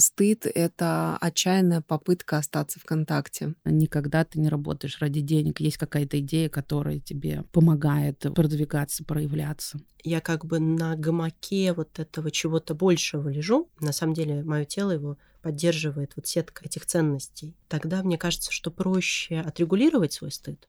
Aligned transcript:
стыд— 0.00 0.46
это 0.54 1.16
отчаянная 1.20 1.80
попытка 1.80 2.38
остаться 2.38 2.80
в 2.80 2.84
контакте. 2.84 3.54
Никогда 3.64 4.24
ты 4.24 4.40
не 4.40 4.48
работаешь 4.48 4.98
ради 5.00 5.20
денег. 5.20 5.60
Есть 5.60 5.76
какая-то 5.76 6.18
идея, 6.20 6.48
которая 6.48 6.98
тебе 6.98 7.44
помогает 7.52 8.18
продвигаться, 8.34 9.04
проявляться. 9.04 9.80
Я 10.02 10.20
как 10.20 10.44
бы 10.46 10.58
на 10.58 10.96
гамаке 10.96 11.72
вот 11.72 11.98
этого 11.98 12.30
чего-то 12.30 12.74
большего 12.74 13.28
лежу. 13.28 13.68
На 13.80 13.92
самом 13.92 14.14
деле 14.14 14.42
мое 14.42 14.64
тело 14.64 14.90
его 14.92 15.18
поддерживает 15.42 16.12
вот 16.16 16.26
сетка 16.26 16.64
этих 16.64 16.86
ценностей. 16.86 17.56
Тогда 17.68 18.02
мне 18.02 18.18
кажется, 18.18 18.52
что 18.52 18.70
проще 18.70 19.40
отрегулировать 19.40 20.12
свой 20.12 20.32
стыд. 20.32 20.68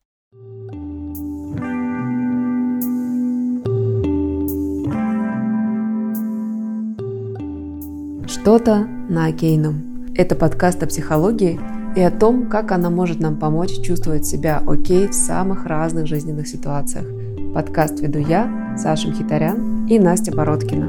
Что-то 8.42 8.88
на 9.08 9.26
окейном. 9.26 10.12
Это 10.16 10.34
подкаст 10.34 10.82
о 10.82 10.88
психологии 10.88 11.60
и 11.96 12.00
о 12.00 12.10
том, 12.10 12.50
как 12.50 12.72
она 12.72 12.90
может 12.90 13.20
нам 13.20 13.38
помочь 13.38 13.80
чувствовать 13.82 14.26
себя 14.26 14.60
окей 14.66 15.06
в 15.06 15.14
самых 15.14 15.64
разных 15.64 16.08
жизненных 16.08 16.48
ситуациях. 16.48 17.06
Подкаст 17.54 18.00
веду 18.00 18.18
я, 18.18 18.76
Саша 18.76 19.10
Мхитарян 19.10 19.86
и 19.86 19.96
Настя 20.00 20.32
Бородкина. 20.32 20.86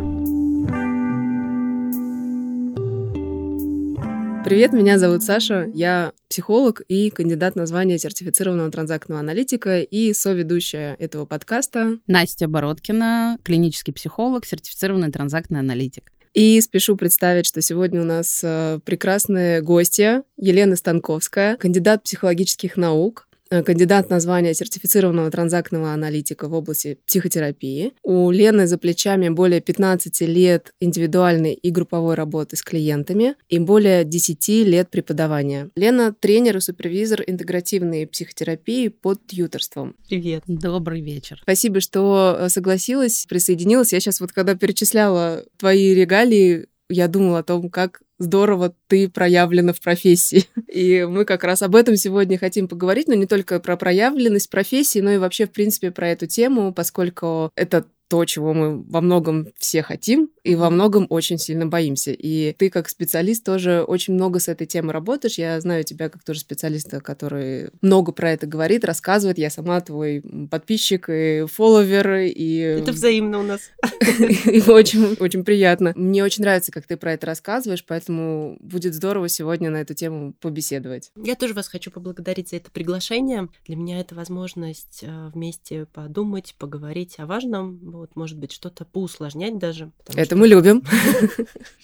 Привет, 4.44 4.73
меня 4.73 4.98
зовут 4.98 5.22
Саша, 5.22 5.70
я 5.76 6.14
психолог 6.31 6.81
и 6.88 7.12
кандидат 7.12 7.56
на 7.56 7.67
звание 7.67 8.00
сертифицированного 8.00 8.72
транзактного 8.72 9.20
аналитика 9.20 9.81
и 9.81 10.12
соведущая 10.14 10.95
этого 10.95 11.28
подкаста. 11.28 12.00
Настя 12.08 12.48
Бородкина, 12.48 13.38
клинический 13.44 13.94
психолог, 13.94 14.44
сертифицированный 14.48 15.12
транзактный 15.12 15.59
аналитик. 15.59 16.14
И 16.34 16.60
спешу 16.62 16.96
представить, 16.98 17.46
что 17.46 17.62
сегодня 17.62 18.02
у 18.02 18.05
нас 18.05 18.42
э, 18.44 18.80
прекрасная 18.84 19.62
гостья 19.62 20.23
Елена 20.36 20.76
Станковская, 20.76 21.58
кандидат 21.58 22.04
психологических 22.04 22.76
наук, 22.76 23.28
кандидат 23.62 24.09
на 24.09 24.20
звание 24.20 24.54
сертифицированного 24.54 25.30
транзактного 25.30 25.94
аналитика 25.94 26.48
в 26.48 26.54
области 26.54 26.98
психотерапии. 27.06 27.94
У 28.02 28.32
Лены 28.32 28.68
за 28.68 28.78
плечами 28.78 29.30
более 29.30 29.62
15 29.62 30.22
лет 30.22 30.73
индивидуальной 30.80 31.54
и 31.54 31.70
групповой 31.70 32.16
работы 32.16 32.56
с 32.56 32.64
клиентами 32.64 33.36
и 33.50 33.60
более 33.60 34.04
10 34.04 34.48
лет 34.66 34.90
преподавания. 34.90 35.70
Лена— 35.76 36.16
тренер 36.20 36.58
и 36.58 36.62
супервизор 36.62 37.22
интегративной 37.26 38.08
психотерапии 38.08 38.88
под 38.88 39.26
тьюторством. 39.28 39.95
Привет. 40.08 40.44
Добрый 40.48 41.02
вечер. 41.02 41.40
Спасибо, 41.44 41.82
что 41.82 42.38
э, 42.40 42.50
согласилась, 42.50 43.26
присоединилась. 43.28 43.94
Я 43.94 44.00
сейчас 44.00 44.22
вот 44.22 44.32
когда 44.32 44.56
перечисляла 44.56 45.45
твои 45.58 45.94
регалии, 45.94 46.67
я 46.90 47.08
думала 47.08 47.40
о 47.40 47.44
том, 47.44 47.70
как 47.70 48.02
здорово 48.24 48.76
ты 48.88 49.10
проявлена 49.10 49.74
в 49.74 49.82
профессии. 49.82 50.46
И 50.68 51.06
мы 51.08 51.26
как 51.26 51.44
раз 51.44 51.62
об 51.62 51.76
этом 51.76 51.96
сегодня 51.96 52.38
хотим 52.38 52.68
поговорить, 52.68 53.08
но 53.08 53.14
не 53.14 53.28
только 53.28 53.60
про 53.60 53.78
проявленность 53.78 54.50
профессии, 54.50 55.00
но 55.00 55.12
и 55.12 55.18
вообще, 55.18 55.46
в 55.46 55.52
принципе, 55.52 55.92
про 55.92 56.10
эту 56.10 56.26
тему, 56.26 56.74
поскольку 56.74 57.52
это 57.56 57.86
то, 58.08 58.26
чего 58.26 58.54
мы 58.54 58.84
во 58.84 59.02
многом 59.02 59.48
все 59.58 59.82
хотим 59.82 60.30
и 60.44 60.56
во 60.56 60.70
многом 60.70 61.08
очень 61.09 61.38
сильно 61.38 61.66
боимся. 61.66 62.12
И 62.12 62.54
ты 62.54 62.70
как 62.70 62.90
специалист 62.90 63.44
тоже 63.44 63.84
очень 63.84 64.14
много 64.14 64.40
с 64.40 64.48
этой 64.48 64.68
темой 64.68 64.92
работаешь. 64.92 65.38
Я 65.38 65.60
знаю 65.62 65.84
тебя 65.84 66.10
как 66.10 66.23
тоже 66.23 66.42
специалиста, 66.42 67.00
который 67.00 67.70
много 67.82 68.12
про 68.12 68.32
это 68.32 68.45
говорит, 68.45 68.84
рассказывает. 68.84 69.38
Я 69.38 69.50
сама 69.50 69.80
твой 69.82 70.22
подписчик 70.52 71.10
и 71.10 71.45
фолловер. 71.52 72.18
И... 72.18 72.58
Это 72.58 72.92
взаимно 72.92 73.40
у 73.40 73.44
нас. 73.44 73.62
И 74.20 74.62
очень, 74.70 75.16
очень 75.20 75.44
приятно. 75.44 75.94
Мне 75.95 76.23
очень 76.23 76.44
нравится, 76.44 76.72
как 76.72 76.86
ты 76.86 76.98
про 76.98 77.14
это 77.14 77.26
рассказываешь, 77.26 77.86
поэтому 77.86 78.58
будет 78.60 78.94
здорово 78.94 79.30
сегодня 79.30 79.70
на 79.70 79.78
эту 79.78 79.94
тему 79.94 80.34
побеседовать. 80.40 81.12
Я 81.16 81.36
тоже 81.36 81.54
вас 81.54 81.67
хочу 81.67 81.90
поблагодарить 81.90 82.50
за 82.50 82.58
это 82.58 82.70
приглашение. 82.70 83.50
Для 83.66 83.76
меня 83.76 84.00
это 84.00 84.14
возможность 84.16 85.00
э, 85.02 85.30
вместе 85.34 85.86
подумать, 85.86 86.56
поговорить 86.60 87.16
о 87.17 87.26
важном, 87.26 87.80
вот, 87.99 88.15
может 88.15 88.37
быть, 88.37 88.52
что-то 88.52 88.86
поусложнять 88.86 89.58
даже. 89.58 89.92
Это 90.08 90.26
что... 90.26 90.36
мы 90.36 90.48
любим. 90.48 90.83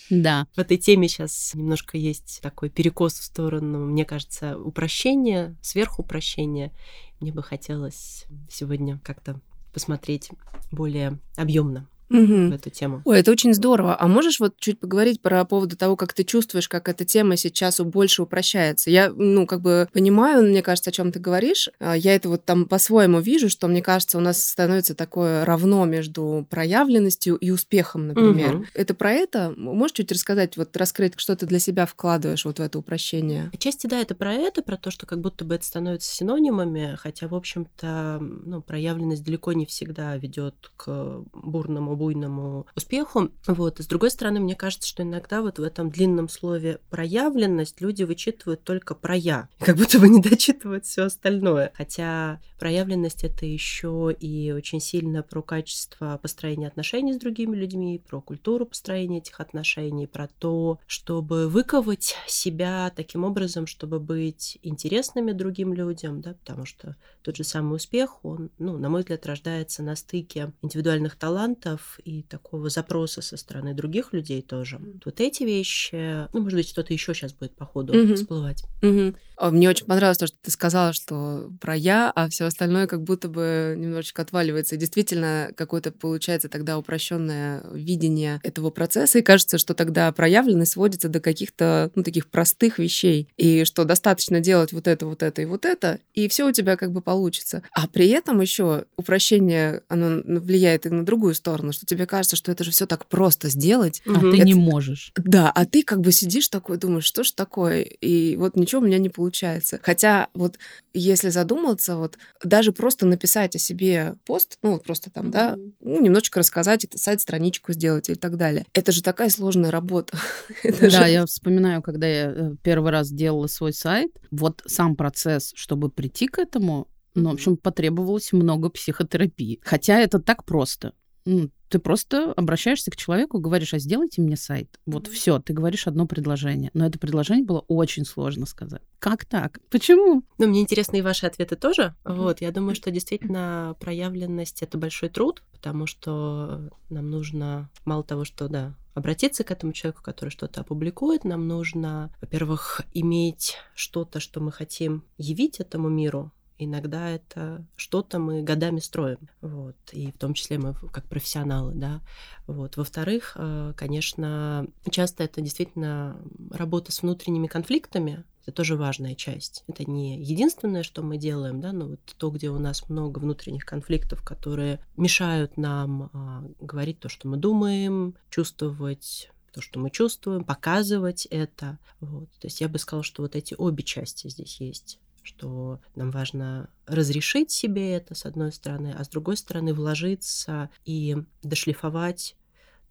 Да. 0.09 0.47
В 0.56 0.59
этой 0.59 0.78
теме 0.78 1.08
сейчас 1.08 1.53
немножко 1.53 1.96
есть 1.96 2.40
такой 2.42 2.70
перекос 2.70 3.14
в 3.14 3.24
сторону, 3.24 3.86
мне 3.86 4.06
кажется, 4.06 4.58
упрощения, 4.58 5.56
сверхупрощения. 5.62 6.72
Мне 7.19 7.31
бы 7.31 7.44
хотелось 7.44 8.25
сегодня 8.50 9.00
как-то 9.03 9.40
посмотреть 9.72 10.31
более 10.72 11.19
объемно 11.36 11.88
угу. 12.09 12.50
в 12.50 12.53
эту 12.53 12.70
тему. 12.70 13.02
Ой, 13.06 13.20
это 13.20 13.31
очень 13.31 13.53
здорово. 13.53 13.96
А 14.00 14.08
можешь 14.08 14.40
вот 14.40 14.58
чуть 14.58 14.80
поговорить 14.80 15.22
про 15.22 15.44
поводу 15.46 15.78
того, 15.78 15.96
как 15.96 16.14
ты 16.14 16.24
чувствуешь, 16.24 16.68
как 16.68 16.90
эта 16.90 17.06
тема 17.06 17.38
сейчас 17.38 17.80
больше 17.80 18.24
упрощается? 18.24 18.90
Я, 18.90 19.12
ну, 19.16 19.46
как 19.46 19.62
бы 19.62 19.88
понимаю, 19.94 20.44
мне 20.44 20.62
кажется, 20.62 20.90
о 20.90 20.94
чем 20.94 21.12
ты 21.12 21.19
говоришь. 21.19 21.69
А, 21.80 21.96
я 21.96 22.16
это 22.16 22.30
вот 22.30 22.46
там 22.46 22.66
по-своему 22.66 23.19
вижу, 23.19 23.50
что, 23.50 23.68
мне 23.68 23.81
кажется, 23.81 24.18
у 24.18 24.22
нас 24.22 24.44
становится 24.44 24.96
такое 24.96 25.46
равно 25.46 25.86
между 25.86 26.46
проявленностью 26.50 27.36
и 27.36 27.52
успехом, 27.52 28.08
например. 28.08 28.56
Угу. 28.56 28.66
Это 28.74 28.94
про 28.94 29.12
это? 29.12 29.53
Можешь 29.56 29.96
чуть 29.96 30.12
рассказать, 30.12 30.58
вот 30.58 30.75
раскрыть, 30.75 31.14
что 31.18 31.36
ты 31.36 31.46
для 31.46 31.59
себя 31.59 31.86
вкладываешь 31.86 32.46
вот 32.46 32.59
в 32.59 32.62
это 32.62 32.80
упрощение? 32.80 33.50
Отчасти, 33.53 33.88
да, 33.88 34.00
это 34.00 34.16
про 34.16 34.34
это, 34.34 34.62
про 34.62 34.78
то, 34.78 34.92
что 34.92 35.06
как 35.06 35.22
будто 35.22 35.46
бы 35.46 35.56
это 35.56 35.66
становится 35.66 36.14
синонимами, 36.14 36.96
хотя, 37.00 37.28
в 37.28 37.36
общем-то, 37.36 38.18
ну, 38.19 38.62
проявленность 38.62 39.24
далеко 39.24 39.53
не 39.53 39.66
всегда 39.66 40.16
ведет 40.18 40.72
к 40.78 41.24
бурному 41.34 41.96
буйному 42.00 42.66
успеху. 42.76 43.30
Вот. 43.46 43.80
С 43.80 43.86
другой 43.88 44.10
стороны, 44.10 44.40
мне 44.40 44.56
кажется, 44.56 44.88
что 44.88 45.04
иногда 45.04 45.42
вот 45.42 45.60
в 45.60 45.64
этом 45.64 45.92
длинном 45.92 46.30
слове 46.30 46.80
проявленность 46.90 47.82
люди 47.82 48.04
вычитывают 48.04 48.64
только 48.64 48.96
про 48.96 49.16
я, 49.16 49.50
как 49.60 49.76
будто 49.76 50.00
бы 50.00 50.10
не 50.10 50.22
дочитывают 50.22 50.86
все 50.86 51.04
остальное. 51.04 51.72
Хотя 51.76 52.40
проявленность 52.58 53.24
это 53.24 53.46
еще 53.46 54.16
и 54.18 54.52
очень 54.52 54.80
сильно 54.80 55.24
про 55.24 55.42
качество 55.42 56.20
построения 56.22 56.68
отношений 56.68 57.14
с 57.14 57.18
другими 57.18 57.56
людьми, 57.56 58.02
про 58.10 58.22
культуру 58.22 58.66
построения 58.66 59.18
этих 59.20 59.40
отношений, 59.40 60.08
про 60.08 60.28
то, 60.40 60.80
чтобы 60.88 61.50
выковать 61.50 62.16
себя 62.28 62.92
таким 62.96 63.24
образом, 63.24 63.68
чтобы 63.68 64.00
быть 64.00 64.58
интересными 64.64 65.34
другим 65.34 65.74
людям, 65.74 66.22
да, 66.22 66.34
потому 66.34 66.66
что 66.66 66.96
тот 67.24 67.36
же 67.36 67.44
самый 67.44 67.76
успех, 67.76 68.24
он, 68.24 68.50
ну, 68.58 68.78
на 68.78 68.90
мой 68.90 69.02
взгляд, 69.02 69.26
rождается 69.26 69.84
на 69.84 69.96
стыке 69.96 70.54
индивидуальных 70.62 71.16
талантов 71.16 71.89
и 72.04 72.24
такого 72.24 72.70
запроса 72.70 73.22
со 73.22 73.38
стороны 73.38 73.74
других 73.74 74.14
людей 74.14 74.42
тоже. 74.42 74.80
Вот 75.06 75.20
эти 75.20 75.44
вещи, 75.44 76.28
ну, 76.34 76.42
может 76.42 76.58
быть, 76.58 76.70
что-то 76.70 76.94
еще 76.94 77.14
сейчас 77.14 77.34
будет 77.34 77.56
по 77.56 77.66
ходу 77.66 77.94
mm-hmm. 77.94 78.16
всплывать. 78.16 78.64
Mm-hmm. 78.82 79.16
Мне 79.52 79.70
очень 79.70 79.86
понравилось 79.86 80.18
то, 80.18 80.28
что 80.28 80.36
ты 80.42 80.52
сказала, 80.52 80.92
что 80.92 81.50
про 81.62 81.74
я, 81.76 82.12
а 82.14 82.28
все 82.28 82.46
остальное 82.46 82.88
как 82.88 83.04
будто 83.04 83.30
бы 83.30 83.74
немножечко 83.78 84.22
отваливается. 84.22 84.76
И 84.76 84.78
действительно, 84.78 85.52
какое-то 85.56 85.92
получается 85.92 86.50
тогда 86.50 86.78
упрощенное 86.78 87.64
видение 87.72 88.42
этого 88.44 88.70
процесса, 88.70 89.20
и 89.20 89.22
кажется, 89.22 89.58
что 89.58 89.74
тогда 89.74 90.12
проявленность 90.12 90.74
сводится 90.74 91.08
до 91.08 91.22
каких-то, 91.22 91.90
ну, 91.96 92.04
таких 92.04 92.28
простых 92.28 92.80
вещей, 92.80 93.30
и 93.38 93.64
что 93.64 93.86
достаточно 93.86 94.42
делать 94.42 94.74
вот 94.74 94.88
это, 94.88 95.06
вот 95.06 95.24
это 95.24 95.42
и 95.42 95.46
вот 95.46 95.66
это, 95.66 96.00
и 96.14 96.28
все 96.28 96.48
у 96.48 96.52
тебя 96.52 96.76
как 96.76 96.92
бы 96.92 97.02
получится. 97.02 97.64
А 97.72 97.88
при 97.88 98.10
этом 98.10 98.42
еще 98.42 98.86
упрощение, 98.98 99.84
оно 99.88 100.22
влияет 100.42 100.86
и 100.86 100.90
на 100.90 101.06
другую 101.06 101.34
сторону, 101.34 101.72
что 101.80 101.86
тебе 101.86 102.06
кажется, 102.06 102.36
что 102.36 102.52
это 102.52 102.64
же 102.64 102.72
все 102.72 102.86
так 102.86 103.06
просто 103.06 103.50
сделать. 103.50 104.02
А 104.06 104.12
это... 104.12 104.32
ты 104.32 104.40
не 104.40 104.54
можешь. 104.54 105.12
Да, 105.16 105.50
а 105.50 105.66
ты 105.66 105.84
как 105.84 106.02
бы 106.02 106.12
сидишь 106.12 106.50
такой, 106.50 106.78
думаешь, 106.78 107.06
что 107.06 107.24
ж 107.24 107.32
такое? 107.32 107.82
И 107.82 108.36
вот 108.36 108.56
ничего 108.56 108.82
у 108.82 108.86
меня 108.86 108.98
не 108.98 109.10
получается. 109.10 109.80
Хотя 109.82 110.28
вот 110.34 110.60
если 110.94 111.30
задуматься, 111.30 111.96
вот 111.96 112.18
даже 112.44 112.72
просто 112.72 113.06
написать 113.06 113.56
о 113.56 113.60
себе 113.60 114.16
пост, 114.26 114.58
ну 114.62 114.74
вот 114.74 114.84
просто 114.84 115.10
там, 115.10 115.32
да, 115.32 115.56
ну, 115.80 116.02
немножечко 116.02 116.40
рассказать, 116.40 116.84
это 116.84 116.98
сайт-страничку 116.98 117.74
сделать 117.74 118.10
и 118.10 118.16
так 118.16 118.38
далее. 118.38 118.66
Это 118.74 118.92
же 118.92 119.02
такая 119.02 119.30
сложная 119.30 119.72
работа. 119.72 120.18
да, 120.64 121.08
я 121.08 121.26
вспоминаю, 121.26 121.82
когда 121.82 122.08
я 122.08 122.32
э, 122.36 122.56
первый 122.62 122.92
раз 122.92 123.10
делала 123.10 123.48
свой 123.48 123.74
сайт, 123.74 124.12
вот 124.32 124.62
сам 124.66 124.96
процесс, 124.96 125.54
чтобы 125.56 125.90
прийти 125.90 126.28
к 126.28 126.40
этому, 126.40 126.88
ну, 127.16 127.30
в 127.30 127.34
общем, 127.34 127.58
потребовалось 127.58 128.32
много 128.34 128.70
психотерапии. 128.70 129.60
Хотя 129.64 130.00
это 130.00 130.20
так 130.20 130.46
просто. 130.46 130.94
Ну, 131.25 131.50
ты 131.69 131.80
просто 131.80 132.33
обращаешься 132.33 132.92
к 132.92 132.95
человеку, 132.95 133.39
говоришь, 133.39 133.74
а 133.74 133.80
сделайте 133.80 134.21
мне 134.21 134.36
сайт. 134.36 134.80
Вот 134.86 135.07
mm-hmm. 135.07 135.12
все, 135.12 135.39
ты 135.39 135.54
говоришь 135.54 135.88
одно 135.88 136.07
предложение. 136.07 136.71
Но 136.74 136.86
это 136.86 136.98
предложение 136.98 137.45
было 137.45 137.63
очень 137.68 138.06
сложно 138.06 138.45
сказать. 138.45 138.81
Как 138.98 139.25
так? 139.25 139.60
Почему? 139.69 140.24
Ну, 140.38 140.48
мне 140.48 140.62
интересны 140.62 140.98
и 140.98 141.01
ваши 141.01 141.27
ответы 141.27 141.56
тоже. 141.56 141.95
Mm-hmm. 142.04 142.16
Вот, 142.16 142.42
я 142.42 142.51
думаю, 142.51 142.75
что 142.75 142.89
действительно 142.89 143.75
проявленность 143.80 144.63
это 144.63 144.77
большой 144.77 145.10
труд, 145.10 145.44
потому 145.51 145.86
что 145.86 146.69
нам 146.89 147.10
нужно 147.10 147.69
мало 147.86 148.04
того, 148.04 148.25
что 148.25 148.48
да, 148.48 148.75
обратиться 148.95 149.44
к 149.44 149.51
этому 149.51 149.74
человеку, 149.74 150.01
который 150.01 150.30
что-то 150.30 150.62
опубликует, 150.62 151.24
нам 151.24 151.48
нужно, 151.48 152.13
во-первых, 152.22 152.81
иметь 152.94 153.57
что-то, 153.75 154.19
что 154.19 154.39
мы 154.39 154.51
хотим 154.51 155.04
явить 155.18 155.60
этому 155.60 155.89
миру, 155.89 156.31
Иногда 156.62 157.10
это 157.10 157.66
что-то 157.78 158.20
мы 158.20 158.42
годами 158.42 158.80
строим, 158.80 159.30
вот, 159.42 159.78
и 159.94 160.12
в 160.12 160.18
том 160.18 160.34
числе 160.34 160.58
мы 160.58 160.74
как 160.92 161.06
профессионалы, 161.06 161.74
да, 161.74 162.02
вот. 162.48 162.76
Во-вторых, 162.76 163.34
э, 163.36 163.74
конечно, 163.78 164.68
часто 164.92 165.24
это 165.24 165.40
действительно 165.40 166.18
работа 166.52 166.92
с 166.92 167.02
внутренними 167.02 167.48
конфликтами, 167.48 168.26
это 168.44 168.52
тоже 168.52 168.76
важная 168.76 169.16
часть. 169.16 169.64
Это 169.68 169.90
не 169.90 170.20
единственное, 170.22 170.84
что 170.84 171.04
мы 171.04 171.18
делаем, 171.18 171.62
да, 171.62 171.72
но 171.72 171.90
вот 171.90 172.00
то, 172.18 172.30
где 172.30 172.50
у 172.50 172.58
нас 172.58 172.90
много 172.90 173.20
внутренних 173.20 173.64
конфликтов, 173.66 174.24
которые 174.24 174.84
мешают 174.98 175.56
нам 175.56 176.10
а, 176.12 176.44
говорить 176.60 177.00
то, 177.00 177.10
что 177.10 177.28
мы 177.28 177.38
думаем, 177.38 178.16
чувствовать 178.30 179.30
то, 179.54 179.62
что 179.62 179.80
мы 179.80 179.90
чувствуем, 179.90 180.44
показывать 180.44 181.26
это. 181.28 181.80
Вот. 182.00 182.30
То 182.40 182.48
есть 182.48 182.62
я 182.62 182.70
бы 182.70 182.80
сказала, 182.80 183.04
что 183.04 183.22
вот 183.22 183.36
эти 183.36 183.56
обе 183.58 183.84
части 183.84 184.28
здесь 184.28 184.60
есть 184.60 185.00
что 185.30 185.80
нам 185.96 186.10
важно 186.10 186.70
разрешить 186.88 187.52
себе 187.52 187.94
это, 187.94 188.16
с 188.16 188.26
одной 188.26 188.52
стороны, 188.52 188.96
а 188.98 189.04
с 189.04 189.10
другой 189.10 189.38
стороны 189.38 189.74
вложиться 189.74 190.70
и 190.86 191.18
дошлифовать 191.44 192.36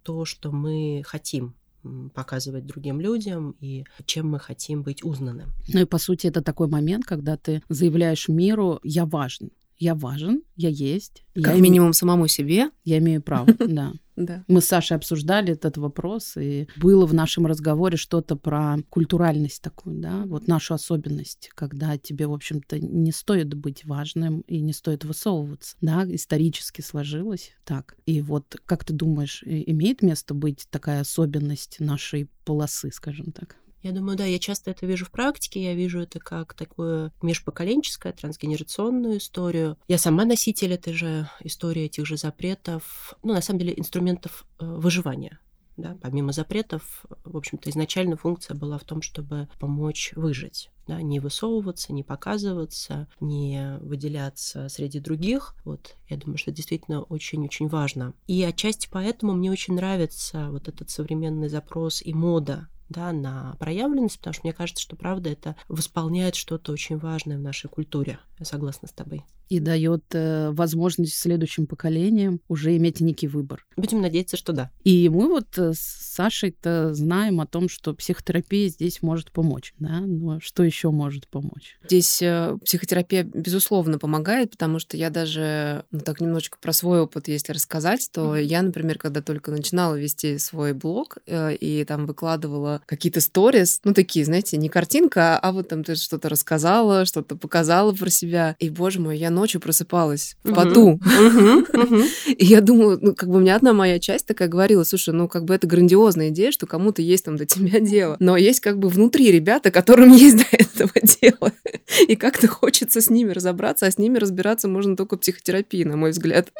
то, 0.05 0.25
что 0.25 0.52
мы 0.52 1.02
хотим 1.05 1.55
показывать 2.14 2.64
другим 2.67 3.00
людям 3.00 3.56
и 3.61 3.85
чем 4.05 4.29
мы 4.31 4.38
хотим 4.38 4.82
быть 4.82 5.02
узнанным. 5.02 5.50
Ну 5.73 5.81
и 5.81 5.85
по 5.85 5.99
сути 5.99 6.29
это 6.29 6.43
такой 6.43 6.69
момент, 6.69 7.05
когда 7.05 7.37
ты 7.37 7.62
заявляешь 7.69 8.29
миру 8.29 8.79
«я 8.82 9.05
важен», 9.05 9.50
я 9.79 9.94
важен, 9.94 10.43
я 10.56 10.69
есть. 10.69 11.25
Как 11.34 11.55
я 11.55 11.61
минимум 11.61 11.93
самому 11.93 12.26
себе. 12.26 12.70
Я 12.84 12.99
имею 12.99 13.23
право, 13.23 13.46
да. 13.69 13.93
Да. 14.19 14.44
Мы 14.49 14.61
с 14.61 14.67
Сашей 14.67 14.97
обсуждали 14.97 15.53
этот 15.53 15.76
вопрос, 15.76 16.37
и 16.37 16.67
было 16.76 17.06
в 17.06 17.15
нашем 17.15 17.47
разговоре 17.47 17.97
что-то 17.97 18.37
про 18.37 18.76
культуральность 18.91 19.62
такую, 19.62 19.97
да, 20.00 20.25
вот 20.26 20.49
нашу 20.49 20.75
особенность, 20.75 21.50
когда 21.55 21.97
тебе, 21.97 22.26
в 22.26 22.32
общем-то, 22.32 22.79
не 22.81 23.12
стоит 23.12 23.55
быть 23.55 23.85
важным 23.85 24.41
и 24.43 24.61
не 24.61 24.73
стоит 24.73 25.05
высовываться, 25.05 25.76
да, 25.81 26.05
исторически 26.09 26.81
сложилось 26.81 27.53
так. 27.65 27.97
И 28.06 28.20
вот 28.20 28.56
как 28.67 28.85
ты 28.85 28.93
думаешь, 28.93 29.43
имеет 29.44 30.03
место 30.03 30.35
быть 30.35 30.67
такая 30.70 31.00
особенность 31.03 31.76
нашей 31.79 32.29
полосы, 32.44 32.91
скажем 32.93 33.32
так? 33.32 33.56
Я 33.82 33.92
думаю, 33.92 34.16
да, 34.16 34.25
я 34.25 34.38
часто 34.38 34.70
это 34.70 34.86
вижу 34.86 35.04
в 35.04 35.10
практике, 35.10 35.62
я 35.62 35.75
вижу 35.75 36.00
это 36.00 36.19
как 36.19 36.54
такое 36.54 37.12
межпоколенческое, 37.22 38.12
трансгенерационную 38.12 39.19
историю. 39.19 39.76
Я 39.86 39.98
сама 39.98 40.25
носитель 40.25 40.72
этой 40.72 40.92
же 40.92 41.28
истории, 41.40 41.84
этих 41.84 42.06
же 42.06 42.16
запретов, 42.16 43.14
ну, 43.22 43.34
на 43.34 43.40
самом 43.40 43.60
деле, 43.60 43.75
инструментов 43.76 44.44
э, 44.58 44.66
выживания. 44.66 45.38
Да, 45.76 45.96
помимо 46.02 46.32
запретов, 46.32 47.04
в 47.22 47.36
общем-то, 47.36 47.70
изначально 47.70 48.16
функция 48.16 48.56
была 48.56 48.78
в 48.78 48.84
том, 48.84 49.00
чтобы 49.00 49.48
помочь 49.60 50.12
выжить. 50.16 50.70
Да, 50.88 51.00
не 51.00 51.20
высовываться, 51.20 51.92
не 51.92 52.02
показываться, 52.02 53.06
не 53.20 53.78
выделяться 53.81 54.69
среди 54.70 54.98
других. 54.98 55.54
Вот, 55.64 55.94
я 56.08 56.16
думаю, 56.16 56.36
что 56.36 56.50
это 56.50 56.56
действительно 56.56 57.02
очень-очень 57.02 57.69
важно. 57.69 58.12
И 58.26 58.42
отчасти 58.42 58.88
поэтому 58.90 59.34
мне 59.34 59.52
очень 59.52 59.74
нравится 59.74 60.48
вот 60.50 60.66
этот 60.66 60.90
современный 60.90 61.48
запрос 61.48 62.02
и 62.02 62.12
мода 62.12 62.69
да, 62.88 63.12
на 63.12 63.56
проявленность, 63.58 64.19
потому 64.19 64.35
что 64.35 64.43
мне 64.44 64.52
кажется, 64.52 64.82
что 64.82 64.96
правда 64.96 65.31
это 65.31 65.56
восполняет 65.69 66.35
что-то 66.35 66.73
очень 66.73 66.99
важное 66.99 67.38
в 67.38 67.43
нашей 67.43 67.69
культуре. 67.69 68.19
Я 68.38 68.44
согласна 68.44 68.88
с 68.88 68.93
тобой 68.93 69.25
и 69.49 69.61
дает 69.61 70.05
э, 70.12 70.50
возможность 70.50 71.14
следующим 71.14 71.67
поколениям 71.67 72.40
уже 72.49 72.76
иметь 72.76 73.00
некий 73.00 73.29
выбор. 73.29 73.64
Будем 73.76 74.00
надеяться, 74.00 74.37
что 74.37 74.52
да. 74.52 74.70
И 74.85 75.08
мы 75.08 75.29
вот 75.29 75.56
э, 75.56 75.73
с 75.73 75.79
Сашей-то 75.79 76.94
знаем 76.94 77.40
о 77.40 77.46
том, 77.46 77.69
что 77.69 77.94
психотерапия 77.94 78.69
здесь 78.69 79.02
может 79.02 79.32
помочь, 79.32 79.75
да, 79.79 80.00
но 80.00 80.41
что 80.41 80.62
еще 80.62 80.91
может 80.91 81.29
помочь? 81.29 81.79
Здесь 81.84 82.20
э, 82.23 82.56
психотерапия, 82.64 83.25
безусловно, 83.25 83.99
помогает, 83.99 84.50
потому 84.50 84.79
что 84.79 84.96
я 84.96 85.11
даже, 85.11 85.84
ну, 85.91 86.00
так 86.00 86.20
немножечко 86.20 86.58
про 86.61 86.73
свой 86.73 87.00
опыт, 87.00 87.29
если 87.29 87.52
рассказать, 87.52 88.11
то 88.12 88.37
mm-hmm. 88.37 88.43
я, 88.43 88.62
например, 88.62 88.99
когда 88.99 89.23
только 89.23 89.50
начинала 89.50 89.94
вести 89.94 90.38
свой 90.38 90.75
блог 90.75 91.19
э, 91.26 91.55
и 91.55 91.84
там 91.84 92.06
выкладывала 92.06 92.77
какие-то 92.86 93.20
сторис, 93.20 93.80
ну, 93.84 93.94
такие, 93.94 94.25
знаете, 94.25 94.56
не 94.56 94.69
картинка, 94.69 95.38
а 95.38 95.52
вот 95.52 95.69
там 95.69 95.84
ты 95.84 95.94
что-то 95.94 96.28
рассказала, 96.28 97.04
что-то 97.04 97.36
показала 97.36 97.92
про 97.92 98.10
себя, 98.10 98.56
и, 98.58 98.70
боже 98.70 99.00
мой, 99.00 99.19
я 99.19 99.30
ночью 99.30 99.60
просыпалась 99.60 100.36
в 100.44 100.54
поту. 100.54 101.00
И 102.26 102.44
я 102.44 102.60
думаю, 102.60 102.98
ну, 103.00 103.14
как 103.14 103.28
бы 103.28 103.36
у 103.36 103.40
меня 103.40 103.56
одна 103.56 103.72
моя 103.72 103.98
часть 103.98 104.26
такая 104.26 104.48
говорила, 104.48 104.84
слушай, 104.84 105.14
ну, 105.14 105.28
как 105.28 105.44
бы 105.44 105.54
это 105.54 105.66
грандиозная 105.66 106.28
идея, 106.28 106.52
что 106.52 106.66
кому-то 106.66 107.02
есть 107.02 107.25
там 107.25 107.36
до 107.36 107.46
тебя 107.46 107.80
дело. 107.80 108.16
Но 108.20 108.36
есть 108.36 108.60
как 108.60 108.78
бы 108.78 108.88
внутри 108.88 109.31
ребята, 109.31 109.70
которым 109.70 110.12
есть 110.12 110.36
до 110.36 110.56
этого 110.56 110.92
дело. 111.20 111.52
И 112.06 112.16
как-то 112.16 112.48
хочется 112.48 113.00
с 113.00 113.10
ними 113.10 113.32
разобраться, 113.32 113.86
а 113.86 113.90
с 113.90 113.98
ними 113.98 114.19
разбираться 114.19 114.69
можно 114.69 114.96
только 114.96 115.16
психотерапии, 115.16 115.84
на 115.84 115.96
мой 115.96 116.10
взгляд. 116.10 116.50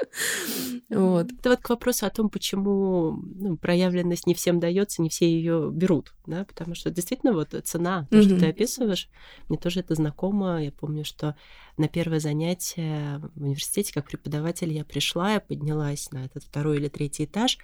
Вот. 0.91 1.31
Это 1.31 1.51
вот 1.51 1.61
к 1.61 1.69
вопросу 1.69 2.07
о 2.07 2.11
том, 2.11 2.31
почему 2.31 3.13
ну, 3.35 3.59
проявленность 3.59 4.27
не 4.27 4.33
всем 4.33 4.59
дается, 4.59 5.03
не 5.03 5.11
все 5.11 5.31
ее 5.31 5.71
берут, 5.71 6.15
да, 6.27 6.45
потому 6.45 6.75
что 6.75 6.91
действительно 6.91 7.35
вот 7.35 7.55
цена, 7.65 8.07
то, 8.11 8.23
что 8.23 8.39
ты 8.39 8.47
описываешь, 8.47 9.11
мне 9.49 9.59
тоже 9.59 9.81
это 9.81 9.95
знакомо. 9.95 10.63
Я 10.63 10.73
помню, 10.73 11.05
что 11.05 11.37
на 11.77 11.89
первое 11.89 12.21
занятие 12.21 13.21
в 13.35 13.43
университете 13.43 13.93
как 13.93 14.07
преподаватель 14.07 14.73
я 14.73 14.85
пришла, 14.85 15.35
я 15.35 15.41
поднялась 15.41 16.11
на 16.11 16.25
этот 16.25 16.45
второй 16.45 16.79
или 16.79 16.89
третий 16.89 17.27
этаж, 17.27 17.59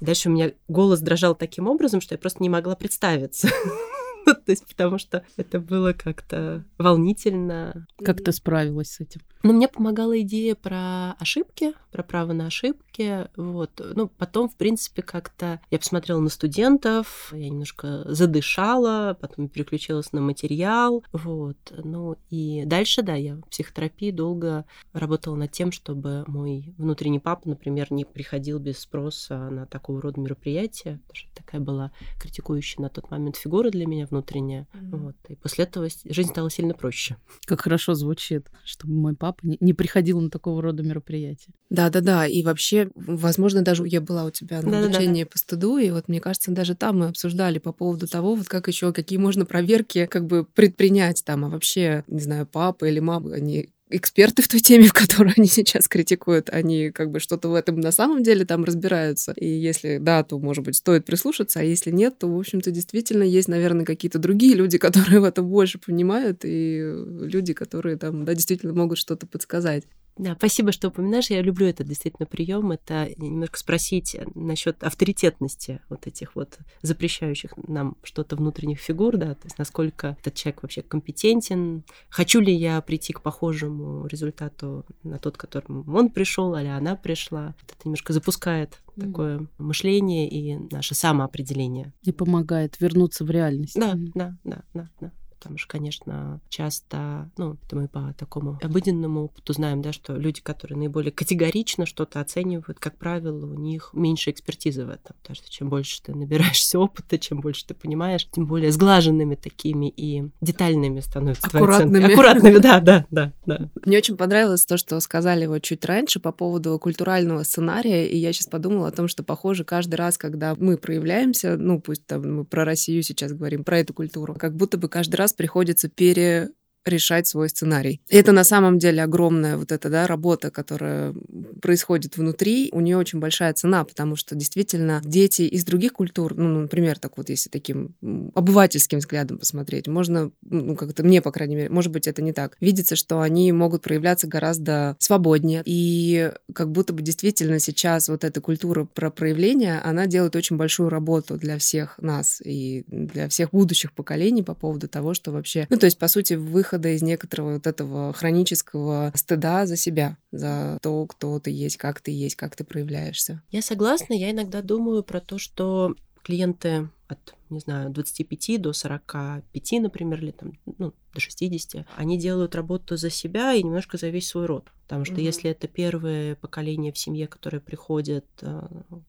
и 0.00 0.04
дальше 0.04 0.28
у 0.28 0.32
меня 0.32 0.52
голос 0.68 1.00
дрожал 1.00 1.34
таким 1.34 1.66
образом, 1.66 2.00
что 2.00 2.14
я 2.14 2.18
просто 2.18 2.40
не 2.42 2.48
могла 2.48 2.76
представиться. 2.76 3.48
То 4.46 4.50
есть 4.50 4.66
потому 4.66 4.98
что 4.98 5.24
это 5.36 5.60
было 5.60 5.92
как-то 5.92 6.64
волнительно. 6.78 7.86
Как 8.04 8.22
ты 8.22 8.32
справилась 8.32 8.92
с 8.92 9.00
этим? 9.00 9.20
Но 9.42 9.54
мне 9.54 9.68
помогала 9.68 10.20
идея 10.20 10.54
про 10.54 11.12
ошибки, 11.12 11.72
про 11.92 12.02
право 12.02 12.32
на 12.32 12.46
ошибки. 12.46 13.28
Вот. 13.36 13.70
Ну, 13.94 14.08
потом, 14.08 14.50
в 14.50 14.56
принципе, 14.56 15.00
как-то 15.02 15.60
я 15.70 15.78
посмотрела 15.78 16.20
на 16.20 16.28
студентов, 16.28 17.32
я 17.34 17.48
немножко 17.48 18.04
задышала, 18.12 19.16
потом 19.18 19.48
переключилась 19.48 20.12
на 20.12 20.20
материал. 20.20 21.02
Вот. 21.12 21.56
Ну, 21.72 22.16
и 22.28 22.64
дальше, 22.66 23.02
да, 23.02 23.14
я 23.14 23.36
в 23.36 23.48
психотерапии 23.48 24.10
долго 24.10 24.66
работала 24.92 25.36
над 25.36 25.52
тем, 25.52 25.72
чтобы 25.72 26.24
мой 26.26 26.74
внутренний 26.76 27.18
папа, 27.18 27.48
например, 27.48 27.90
не 27.90 28.04
приходил 28.04 28.58
без 28.58 28.78
спроса 28.78 29.48
на 29.48 29.66
такого 29.66 30.02
рода 30.02 30.20
мероприятия, 30.20 31.00
потому 31.06 31.14
что 31.14 31.34
такая 31.34 31.60
была 31.60 31.92
критикующая 32.20 32.82
на 32.82 32.90
тот 32.90 33.10
момент 33.10 33.36
фигура 33.36 33.70
для 33.70 33.86
меня 33.86 34.06
внутренняя. 34.20 34.66
Mm-hmm. 34.72 34.96
Вот. 34.98 35.16
И 35.28 35.34
после 35.34 35.64
этого 35.64 35.88
жизнь 36.04 36.30
стала 36.30 36.50
сильно 36.50 36.74
проще. 36.74 37.16
Как 37.46 37.62
хорошо 37.62 37.94
звучит, 37.94 38.48
чтобы 38.64 38.94
мой 38.94 39.16
папа 39.16 39.40
не 39.42 39.72
приходил 39.72 40.20
на 40.20 40.30
такого 40.30 40.62
рода 40.62 40.82
мероприятия. 40.82 41.52
Да-да-да, 41.70 42.26
и 42.26 42.42
вообще, 42.42 42.90
возможно, 42.94 43.62
даже 43.62 43.86
я 43.86 44.00
была 44.00 44.24
у 44.24 44.30
тебя 44.30 44.62
на 44.62 44.84
обучении 44.84 45.24
по 45.24 45.38
стыду, 45.38 45.78
и 45.78 45.90
вот 45.90 46.08
мне 46.08 46.20
кажется, 46.20 46.50
даже 46.50 46.74
там 46.74 47.00
мы 47.00 47.06
обсуждали 47.06 47.58
по 47.58 47.72
поводу 47.72 48.06
того, 48.06 48.34
вот 48.34 48.48
как 48.48 48.68
еще, 48.68 48.92
какие 48.92 49.18
можно 49.18 49.46
проверки 49.46 50.06
как 50.06 50.26
бы 50.26 50.44
предпринять 50.44 51.22
там, 51.24 51.44
а 51.44 51.48
вообще, 51.48 52.04
не 52.06 52.20
знаю, 52.20 52.46
папа 52.46 52.84
или 52.84 53.00
мама, 53.00 53.32
они 53.34 53.70
эксперты 53.90 54.42
в 54.42 54.48
той 54.48 54.60
теме, 54.60 54.84
в 54.88 54.92
которой 54.92 55.34
они 55.36 55.46
сейчас 55.46 55.88
критикуют, 55.88 56.50
они 56.50 56.90
как 56.90 57.10
бы 57.10 57.20
что-то 57.20 57.48
в 57.48 57.54
этом 57.54 57.80
на 57.80 57.92
самом 57.92 58.22
деле 58.22 58.44
там 58.44 58.64
разбираются. 58.64 59.32
И 59.32 59.46
если 59.46 59.98
да, 59.98 60.22
то, 60.22 60.38
может 60.38 60.64
быть, 60.64 60.76
стоит 60.76 61.04
прислушаться, 61.04 61.60
а 61.60 61.62
если 61.62 61.90
нет, 61.90 62.18
то, 62.18 62.28
в 62.28 62.38
общем-то, 62.38 62.70
действительно 62.70 63.22
есть, 63.22 63.48
наверное, 63.48 63.84
какие-то 63.84 64.18
другие 64.18 64.54
люди, 64.54 64.78
которые 64.90 65.20
в 65.20 65.24
этом 65.24 65.48
больше 65.48 65.78
понимают, 65.78 66.40
и 66.44 66.80
люди, 67.20 67.52
которые 67.52 67.96
там, 67.96 68.24
да, 68.24 68.34
действительно 68.34 68.72
могут 68.72 68.98
что-то 68.98 69.26
подсказать. 69.26 69.84
Да, 70.20 70.34
спасибо, 70.36 70.70
что 70.70 70.88
упоминаешь. 70.88 71.30
Я 71.30 71.40
люблю 71.40 71.66
этот 71.66 71.86
действительно 71.88 72.26
прием. 72.26 72.72
Это 72.72 73.08
немножко 73.16 73.58
спросить 73.58 74.14
насчет 74.34 74.82
авторитетности 74.84 75.80
вот 75.88 76.06
этих 76.06 76.36
вот 76.36 76.58
запрещающих 76.82 77.52
нам 77.56 77.96
что-то 78.02 78.36
внутренних 78.36 78.80
фигур, 78.80 79.16
да, 79.16 79.34
то 79.34 79.46
есть 79.46 79.56
насколько 79.56 80.18
этот 80.20 80.34
человек 80.34 80.62
вообще 80.62 80.82
компетентен, 80.82 81.84
хочу 82.10 82.40
ли 82.40 82.54
я 82.54 82.82
прийти 82.82 83.14
к 83.14 83.22
похожему 83.22 84.06
результату 84.08 84.84
на 85.02 85.18
тот, 85.18 85.38
к 85.38 85.40
которому 85.40 85.84
он 85.96 86.10
пришел, 86.10 86.54
или 86.54 86.66
она 86.66 86.96
пришла. 86.96 87.54
Это 87.62 87.74
немножко 87.86 88.12
запускает 88.12 88.74
mm-hmm. 88.74 89.06
такое 89.06 89.48
мышление 89.56 90.28
и 90.28 90.58
наше 90.70 90.94
самоопределение. 90.94 91.94
И 92.02 92.12
помогает 92.12 92.78
вернуться 92.78 93.24
в 93.24 93.30
реальность. 93.30 93.74
Да, 93.74 93.94
да, 94.14 94.36
да, 94.44 94.62
да, 94.74 94.90
да 95.00 95.12
потому 95.40 95.56
что, 95.56 95.68
конечно, 95.68 96.38
часто, 96.50 97.30
ну, 97.38 97.56
это 97.64 97.74
мы 97.74 97.88
по 97.88 98.14
такому 98.18 98.58
обыденному 98.62 99.24
опыту 99.24 99.54
знаем, 99.54 99.80
да, 99.80 99.90
что 99.90 100.14
люди, 100.14 100.42
которые 100.42 100.76
наиболее 100.76 101.12
категорично 101.12 101.86
что-то 101.86 102.20
оценивают, 102.20 102.78
как 102.78 102.98
правило, 102.98 103.46
у 103.46 103.54
них 103.54 103.90
меньше 103.94 104.30
экспертизы 104.30 104.84
в 104.84 104.90
этом, 104.90 105.16
потому 105.22 105.34
что 105.36 105.50
чем 105.50 105.70
больше 105.70 106.02
ты 106.02 106.14
набираешься 106.14 106.78
опыта, 106.78 107.18
чем 107.18 107.40
больше 107.40 107.66
ты 107.66 107.72
понимаешь, 107.72 108.28
тем 108.30 108.46
более 108.46 108.70
сглаженными 108.70 109.34
такими 109.34 109.88
и 109.88 110.24
детальными 110.42 111.00
становятся 111.00 111.46
Аккуратными. 111.46 112.12
Аккуратными, 112.12 112.58
да, 112.58 112.80
да, 112.80 113.06
да, 113.10 113.32
да. 113.46 113.70
Мне 113.86 113.96
очень 113.96 114.18
понравилось 114.18 114.66
то, 114.66 114.76
что 114.76 115.00
сказали 115.00 115.46
вот 115.46 115.62
чуть 115.62 115.86
раньше 115.86 116.20
по 116.20 116.32
поводу 116.32 116.78
культурального 116.78 117.44
сценария, 117.44 118.06
и 118.06 118.18
я 118.18 118.34
сейчас 118.34 118.46
подумала 118.46 118.88
о 118.88 118.92
том, 118.92 119.08
что, 119.08 119.22
похоже, 119.22 119.64
каждый 119.64 119.94
раз, 119.94 120.18
когда 120.18 120.54
мы 120.54 120.76
проявляемся, 120.76 121.56
ну, 121.56 121.80
пусть 121.80 122.04
там 122.04 122.36
мы 122.36 122.44
про 122.44 122.66
Россию 122.66 123.02
сейчас 123.02 123.32
говорим, 123.32 123.64
про 123.64 123.78
эту 123.78 123.94
культуру, 123.94 124.34
как 124.34 124.54
будто 124.54 124.76
бы 124.76 124.88
каждый 124.88 125.16
раз 125.16 125.29
приходится 125.34 125.88
пере 125.88 126.50
решать 126.84 127.26
свой 127.26 127.48
сценарий. 127.48 128.00
И 128.08 128.16
это 128.16 128.32
на 128.32 128.44
самом 128.44 128.78
деле 128.78 129.02
огромная 129.02 129.56
вот 129.56 129.72
эта 129.72 129.88
да, 129.88 130.06
работа, 130.06 130.50
которая 130.50 131.14
происходит 131.60 132.16
внутри. 132.16 132.70
У 132.72 132.80
нее 132.80 132.96
очень 132.96 133.20
большая 133.20 133.52
цена, 133.52 133.84
потому 133.84 134.16
что 134.16 134.34
действительно 134.34 135.00
дети 135.04 135.42
из 135.42 135.64
других 135.64 135.92
культур, 135.92 136.34
ну, 136.36 136.60
например, 136.60 136.98
так 136.98 137.16
вот, 137.16 137.28
если 137.28 137.50
таким 137.50 137.94
обывательским 138.34 138.98
взглядом 138.98 139.38
посмотреть, 139.38 139.88
можно, 139.88 140.30
ну, 140.42 140.74
как-то 140.76 141.02
мне, 141.02 141.20
по 141.20 141.32
крайней 141.32 141.56
мере, 141.56 141.70
может 141.70 141.92
быть, 141.92 142.06
это 142.06 142.22
не 142.22 142.32
так, 142.32 142.56
видится, 142.60 142.96
что 142.96 143.20
они 143.20 143.52
могут 143.52 143.82
проявляться 143.82 144.26
гораздо 144.26 144.96
свободнее. 144.98 145.62
И 145.64 146.32
как 146.54 146.70
будто 146.70 146.92
бы 146.92 147.02
действительно 147.02 147.58
сейчас 147.58 148.08
вот 148.08 148.24
эта 148.24 148.40
культура 148.40 148.84
про 148.84 149.10
проявление, 149.10 149.80
она 149.80 150.06
делает 150.06 150.36
очень 150.36 150.56
большую 150.56 150.88
работу 150.88 151.36
для 151.36 151.58
всех 151.58 151.98
нас 151.98 152.40
и 152.44 152.84
для 152.88 153.28
всех 153.28 153.50
будущих 153.50 153.92
поколений 153.92 154.42
по 154.42 154.54
поводу 154.54 154.88
того, 154.88 155.14
что 155.14 155.32
вообще... 155.32 155.66
Ну, 155.70 155.76
то 155.76 155.86
есть, 155.86 155.98
по 155.98 156.08
сути, 156.08 156.34
выхода 156.70 156.90
из 156.90 157.02
некоторого 157.02 157.54
вот 157.54 157.66
этого 157.66 158.12
хронического 158.12 159.12
стыда 159.14 159.66
за 159.66 159.76
себя, 159.76 160.16
за 160.30 160.78
то, 160.82 161.06
кто 161.06 161.40
ты 161.40 161.50
есть, 161.50 161.76
как 161.76 162.00
ты 162.00 162.12
есть, 162.12 162.36
как 162.36 162.54
ты 162.54 162.64
проявляешься. 162.64 163.42
Я 163.50 163.62
согласна. 163.62 164.14
Я 164.14 164.30
иногда 164.30 164.62
думаю 164.62 165.02
про 165.02 165.20
то, 165.20 165.38
что 165.38 165.94
клиенты 166.22 166.88
от, 167.10 167.34
не 167.50 167.58
знаю, 167.58 167.90
25 167.90 168.62
до 168.62 168.72
45, 168.72 169.72
например, 169.80 170.22
или 170.22 170.30
там, 170.30 170.52
ну, 170.78 170.94
до 171.12 171.20
60, 171.20 171.86
они 171.96 172.18
делают 172.18 172.54
работу 172.54 172.96
за 172.96 173.10
себя 173.10 173.52
и 173.52 173.62
немножко 173.62 173.96
за 173.96 174.08
весь 174.10 174.28
свой 174.28 174.46
род. 174.46 174.70
Потому 174.82 175.04
что 175.04 175.14
mm-hmm. 175.14 175.22
если 175.22 175.50
это 175.50 175.68
первое 175.68 176.36
поколение 176.36 176.92
в 176.92 176.98
семье, 176.98 177.26
которое 177.26 177.60
приходит 177.60 178.26
э, 178.42 178.62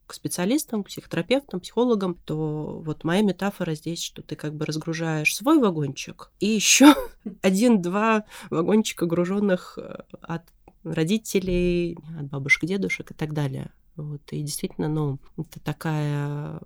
к 0.08 0.14
специалистам, 0.14 0.84
к 0.84 0.88
психотерапевтам, 0.88 1.60
психологам, 1.60 2.16
то 2.26 2.82
вот 2.84 3.04
моя 3.04 3.22
метафора 3.22 3.76
здесь, 3.76 4.04
что 4.04 4.22
ты 4.22 4.36
как 4.36 4.56
бы 4.56 4.66
разгружаешь 4.66 5.36
свой 5.36 5.60
вагончик 5.60 6.32
и 6.40 6.48
еще 6.48 6.96
один-два 7.42 8.26
вагончика, 8.50 9.06
груженных 9.06 9.78
э, 9.78 10.04
от 10.22 10.44
родителей, 10.84 11.98
от 12.20 12.28
бабушек, 12.28 12.66
дедушек 12.66 13.12
и 13.12 13.14
так 13.14 13.34
далее. 13.34 13.72
Вот, 13.96 14.22
и 14.32 14.42
действительно, 14.42 14.88
ну, 14.88 15.20
это 15.38 15.60
такая 15.60 16.60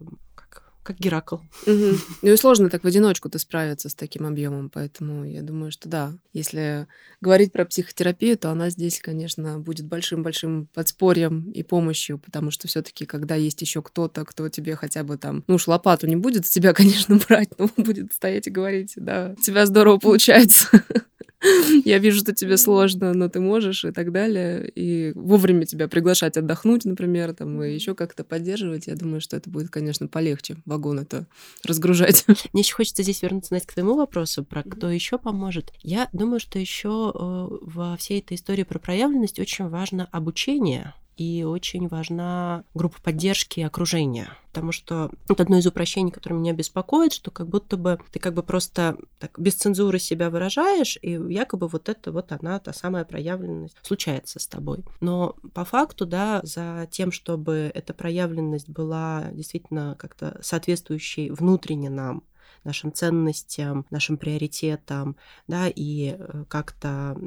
как 0.86 1.00
Геракл. 1.00 1.38
Угу. 1.66 1.96
Ну 2.22 2.32
и 2.32 2.38
сложно 2.38 2.70
так 2.70 2.84
в 2.84 2.88
одиночку-то 2.88 3.40
справиться 3.40 3.90
с 3.90 3.96
таким 3.96 4.26
объемом, 4.26 4.70
поэтому 4.70 5.26
я 5.26 5.42
думаю, 5.42 5.72
что 5.72 5.90
да, 5.90 6.14
если 6.32 6.88
говорить 7.22 7.52
про 7.52 7.66
психотерапию, 7.66 8.38
то 8.38 8.52
она 8.52 8.70
здесь, 8.70 9.00
конечно, 9.00 9.60
будет 9.60 9.86
большим-большим 9.86 10.68
подспорьем 10.74 11.52
и 11.52 11.64
помощью, 11.64 12.20
потому 12.20 12.52
что 12.52 12.68
все-таки, 12.68 13.06
когда 13.06 13.36
есть 13.36 13.62
еще 13.62 13.82
кто-то, 13.82 14.26
кто 14.26 14.48
тебе 14.50 14.76
хотя 14.76 15.04
бы 15.04 15.18
там, 15.18 15.44
ну 15.48 15.56
уж 15.56 15.68
лопату 15.68 16.08
не 16.08 16.16
будет 16.16 16.46
с 16.46 16.50
тебя, 16.50 16.74
конечно, 16.80 17.20
брать, 17.28 17.50
но 17.58 17.70
будет 17.78 18.14
стоять 18.14 18.48
и 18.48 18.52
говорить, 18.52 18.94
да, 18.96 19.36
у 19.38 19.42
тебя 19.42 19.66
здорово 19.66 19.98
получается. 19.98 20.68
я 21.86 21.98
вижу, 22.00 22.20
что 22.20 22.34
тебе 22.34 22.58
сложно, 22.58 23.14
но 23.14 23.30
ты 23.30 23.40
можешь 23.40 23.86
и 23.86 23.92
так 23.92 24.12
далее. 24.12 24.72
И 24.76 25.12
вовремя 25.16 25.66
тебя 25.66 25.88
приглашать 25.88 26.38
отдохнуть, 26.38 26.86
например, 26.86 27.34
там, 27.34 27.62
и 27.64 27.74
еще 27.74 27.96
как-то 27.96 28.24
поддерживать. 28.24 28.88
Я 28.88 28.96
думаю, 28.96 29.22
что 29.22 29.38
это 29.38 29.50
будет, 29.50 29.70
конечно, 29.70 30.08
полегче 30.08 30.58
вагон 30.66 31.00
это 31.00 31.28
разгружать. 31.64 32.26
Мне 32.54 32.62
еще 32.62 32.76
хочется 32.76 33.04
здесь 33.04 33.22
вернуться, 33.22 33.50
знаете, 33.50 33.68
к 33.68 33.74
твоему 33.74 33.96
вопросу 33.96 34.44
про 34.44 34.64
кто 34.64 34.90
еще 34.90 35.18
поможет. 35.18 35.72
Я 35.82 36.10
думаю, 36.14 36.40
что 36.40 36.60
еще 36.60 37.12
э, 37.14 37.48
во 37.62 37.98
всей 37.98 38.20
этой 38.20 38.36
истории 38.36 38.64
про 38.64 38.80
проявленность 38.80 39.40
очень 39.40 39.68
важно 39.68 40.08
обучение 40.12 40.94
и 41.18 41.44
очень 41.44 41.88
важна 41.88 42.64
группа 42.74 43.02
поддержки 43.02 43.60
и 43.60 43.64
окружения. 43.64 44.30
Потому 44.52 44.72
что 44.72 45.12
это 45.30 45.44
одно 45.44 45.58
из 45.58 45.68
упрощений, 45.68 46.12
которое 46.12 46.36
меня 46.36 46.54
беспокоит, 46.54 47.12
что 47.12 47.30
как 47.30 47.48
будто 47.48 47.76
бы 47.76 48.00
ты 48.12 48.20
как 48.20 48.34
бы 48.34 48.42
просто 48.42 48.98
так 49.20 49.38
без 49.38 49.56
цензуры 49.56 50.00
себя 50.00 50.30
выражаешь, 50.30 50.98
и 51.02 51.12
якобы 51.12 51.68
вот 51.68 51.90
это 51.90 52.12
вот 52.12 52.32
она, 52.32 52.60
та 52.60 52.72
самая 52.72 53.04
проявленность, 53.04 53.76
случается 53.82 54.40
с 54.40 54.48
тобой. 54.48 54.84
Но 55.02 55.36
по 55.54 55.66
факту, 55.66 56.06
да, 56.06 56.40
за 56.44 56.88
тем, 56.90 57.12
чтобы 57.12 57.72
эта 57.74 57.94
проявленность 57.94 58.70
была 58.70 59.26
действительно 59.34 59.96
как-то 60.00 60.40
соответствующей 60.42 61.32
внутренне 61.32 61.90
нам, 61.90 62.24
нашим 62.66 62.92
ценностям, 62.92 63.86
нашим 63.90 64.18
приоритетам, 64.18 65.16
да, 65.48 65.68
и 65.74 66.16
э, 66.18 66.44
как-то 66.50 67.18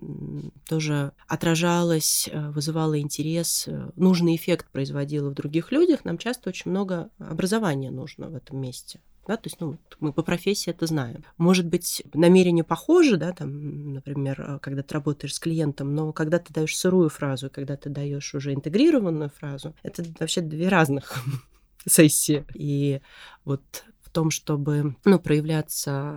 тоже 0.69 1.13
отражалось, 1.27 2.29
э, 2.31 2.51
вызывало 2.51 3.01
интерес, 3.01 3.65
э, 3.67 3.91
нужный 3.97 4.37
эффект 4.37 4.67
производило 4.71 5.31
в 5.31 5.35
других 5.35 5.73
людях, 5.73 6.05
нам 6.05 6.19
часто 6.19 6.51
очень 6.51 6.71
много 6.71 7.11
образования 7.19 7.91
нужно 7.91 8.29
в 8.29 8.35
этом 8.35 8.61
месте. 8.61 9.01
Да, 9.27 9.37
то 9.37 9.43
есть, 9.45 9.61
ну, 9.61 9.77
мы 10.01 10.15
по 10.15 10.23
профессии 10.23 10.71
это 10.71 10.87
знаем. 10.87 11.23
Может 11.37 11.67
быть, 11.67 12.03
намерения 12.15 12.65
похожи, 12.65 13.19
да, 13.19 13.33
там, 13.33 13.93
например, 13.93 14.59
когда 14.63 14.83
ты 14.83 14.95
работаешь 14.95 15.35
с 15.35 15.39
клиентом, 15.39 15.95
но 15.95 16.15
когда 16.15 16.39
ты 16.39 16.51
даешь 16.51 16.75
сырую 16.75 17.11
фразу, 17.11 17.51
когда 17.51 17.77
ты 17.77 17.91
даешь 17.91 18.35
уже 18.35 18.55
интегрированную 18.55 19.29
фразу, 19.29 19.75
это 19.83 20.03
вообще 20.19 20.41
две 20.41 20.69
разных 20.69 21.23
сессии. 21.87 22.47
И 22.55 23.03
вот 23.45 23.85
том, 24.19 24.33
чтобы 24.33 24.97
ну, 25.05 25.21
проявляться 25.21 26.13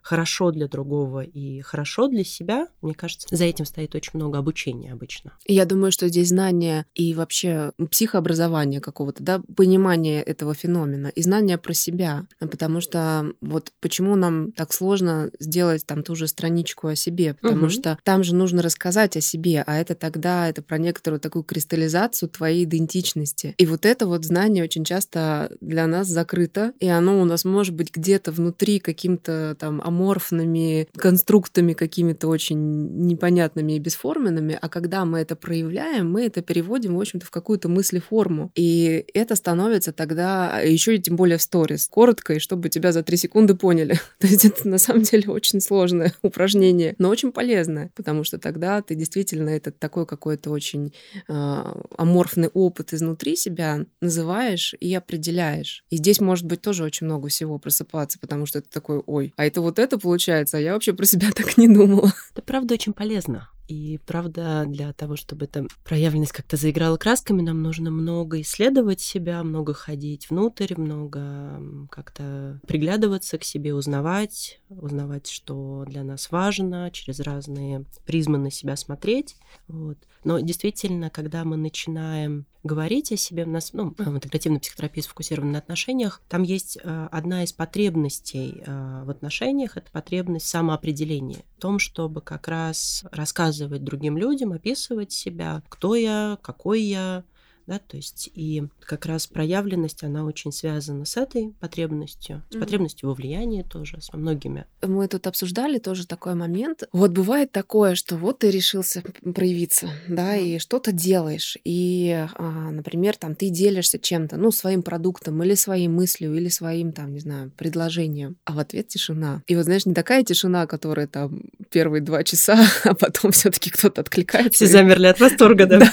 хорошо 0.00 0.52
для 0.52 0.68
другого 0.68 1.24
и 1.24 1.60
хорошо 1.60 2.06
для 2.06 2.22
себя, 2.22 2.68
мне 2.80 2.94
кажется, 2.94 3.26
за 3.28 3.44
этим 3.44 3.64
стоит 3.64 3.96
очень 3.96 4.12
много 4.14 4.38
обучения 4.38 4.92
обычно. 4.92 5.32
Я 5.44 5.64
думаю, 5.64 5.90
что 5.90 6.06
здесь 6.06 6.28
знание 6.28 6.86
и 6.94 7.12
вообще 7.14 7.72
психообразование 7.90 8.80
какого-то, 8.80 9.24
да, 9.24 9.42
понимание 9.56 10.22
этого 10.22 10.54
феномена 10.54 11.08
и 11.08 11.22
знание 11.22 11.58
про 11.58 11.74
себя. 11.74 12.28
Потому 12.38 12.80
что 12.80 13.32
вот 13.40 13.72
почему 13.80 14.14
нам 14.14 14.52
так 14.52 14.72
сложно 14.72 15.32
сделать 15.40 15.84
там 15.84 16.04
ту 16.04 16.14
же 16.14 16.28
страничку 16.28 16.86
о 16.86 16.94
себе, 16.94 17.34
потому 17.34 17.62
угу. 17.62 17.70
что 17.70 17.98
там 18.04 18.22
же 18.22 18.36
нужно 18.36 18.62
рассказать 18.62 19.16
о 19.16 19.20
себе, 19.20 19.64
а 19.66 19.76
это 19.76 19.96
тогда 19.96 20.48
это 20.48 20.62
про 20.62 20.78
некоторую 20.78 21.18
такую 21.18 21.42
кристаллизацию 21.42 22.28
твоей 22.28 22.62
идентичности. 22.62 23.56
И 23.58 23.66
вот 23.66 23.84
это 23.84 24.06
вот 24.06 24.24
знание 24.24 24.62
очень 24.62 24.84
часто 24.84 25.50
для 25.60 25.88
нас 25.88 26.06
закрыто, 26.06 26.72
и 26.78 26.86
оно 26.86 27.15
у 27.20 27.24
нас 27.24 27.44
может 27.44 27.74
быть 27.74 27.94
где-то 27.94 28.32
внутри 28.32 28.78
каким-то 28.78 29.56
там 29.58 29.80
аморфными 29.82 30.88
конструктами 30.96 31.72
какими-то 31.72 32.28
очень 32.28 33.06
непонятными 33.06 33.72
и 33.74 33.78
бесформенными, 33.78 34.58
а 34.60 34.68
когда 34.68 35.04
мы 35.04 35.18
это 35.18 35.36
проявляем, 35.36 36.10
мы 36.10 36.26
это 36.26 36.42
переводим, 36.42 36.96
в 36.96 37.00
общем-то, 37.00 37.26
в 37.26 37.30
какую-то 37.30 37.68
мыслеформу. 37.68 38.50
И 38.54 39.04
это 39.14 39.34
становится 39.36 39.92
тогда, 39.92 40.60
еще 40.60 40.96
и 40.96 41.00
тем 41.00 41.16
более 41.16 41.38
в 41.38 41.42
сторис, 41.42 41.88
коротко, 41.88 42.34
и 42.34 42.38
чтобы 42.38 42.68
тебя 42.68 42.92
за 42.92 43.02
три 43.02 43.16
секунды 43.16 43.54
поняли. 43.54 44.00
То 44.18 44.26
есть 44.26 44.44
это 44.44 44.68
на 44.68 44.78
самом 44.78 45.02
деле 45.02 45.28
очень 45.28 45.60
сложное 45.60 46.14
упражнение, 46.22 46.94
но 46.98 47.08
очень 47.08 47.32
полезное, 47.32 47.90
потому 47.94 48.24
что 48.24 48.38
тогда 48.38 48.82
ты 48.82 48.94
действительно 48.94 49.50
этот 49.50 49.78
такой 49.78 50.06
какой-то 50.06 50.50
очень 50.50 50.92
э, 51.28 51.64
аморфный 51.96 52.48
опыт 52.48 52.92
изнутри 52.92 53.36
себя 53.36 53.84
называешь 54.00 54.74
и 54.80 54.94
определяешь. 54.94 55.84
И 55.90 55.96
здесь 55.96 56.20
может 56.20 56.46
быть 56.46 56.62
тоже 56.62 56.84
очень 56.84 56.95
много 57.04 57.28
всего 57.28 57.58
просыпаться, 57.58 58.18
потому 58.18 58.46
что 58.46 58.60
это 58.60 58.70
такой, 58.70 59.02
ой, 59.06 59.34
а 59.36 59.44
это 59.44 59.60
вот 59.60 59.78
это 59.78 59.98
получается, 59.98 60.56
а 60.56 60.60
я 60.60 60.72
вообще 60.72 60.92
про 60.92 61.04
себя 61.04 61.30
так 61.34 61.56
не 61.58 61.68
думала. 61.68 62.12
Это 62.32 62.42
правда 62.42 62.74
очень 62.74 62.92
полезно. 62.92 63.48
И 63.68 63.98
правда, 64.06 64.64
для 64.66 64.92
того, 64.92 65.16
чтобы 65.16 65.46
эта 65.46 65.66
проявленность 65.84 66.32
как-то 66.32 66.56
заиграла 66.56 66.96
красками, 66.96 67.42
нам 67.42 67.62
нужно 67.62 67.90
много 67.90 68.40
исследовать 68.40 69.00
себя, 69.00 69.42
много 69.42 69.74
ходить 69.74 70.30
внутрь, 70.30 70.74
много 70.76 71.60
как-то 71.90 72.60
приглядываться 72.66 73.38
к 73.38 73.44
себе, 73.44 73.74
узнавать, 73.74 74.60
узнавать, 74.68 75.26
что 75.28 75.84
для 75.86 76.04
нас 76.04 76.30
важно, 76.30 76.90
через 76.92 77.20
разные 77.20 77.84
призмы 78.04 78.38
на 78.38 78.50
себя 78.50 78.76
смотреть. 78.76 79.36
Вот. 79.68 79.98
Но 80.22 80.38
действительно, 80.40 81.10
когда 81.10 81.44
мы 81.44 81.56
начинаем 81.56 82.46
говорить 82.64 83.12
о 83.12 83.16
себе, 83.16 83.44
у 83.44 83.48
нас, 83.48 83.72
ну, 83.72 83.94
интегративная 83.98 84.60
психотерапия 84.60 85.02
сфокусирована 85.02 85.52
на 85.52 85.58
отношениях, 85.58 86.20
там 86.28 86.42
есть 86.42 86.78
э, 86.82 87.08
одна 87.12 87.44
из 87.44 87.52
потребностей 87.52 88.62
э, 88.66 89.02
в 89.04 89.10
отношениях, 89.10 89.76
это 89.76 89.90
потребность 89.92 90.48
самоопределения. 90.48 91.44
В 91.56 91.60
том, 91.60 91.78
чтобы 91.78 92.20
как 92.20 92.48
раз 92.48 93.04
рассказывать 93.12 93.55
другим 93.58 94.16
людям, 94.16 94.52
описывать 94.52 95.12
себя, 95.12 95.62
кто 95.68 95.94
я, 95.94 96.38
какой 96.42 96.82
я, 96.82 97.24
да, 97.66 97.78
то 97.78 97.96
есть 97.96 98.30
и 98.34 98.64
как 98.80 99.06
раз 99.06 99.26
проявленность, 99.26 100.02
она 100.04 100.24
очень 100.24 100.52
связана 100.52 101.04
с 101.04 101.16
этой 101.16 101.54
потребностью, 101.60 102.42
с 102.50 102.54
mm-hmm. 102.54 102.60
потребностью 102.60 103.08
во 103.08 103.14
влиянии 103.14 103.62
тоже, 103.62 104.00
с 104.00 104.12
многими. 104.12 104.66
Мы 104.82 105.08
тут 105.08 105.26
обсуждали 105.26 105.78
тоже 105.78 106.06
такой 106.06 106.34
момент. 106.34 106.84
Вот 106.92 107.10
бывает 107.10 107.52
такое, 107.52 107.94
что 107.94 108.16
вот 108.16 108.40
ты 108.40 108.50
решился 108.50 109.02
проявиться, 109.34 109.88
да, 110.08 110.36
и 110.36 110.58
что-то 110.58 110.92
делаешь, 110.92 111.56
и, 111.64 112.26
а, 112.34 112.70
например, 112.70 113.16
там 113.16 113.34
ты 113.34 113.50
делишься 113.50 113.98
чем-то, 113.98 114.36
ну, 114.36 114.50
своим 114.50 114.82
продуктом 114.82 115.42
или 115.42 115.54
своей 115.54 115.88
мыслью, 115.88 116.34
или 116.34 116.48
своим, 116.48 116.92
там, 116.92 117.12
не 117.12 117.20
знаю, 117.20 117.50
предложением, 117.56 118.36
а 118.44 118.52
в 118.52 118.58
ответ 118.58 118.88
тишина. 118.88 119.42
И 119.46 119.56
вот, 119.56 119.64
знаешь, 119.64 119.86
не 119.86 119.94
такая 119.94 120.22
тишина, 120.22 120.66
которая 120.66 121.06
там 121.06 121.42
первые 121.70 122.00
два 122.00 122.22
часа, 122.22 122.66
а 122.84 122.94
потом 122.94 123.32
все-таки 123.32 123.70
кто-то 123.70 124.02
откликается. 124.02 124.64
Все 124.64 124.66
замерли 124.66 125.06
от 125.06 125.20
восторга, 125.20 125.66
да? 125.66 125.78
Да, 125.78 125.90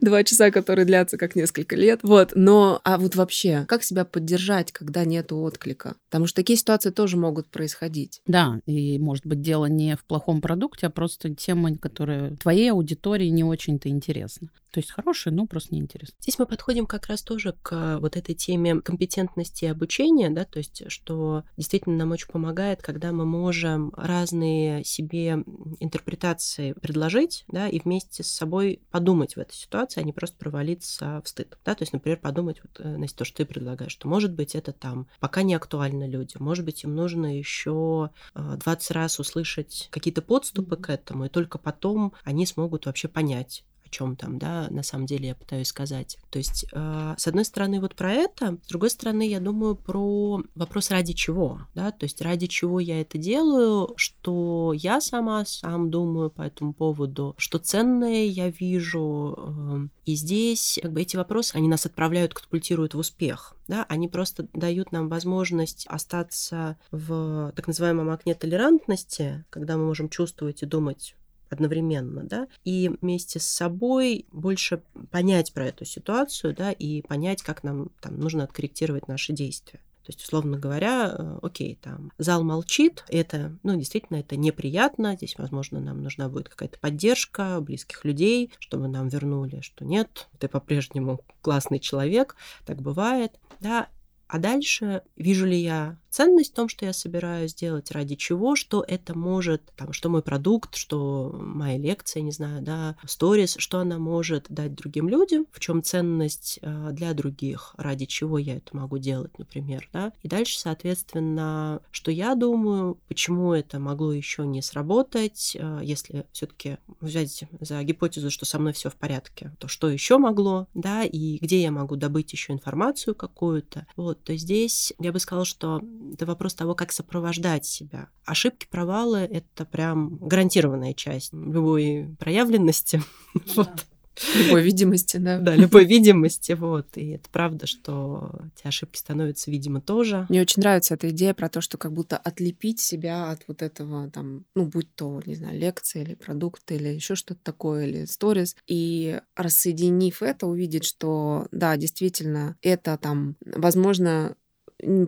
Два 0.00 0.24
часа, 0.24 0.50
которые 0.50 0.75
длятся 0.84 1.16
как 1.16 1.36
несколько 1.36 1.76
лет. 1.76 2.00
Вот, 2.02 2.32
но, 2.34 2.80
а 2.84 2.98
вот 2.98 3.16
вообще, 3.16 3.64
как 3.66 3.82
себя 3.82 4.04
поддержать, 4.04 4.72
когда 4.72 5.04
нету 5.04 5.38
отклика? 5.38 5.96
Потому 6.08 6.26
что 6.26 6.36
такие 6.36 6.58
ситуации 6.58 6.90
тоже 6.90 7.16
могут 7.16 7.48
происходить. 7.48 8.20
Да, 8.26 8.60
и 8.66 8.98
может 8.98 9.26
быть 9.26 9.40
дело 9.40 9.66
не 9.66 9.96
в 9.96 10.04
плохом 10.04 10.40
продукте, 10.40 10.86
а 10.86 10.90
просто 10.90 11.34
тема, 11.34 11.76
которая 11.76 12.36
твоей 12.36 12.72
аудитории 12.72 13.28
не 13.28 13.44
очень-то 13.44 13.88
интересна. 13.88 14.50
То 14.76 14.80
есть 14.80 14.90
хорошая, 14.90 15.32
но 15.32 15.46
просто 15.46 15.74
неинтересно. 15.74 16.14
Здесь 16.20 16.38
мы 16.38 16.44
подходим 16.44 16.84
как 16.84 17.06
раз 17.06 17.22
тоже 17.22 17.54
к 17.62 17.98
вот 17.98 18.14
этой 18.14 18.34
теме 18.34 18.82
компетентности 18.82 19.64
и 19.64 19.68
обучения, 19.68 20.28
да, 20.28 20.44
то 20.44 20.58
есть 20.58 20.82
что 20.88 21.44
действительно 21.56 21.96
нам 21.96 22.10
очень 22.10 22.28
помогает, 22.28 22.82
когда 22.82 23.10
мы 23.12 23.24
можем 23.24 23.90
разные 23.96 24.84
себе 24.84 25.38
интерпретации 25.80 26.72
предложить, 26.72 27.44
да, 27.48 27.68
и 27.68 27.80
вместе 27.80 28.22
с 28.22 28.26
собой 28.26 28.82
подумать 28.90 29.36
в 29.36 29.38
этой 29.38 29.54
ситуации, 29.54 30.02
а 30.02 30.04
не 30.04 30.12
просто 30.12 30.36
провалиться 30.66 31.22
в 31.24 31.28
стыд, 31.28 31.58
да, 31.64 31.74
то 31.74 31.82
есть, 31.82 31.92
например, 31.92 32.18
подумать, 32.18 32.60
вот, 32.62 32.80
э, 32.84 32.96
Настя, 32.96 33.18
то, 33.18 33.24
что 33.24 33.38
ты 33.38 33.44
предлагаешь, 33.46 33.92
что, 33.92 34.08
может 34.08 34.32
быть, 34.32 34.54
это 34.54 34.72
там 34.72 35.06
пока 35.20 35.42
не 35.42 35.54
актуально 35.54 36.06
людям, 36.08 36.42
может 36.42 36.64
быть, 36.64 36.84
им 36.84 36.94
нужно 36.94 37.36
еще 37.36 38.10
20 38.34 38.90
раз 38.90 39.20
услышать 39.20 39.88
какие-то 39.90 40.22
подступы 40.22 40.76
к 40.76 40.90
этому, 40.90 41.26
и 41.26 41.28
только 41.28 41.58
потом 41.58 42.12
они 42.24 42.46
смогут 42.46 42.86
вообще 42.86 43.08
понять, 43.08 43.64
чем 43.96 44.16
там, 44.16 44.38
да, 44.38 44.66
на 44.70 44.82
самом 44.82 45.06
деле 45.06 45.28
я 45.28 45.34
пытаюсь 45.34 45.68
сказать. 45.68 46.18
То 46.30 46.38
есть, 46.38 46.66
э, 46.72 47.14
с 47.16 47.26
одной 47.26 47.44
стороны, 47.44 47.80
вот 47.80 47.94
про 47.94 48.12
это, 48.12 48.58
с 48.62 48.68
другой 48.68 48.90
стороны, 48.90 49.26
я 49.26 49.40
думаю 49.40 49.74
про 49.74 50.42
вопрос 50.54 50.90
ради 50.90 51.14
чего, 51.14 51.60
да, 51.74 51.90
то 51.92 52.04
есть 52.04 52.20
ради 52.20 52.46
чего 52.46 52.78
я 52.78 53.00
это 53.00 53.16
делаю, 53.16 53.94
что 53.96 54.74
я 54.74 55.00
сама 55.00 55.44
сам 55.46 55.90
думаю 55.90 56.30
по 56.30 56.42
этому 56.42 56.74
поводу, 56.74 57.34
что 57.38 57.58
ценное 57.58 58.24
я 58.24 58.50
вижу, 58.50 59.34
э, 59.38 59.88
и 60.04 60.14
здесь? 60.14 60.78
Как 60.82 60.92
бы 60.92 61.00
эти 61.00 61.16
вопросы, 61.16 61.56
они 61.56 61.68
нас 61.68 61.86
отправляют, 61.86 62.34
катапультируют 62.34 62.94
в 62.94 62.98
успех, 62.98 63.56
да, 63.66 63.86
они 63.88 64.08
просто 64.08 64.46
дают 64.52 64.92
нам 64.92 65.08
возможность 65.08 65.86
остаться 65.88 66.76
в 66.90 67.52
так 67.56 67.66
называемом 67.66 68.10
окне 68.10 68.34
толерантности, 68.34 69.44
когда 69.48 69.78
мы 69.78 69.86
можем 69.86 70.10
чувствовать 70.10 70.62
и 70.62 70.66
думать 70.66 71.14
одновременно, 71.50 72.24
да, 72.24 72.48
и 72.64 72.90
вместе 73.00 73.38
с 73.38 73.46
собой 73.46 74.26
больше 74.32 74.82
понять 75.10 75.52
про 75.52 75.66
эту 75.66 75.84
ситуацию, 75.84 76.54
да, 76.54 76.72
и 76.72 77.02
понять, 77.02 77.42
как 77.42 77.62
нам 77.62 77.90
там 78.00 78.18
нужно 78.18 78.44
откорректировать 78.44 79.08
наши 79.08 79.32
действия. 79.32 79.80
То 80.06 80.12
есть, 80.12 80.22
условно 80.22 80.56
говоря, 80.56 81.16
э, 81.18 81.38
окей, 81.42 81.80
там 81.82 82.12
зал 82.16 82.44
молчит, 82.44 83.04
это, 83.08 83.58
ну, 83.64 83.74
действительно, 83.74 84.18
это 84.18 84.36
неприятно. 84.36 85.16
Здесь, 85.16 85.34
возможно, 85.36 85.80
нам 85.80 86.00
нужна 86.00 86.28
будет 86.28 86.48
какая-то 86.48 86.78
поддержка 86.78 87.60
близких 87.60 88.04
людей, 88.04 88.52
чтобы 88.60 88.86
нам 88.86 89.08
вернули, 89.08 89.62
что 89.62 89.84
нет, 89.84 90.28
ты 90.38 90.46
по-прежнему 90.46 91.22
классный 91.42 91.80
человек, 91.80 92.36
так 92.64 92.80
бывает, 92.80 93.32
да. 93.58 93.88
А 94.28 94.38
дальше 94.38 95.02
вижу 95.16 95.46
ли 95.46 95.56
я 95.56 95.98
ценность 96.16 96.52
в 96.52 96.54
том, 96.54 96.70
что 96.70 96.86
я 96.86 96.94
собираюсь 96.94 97.50
сделать, 97.50 97.90
ради 97.90 98.14
чего, 98.14 98.56
что 98.56 98.82
это 98.88 99.16
может, 99.16 99.62
там, 99.76 99.92
что 99.92 100.08
мой 100.08 100.22
продукт, 100.22 100.74
что 100.76 101.30
моя 101.38 101.76
лекция, 101.76 102.22
не 102.22 102.32
знаю, 102.32 102.62
да, 102.62 102.96
сторис, 103.06 103.56
что 103.58 103.80
она 103.80 103.98
может 103.98 104.46
дать 104.48 104.74
другим 104.74 105.10
людям, 105.10 105.46
в 105.52 105.60
чем 105.60 105.82
ценность 105.82 106.58
э, 106.62 106.88
для 106.92 107.12
других, 107.12 107.74
ради 107.76 108.06
чего 108.06 108.38
я 108.38 108.56
это 108.56 108.74
могу 108.74 108.96
делать, 108.96 109.38
например, 109.38 109.90
да. 109.92 110.10
И 110.22 110.28
дальше, 110.28 110.58
соответственно, 110.58 111.82
что 111.90 112.10
я 112.10 112.34
думаю, 112.34 112.98
почему 113.08 113.52
это 113.52 113.78
могло 113.78 114.10
еще 114.10 114.46
не 114.46 114.62
сработать, 114.62 115.54
э, 115.54 115.80
если 115.82 116.24
все-таки 116.32 116.78
взять 117.00 117.44
за 117.60 117.82
гипотезу, 117.82 118.30
что 118.30 118.46
со 118.46 118.58
мной 118.58 118.72
все 118.72 118.88
в 118.88 118.94
порядке, 118.94 119.52
то 119.58 119.68
что 119.68 119.90
еще 119.90 120.16
могло, 120.16 120.66
да, 120.72 121.04
и 121.04 121.36
где 121.42 121.60
я 121.60 121.70
могу 121.70 121.96
добыть 121.96 122.32
еще 122.32 122.54
информацию 122.54 123.14
какую-то. 123.14 123.86
Вот, 123.96 124.15
то 124.24 124.36
здесь 124.36 124.92
я 124.98 125.12
бы 125.12 125.20
сказала, 125.20 125.44
что 125.44 125.82
это 126.12 126.26
вопрос 126.26 126.54
того, 126.54 126.74
как 126.74 126.92
сопровождать 126.92 127.64
себя. 127.64 128.08
Ошибки, 128.24 128.66
провалы— 128.70 129.18
это 129.32 129.64
прям 129.64 130.16
гарантированная 130.16 130.94
часть 130.94 131.32
любой 131.32 132.16
проявленности. 132.18 133.02
вот. 133.54 133.86
Любой 134.34 134.62
видимости, 134.62 135.16
да. 135.18 135.38
Да, 135.38 135.54
любой 135.54 135.84
видимости, 135.84 136.52
вот. 136.52 136.86
И 136.96 137.10
это 137.10 137.28
правда, 137.30 137.66
что 137.66 138.30
эти 138.56 138.66
ошибки 138.66 138.98
становятся, 138.98 139.50
видимо, 139.50 139.80
тоже. 139.80 140.26
Мне 140.28 140.40
очень 140.40 140.60
нравится 140.60 140.94
эта 140.94 141.10
идея 141.10 141.34
про 141.34 141.48
то, 141.48 141.60
что 141.60 141.78
как 141.78 141.92
будто 141.92 142.16
отлепить 142.16 142.80
себя 142.80 143.30
от 143.30 143.42
вот 143.48 143.62
этого, 143.62 144.10
там, 144.10 144.44
ну, 144.54 144.66
будь 144.66 144.94
то, 144.94 145.22
не 145.26 145.34
знаю, 145.34 145.58
лекция 145.58 146.02
или 146.02 146.14
продукт, 146.14 146.70
или 146.70 146.88
еще 146.88 147.14
что-то 147.14 147.40
такое, 147.42 147.86
или 147.86 148.04
сторис, 148.06 148.56
и 148.66 149.20
рассоединив 149.34 150.22
это, 150.22 150.46
увидеть, 150.46 150.84
что, 150.84 151.46
да, 151.52 151.76
действительно, 151.76 152.56
это 152.62 152.98
там, 152.98 153.36
возможно, 153.44 154.36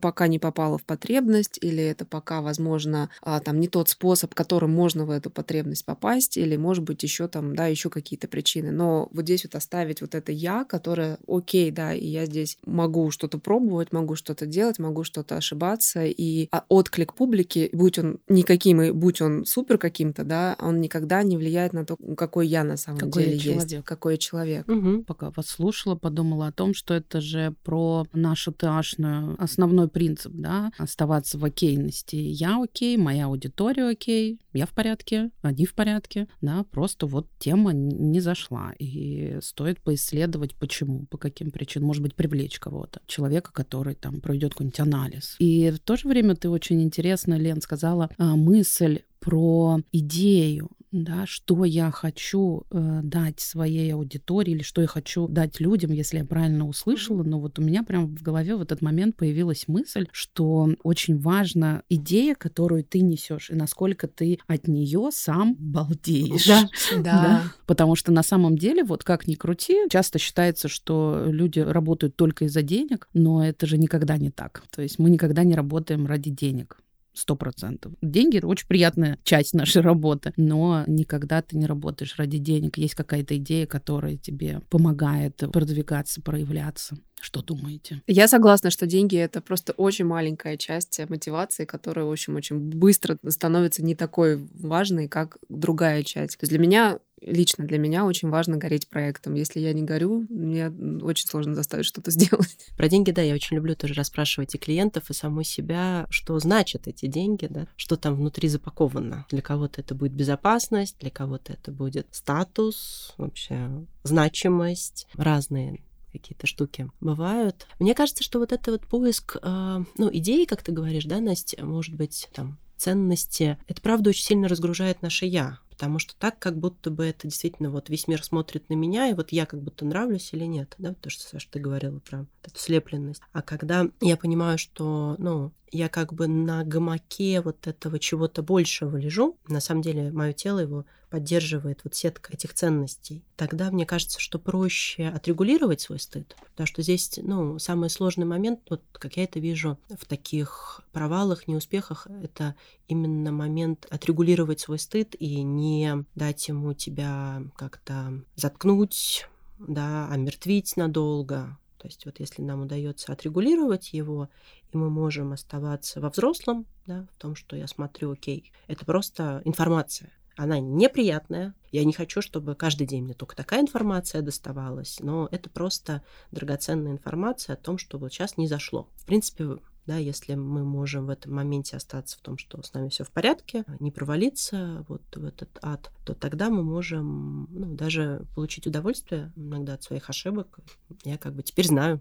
пока 0.00 0.28
не 0.28 0.38
попала 0.38 0.78
в 0.78 0.84
потребность, 0.84 1.58
или 1.60 1.82
это 1.82 2.04
пока, 2.04 2.40
возможно, 2.40 3.10
а, 3.22 3.40
там 3.40 3.60
не 3.60 3.68
тот 3.68 3.88
способ, 3.88 4.34
которым 4.34 4.72
можно 4.72 5.04
в 5.04 5.10
эту 5.10 5.30
потребность 5.30 5.84
попасть, 5.84 6.36
или, 6.36 6.56
может 6.56 6.84
быть, 6.84 7.02
еще 7.02 7.28
там, 7.28 7.54
да, 7.54 7.66
еще 7.66 7.90
какие-то 7.90 8.28
причины. 8.28 8.70
Но 8.70 9.08
вот 9.12 9.24
здесь 9.24 9.44
вот 9.44 9.54
оставить 9.54 10.00
вот 10.00 10.14
это 10.14 10.32
я, 10.32 10.64
которое, 10.64 11.18
окей, 11.26 11.70
да, 11.70 11.94
и 11.94 12.06
я 12.06 12.26
здесь 12.26 12.58
могу 12.64 13.10
что-то 13.10 13.38
пробовать, 13.38 13.92
могу 13.92 14.14
что-то 14.14 14.46
делать, 14.46 14.78
могу 14.78 15.04
что-то 15.04 15.36
ошибаться, 15.36 16.04
и 16.04 16.48
а, 16.50 16.64
отклик 16.68 17.14
публики, 17.14 17.70
будь 17.72 17.98
он 17.98 18.20
никаким, 18.28 18.82
и 18.82 18.90
будь 18.90 19.20
он 19.20 19.44
супер 19.44 19.78
каким-то, 19.78 20.24
да, 20.24 20.56
он 20.60 20.80
никогда 20.80 21.22
не 21.22 21.36
влияет 21.36 21.72
на 21.72 21.84
то, 21.84 21.96
какой 22.16 22.46
я 22.46 22.64
на 22.64 22.76
самом 22.76 22.98
какой 22.98 23.24
деле 23.24 23.38
человек. 23.38 23.70
есть, 23.70 23.84
какой 23.84 24.14
я 24.14 24.18
человек. 24.18 24.68
Угу. 24.68 25.04
Пока 25.04 25.30
вас 25.30 25.46
слушала, 25.46 25.94
подумала 25.94 26.48
о 26.48 26.52
том, 26.52 26.74
что 26.74 26.94
это 26.94 27.20
же 27.20 27.54
про 27.64 28.06
нашу 28.12 28.52
ташную 28.52 29.36
основной 29.58 29.88
принцип, 29.88 30.32
да, 30.34 30.70
оставаться 30.78 31.36
в 31.38 31.44
окейности. 31.44 32.16
Я 32.16 32.62
окей, 32.62 32.96
моя 32.96 33.26
аудитория 33.26 33.88
окей, 33.88 34.38
я 34.52 34.66
в 34.66 34.70
порядке, 34.70 35.30
они 35.42 35.66
в 35.66 35.74
порядке, 35.74 36.28
да, 36.40 36.64
просто 36.70 37.06
вот 37.06 37.28
тема 37.38 37.72
не 37.72 38.20
зашла. 38.20 38.72
И 38.78 39.38
стоит 39.42 39.80
поисследовать, 39.80 40.54
почему, 40.54 41.06
по 41.06 41.18
каким 41.18 41.50
причинам, 41.50 41.88
может 41.88 42.02
быть, 42.02 42.14
привлечь 42.14 42.58
кого-то, 42.60 43.00
человека, 43.06 43.52
который 43.52 43.94
там 43.94 44.20
проведет 44.20 44.52
какой-нибудь 44.52 44.80
анализ. 44.80 45.36
И 45.40 45.70
в 45.70 45.80
то 45.80 45.96
же 45.96 46.08
время 46.08 46.36
ты 46.36 46.48
очень 46.48 46.82
интересно, 46.82 47.34
Лен, 47.34 47.60
сказала 47.60 48.10
а, 48.16 48.36
мысль 48.36 49.00
про 49.20 49.80
идею, 49.92 50.70
да, 50.90 51.26
что 51.26 51.64
я 51.64 51.90
хочу 51.90 52.64
э, 52.70 53.00
дать 53.02 53.40
своей 53.40 53.92
аудитории 53.92 54.52
или 54.52 54.62
что 54.62 54.80
я 54.80 54.86
хочу 54.86 55.28
дать 55.28 55.60
людям, 55.60 55.92
если 55.92 56.18
я 56.18 56.24
правильно 56.24 56.66
услышала. 56.66 57.22
Но 57.22 57.40
вот 57.40 57.58
у 57.58 57.62
меня 57.62 57.82
прям 57.82 58.06
в 58.16 58.22
голове 58.22 58.56
в 58.56 58.62
этот 58.62 58.80
момент 58.80 59.16
появилась 59.16 59.68
мысль, 59.68 60.06
что 60.12 60.70
очень 60.82 61.18
важна 61.18 61.82
идея, 61.88 62.34
которую 62.34 62.84
ты 62.84 63.00
несешь, 63.00 63.50
и 63.50 63.54
насколько 63.54 64.08
ты 64.08 64.38
от 64.46 64.66
нее 64.66 65.10
сам 65.12 65.56
балдеешь. 65.58 66.46
Да, 66.46 66.68
да. 66.96 67.02
да. 67.02 67.42
Потому 67.66 67.94
что 67.94 68.12
на 68.12 68.22
самом 68.22 68.56
деле, 68.56 68.82
вот 68.82 69.04
как 69.04 69.26
ни 69.26 69.34
крути, 69.34 69.76
часто 69.90 70.18
считается, 70.18 70.68
что 70.68 71.24
люди 71.26 71.60
работают 71.60 72.16
только 72.16 72.46
из-за 72.46 72.62
денег, 72.62 73.08
но 73.12 73.44
это 73.44 73.66
же 73.66 73.76
никогда 73.76 74.16
не 74.16 74.30
так. 74.30 74.62
То 74.70 74.82
есть 74.82 74.98
мы 74.98 75.10
никогда 75.10 75.44
не 75.44 75.54
работаем 75.54 76.06
ради 76.06 76.30
денег 76.30 76.78
сто 77.12 77.36
процентов. 77.36 77.92
Деньги— 78.00 78.40
очень 78.42 78.66
приятная 78.66 79.18
часть 79.22 79.54
нашей 79.54 79.82
работы, 79.82 80.32
но 80.36 80.84
никогда 80.86 81.42
ты 81.42 81.56
не 81.56 81.66
работаешь 81.66 82.16
ради 82.16 82.38
денег. 82.38 82.78
Есть 82.78 82.94
какая-то 82.94 83.36
идея, 83.36 83.66
которая 83.66 84.16
тебе 84.16 84.60
помогает 84.70 85.36
продвигаться, 85.52 86.22
проявляться. 86.22 86.96
Что 87.20 87.42
думаете? 87.42 88.02
Я 88.06 88.28
согласна, 88.28 88.70
что 88.70 88.86
деньги— 88.86 89.16
это 89.18 89.40
просто 89.40 89.72
очень 89.72 90.04
маленькая 90.04 90.56
часть 90.56 91.00
мотивации, 91.08 91.64
которая, 91.64 92.04
в 92.04 92.12
общем, 92.12 92.36
очень 92.36 92.58
быстро 92.58 93.18
становится 93.28 93.84
не 93.84 93.96
такой 93.96 94.48
важной, 94.54 95.08
как 95.08 95.38
другая 95.48 96.04
часть. 96.04 96.38
То 96.38 96.44
есть 96.44 96.50
для 96.50 96.60
меня 96.60 97.00
лично 97.20 97.64
для 97.64 97.78
меня 97.78 98.04
очень 98.04 98.28
важно 98.28 98.56
гореть 98.56 98.88
проектом. 98.88 99.34
Если 99.34 99.60
я 99.60 99.72
не 99.72 99.82
горю, 99.82 100.26
мне 100.28 100.68
очень 101.02 101.26
сложно 101.26 101.54
заставить 101.54 101.86
что-то 101.86 102.10
сделать. 102.10 102.56
Про 102.76 102.88
деньги, 102.88 103.10
да, 103.10 103.22
я 103.22 103.34
очень 103.34 103.56
люблю 103.56 103.74
тоже 103.74 103.94
расспрашивать 103.94 104.54
и 104.54 104.58
клиентов, 104.58 105.10
и 105.10 105.14
саму 105.14 105.42
себя, 105.42 106.06
что 106.10 106.38
значат 106.38 106.86
эти 106.86 107.06
деньги, 107.06 107.46
да, 107.48 107.66
что 107.76 107.96
там 107.96 108.14
внутри 108.14 108.48
запаковано. 108.48 109.26
Для 109.30 109.42
кого-то 109.42 109.80
это 109.80 109.94
будет 109.94 110.12
безопасность, 110.12 110.96
для 111.00 111.10
кого-то 111.10 111.52
это 111.52 111.72
будет 111.72 112.06
статус, 112.10 113.14
вообще 113.16 113.68
значимость, 114.02 115.06
разные 115.14 115.80
какие-то 116.12 116.46
штуки 116.46 116.90
бывают. 117.00 117.66
Мне 117.78 117.94
кажется, 117.94 118.24
что 118.24 118.38
вот 118.38 118.52
это 118.52 118.72
вот 118.72 118.86
поиск, 118.86 119.36
э, 119.40 119.84
ну, 119.96 120.10
идеи, 120.12 120.46
как 120.46 120.62
ты 120.62 120.72
говоришь, 120.72 121.04
да, 121.04 121.20
Настя, 121.20 121.64
может 121.64 121.94
быть, 121.94 122.28
там, 122.32 122.58
ценности, 122.76 123.58
это 123.66 123.82
правда 123.82 124.10
очень 124.10 124.24
сильно 124.24 124.48
разгружает 124.48 125.02
наше 125.02 125.26
я. 125.26 125.58
Потому 125.78 126.00
что 126.00 126.16
так 126.18 126.40
как 126.40 126.58
будто 126.58 126.90
бы 126.90 127.06
это 127.06 127.28
действительно 127.28 127.70
вот 127.70 127.88
весь 127.88 128.08
мир 128.08 128.24
смотрит 128.24 128.68
на 128.68 128.74
меня, 128.74 129.08
и 129.08 129.14
вот 129.14 129.30
я 129.30 129.46
как 129.46 129.62
будто 129.62 129.84
нравлюсь 129.84 130.30
или 130.32 130.44
нет, 130.44 130.74
да, 130.76 130.92
то, 130.92 131.08
что, 131.08 131.22
Саша, 131.22 131.46
ты 131.52 131.60
говорила 131.60 132.00
про 132.00 132.26
эту 132.42 132.58
слепленность. 132.58 133.22
А 133.32 133.42
когда 133.42 133.88
я 134.00 134.16
понимаю, 134.16 134.58
что, 134.58 135.14
ну, 135.18 135.52
я 135.70 135.88
как 135.88 136.12
бы 136.12 136.26
на 136.26 136.64
гамаке 136.64 137.40
вот 137.42 137.68
этого 137.68 138.00
чего-то 138.00 138.42
большего 138.42 138.96
лежу, 138.96 139.38
на 139.46 139.60
самом 139.60 139.82
деле 139.82 140.10
мое 140.10 140.32
тело 140.32 140.58
его 140.58 140.84
поддерживает 141.10 141.80
вот 141.84 141.94
сетка 141.94 142.32
этих 142.32 142.54
ценностей, 142.54 143.24
тогда 143.36 143.70
мне 143.70 143.86
кажется, 143.86 144.20
что 144.20 144.38
проще 144.38 145.08
отрегулировать 145.08 145.80
свой 145.80 145.98
стыд, 145.98 146.36
потому 146.50 146.66
что 146.66 146.82
здесь, 146.82 147.18
ну, 147.22 147.58
самый 147.58 147.90
сложный 147.90 148.26
момент, 148.26 148.60
вот 148.68 148.82
как 148.92 149.16
я 149.16 149.24
это 149.24 149.40
вижу 149.40 149.78
в 149.88 150.06
таких 150.06 150.82
провалах, 150.92 151.48
неуспехах, 151.48 152.06
это 152.22 152.54
именно 152.86 153.32
момент 153.32 153.86
отрегулировать 153.90 154.60
свой 154.60 154.78
стыд 154.78 155.14
и 155.18 155.42
не 155.42 156.04
дать 156.14 156.48
ему 156.48 156.74
тебя 156.74 157.42
как-то 157.56 158.22
заткнуть, 158.36 159.26
да, 159.58 160.08
омертвить 160.08 160.76
надолго, 160.76 161.58
то 161.78 161.86
есть 161.86 162.04
вот 162.04 162.18
если 162.18 162.42
нам 162.42 162.62
удается 162.62 163.12
отрегулировать 163.12 163.92
его, 163.92 164.28
и 164.72 164.76
мы 164.76 164.90
можем 164.90 165.32
оставаться 165.32 166.00
во 166.00 166.10
взрослом, 166.10 166.66
да, 166.86 167.06
в 167.14 167.20
том, 167.20 167.36
что 167.36 167.56
я 167.56 167.66
смотрю, 167.66 168.12
окей, 168.12 168.52
это 168.66 168.84
просто 168.84 169.40
информация. 169.44 170.10
Она 170.38 170.60
неприятная. 170.60 171.52
Я 171.72 171.84
не 171.84 171.92
хочу, 171.92 172.22
чтобы 172.22 172.54
каждый 172.54 172.86
день 172.86 173.02
мне 173.02 173.12
только 173.12 173.34
такая 173.34 173.60
информация 173.60 174.22
доставалась, 174.22 175.00
но 175.00 175.28
это 175.32 175.50
просто 175.50 176.02
драгоценная 176.30 176.92
информация 176.92 177.54
о 177.54 177.56
том, 177.56 177.76
что 177.76 177.98
вот 177.98 178.12
сейчас 178.12 178.36
не 178.36 178.46
зашло. 178.46 178.88
В 178.94 179.04
принципе, 179.04 179.58
да, 179.84 179.96
если 179.96 180.36
мы 180.36 180.62
можем 180.62 181.06
в 181.06 181.10
этом 181.10 181.34
моменте 181.34 181.76
остаться 181.76 182.16
в 182.16 182.20
том, 182.20 182.38
что 182.38 182.62
с 182.62 182.72
нами 182.72 182.88
все 182.88 183.02
в 183.02 183.10
порядке, 183.10 183.64
не 183.80 183.90
провалиться 183.90 184.84
вот 184.86 185.02
в 185.12 185.24
этот 185.24 185.58
ад, 185.60 185.90
то 186.06 186.14
тогда 186.14 186.50
мы 186.50 186.62
можем 186.62 187.48
ну, 187.50 187.74
даже 187.74 188.24
получить 188.36 188.68
удовольствие 188.68 189.32
иногда 189.34 189.74
от 189.74 189.82
своих 189.82 190.08
ошибок. 190.08 190.60
Я 191.02 191.18
как 191.18 191.34
бы 191.34 191.42
теперь 191.42 191.66
знаю. 191.66 192.00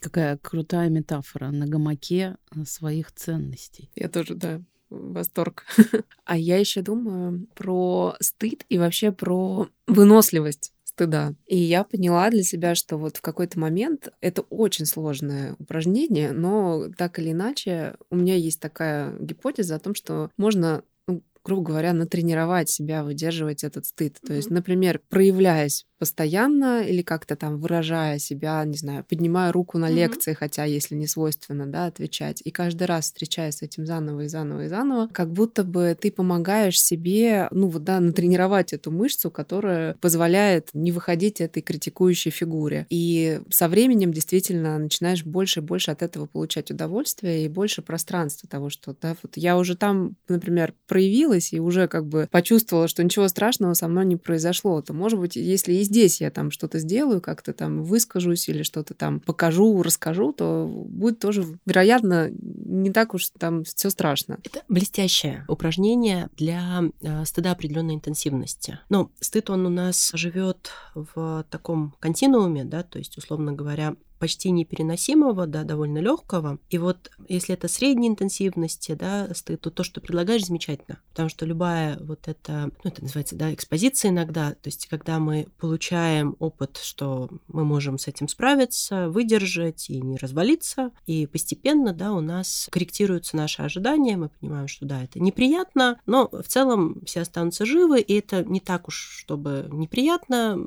Какая 0.00 0.36
крутая 0.36 0.88
метафора 0.88 1.52
на 1.52 1.66
гамаке 1.66 2.38
своих 2.64 3.12
ценностей. 3.12 3.88
Я 3.94 4.08
тоже, 4.08 4.34
да, 4.34 4.62
восторг. 4.90 5.64
А 6.24 6.36
я 6.36 6.58
еще 6.58 6.82
думаю 6.82 7.46
про 7.54 8.14
стыд 8.20 8.66
и 8.68 8.76
вообще 8.76 9.12
про 9.12 9.68
выносливость 9.86 10.72
стыда. 10.84 11.34
И 11.46 11.56
я 11.56 11.84
поняла 11.84 12.28
для 12.28 12.42
себя, 12.42 12.74
что 12.74 12.96
вот 12.98 13.16
в 13.16 13.22
какой-то 13.22 13.58
момент 13.58 14.10
это 14.20 14.42
очень 14.42 14.84
сложное 14.84 15.54
упражнение, 15.58 16.32
но 16.32 16.88
так 16.96 17.18
или 17.18 17.32
иначе 17.32 17.94
у 18.10 18.16
меня 18.16 18.34
есть 18.34 18.60
такая 18.60 19.16
гипотеза 19.18 19.76
о 19.76 19.78
том, 19.78 19.94
что 19.94 20.30
можно 20.36 20.82
ну, 21.06 21.22
грубо 21.44 21.62
говоря, 21.62 21.92
натренировать 21.94 22.68
себя 22.68 23.04
выдерживать 23.04 23.64
этот 23.64 23.86
стыд. 23.86 24.16
Mm-hmm. 24.16 24.26
То 24.26 24.34
есть, 24.34 24.50
например, 24.50 25.00
проявляясь 25.08 25.86
постоянно 25.98 26.82
или 26.82 27.02
как-то 27.02 27.36
там 27.36 27.58
выражая 27.58 28.18
себя, 28.18 28.64
не 28.64 28.76
знаю, 28.76 29.04
поднимая 29.08 29.52
руку 29.52 29.78
на 29.78 29.90
mm-hmm. 29.90 29.94
лекции, 29.94 30.32
хотя 30.34 30.64
если 30.64 30.94
не 30.94 31.06
свойственно, 31.06 31.66
да, 31.66 31.86
отвечать. 31.86 32.40
И 32.44 32.50
каждый 32.50 32.84
раз 32.84 33.06
встречаясь 33.06 33.56
с 33.56 33.62
этим 33.62 33.86
заново 33.86 34.22
и 34.22 34.28
заново 34.28 34.64
и 34.64 34.68
заново, 34.68 35.08
как 35.12 35.32
будто 35.32 35.64
бы 35.64 35.96
ты 36.00 36.10
помогаешь 36.10 36.80
себе, 36.80 37.48
ну 37.50 37.68
вот, 37.68 37.84
да, 37.84 38.00
натренировать 38.00 38.72
эту 38.72 38.90
мышцу, 38.90 39.30
которая 39.30 39.94
позволяет 39.94 40.68
не 40.72 40.92
выходить 40.92 41.40
этой 41.40 41.62
критикующей 41.62 42.30
фигуре. 42.30 42.86
И 42.90 43.40
со 43.50 43.68
временем 43.68 44.12
действительно 44.12 44.78
начинаешь 44.78 45.24
больше 45.24 45.60
и 45.60 45.62
больше 45.62 45.90
от 45.90 46.02
этого 46.02 46.26
получать 46.26 46.70
удовольствие 46.70 47.44
и 47.44 47.48
больше 47.48 47.82
пространства 47.82 48.48
того, 48.48 48.70
что, 48.70 48.94
да, 49.00 49.16
вот 49.22 49.36
я 49.36 49.56
уже 49.56 49.76
там, 49.76 50.16
например, 50.28 50.74
проявилась 50.86 51.52
и 51.52 51.60
уже 51.60 51.88
как 51.88 52.06
бы 52.06 52.28
почувствовала, 52.30 52.88
что 52.88 53.02
ничего 53.02 53.28
страшного 53.28 53.74
со 53.74 53.88
мной 53.88 54.04
не 54.06 54.16
произошло, 54.16 54.80
то, 54.82 54.92
может 54.92 55.18
быть, 55.18 55.36
если 55.36 55.72
есть 55.72 55.87
здесь 55.88 56.20
я 56.20 56.30
там 56.30 56.50
что-то 56.50 56.78
сделаю, 56.78 57.20
как-то 57.20 57.52
там 57.52 57.82
выскажусь 57.82 58.48
или 58.48 58.62
что-то 58.62 58.94
там 58.94 59.20
покажу, 59.20 59.82
расскажу, 59.82 60.32
то 60.32 60.66
будет 60.66 61.18
тоже, 61.18 61.44
вероятно, 61.66 62.30
не 62.30 62.90
так 62.90 63.14
уж 63.14 63.30
там 63.38 63.64
все 63.64 63.90
страшно. 63.90 64.38
Это 64.44 64.62
блестящее 64.68 65.44
упражнение 65.48 66.28
для 66.36 66.82
э, 67.00 67.24
стыда 67.24 67.52
определенной 67.52 67.94
интенсивности. 67.94 68.78
Но 68.88 69.10
стыд, 69.20 69.50
он 69.50 69.66
у 69.66 69.70
нас 69.70 70.10
живет 70.14 70.70
в 70.94 71.44
таком 71.50 71.94
континууме, 72.00 72.64
да, 72.64 72.82
то 72.82 72.98
есть, 72.98 73.16
условно 73.18 73.52
говоря, 73.52 73.96
почти 74.18 74.50
непереносимого, 74.50 75.46
да, 75.46 75.64
довольно 75.64 75.98
легкого. 75.98 76.58
И 76.70 76.78
вот 76.78 77.10
если 77.28 77.54
это 77.54 77.68
средней 77.68 78.08
интенсивности, 78.08 78.92
да, 78.92 79.32
стыд, 79.34 79.60
то 79.60 79.70
то, 79.70 79.82
что 79.82 80.00
предлагаешь, 80.00 80.46
замечательно. 80.46 81.00
Потому 81.10 81.28
что 81.28 81.46
любая 81.46 81.98
вот 82.00 82.28
эта, 82.28 82.70
ну, 82.84 82.90
это 82.90 83.02
называется, 83.02 83.36
да, 83.36 83.52
экспозиция 83.52 84.10
иногда, 84.10 84.50
то 84.52 84.66
есть 84.66 84.86
когда 84.86 85.18
мы 85.18 85.48
получаем 85.58 86.36
опыт, 86.38 86.78
что 86.82 87.28
мы 87.48 87.64
можем 87.64 87.98
с 87.98 88.08
этим 88.08 88.28
справиться, 88.28 89.08
выдержать 89.08 89.90
и 89.90 90.00
не 90.00 90.16
развалиться, 90.16 90.92
и 91.06 91.26
постепенно, 91.26 91.92
да, 91.92 92.12
у 92.12 92.20
нас 92.20 92.68
корректируются 92.70 93.36
наши 93.36 93.62
ожидания, 93.62 94.16
мы 94.16 94.28
понимаем, 94.28 94.68
что, 94.68 94.86
да, 94.86 95.02
это 95.02 95.20
неприятно, 95.20 96.00
но 96.06 96.28
в 96.28 96.46
целом 96.48 97.02
все 97.04 97.20
останутся 97.20 97.66
живы, 97.66 98.00
и 98.00 98.14
это 98.14 98.44
не 98.44 98.60
так 98.60 98.88
уж, 98.88 99.22
чтобы 99.22 99.68
неприятно, 99.70 100.58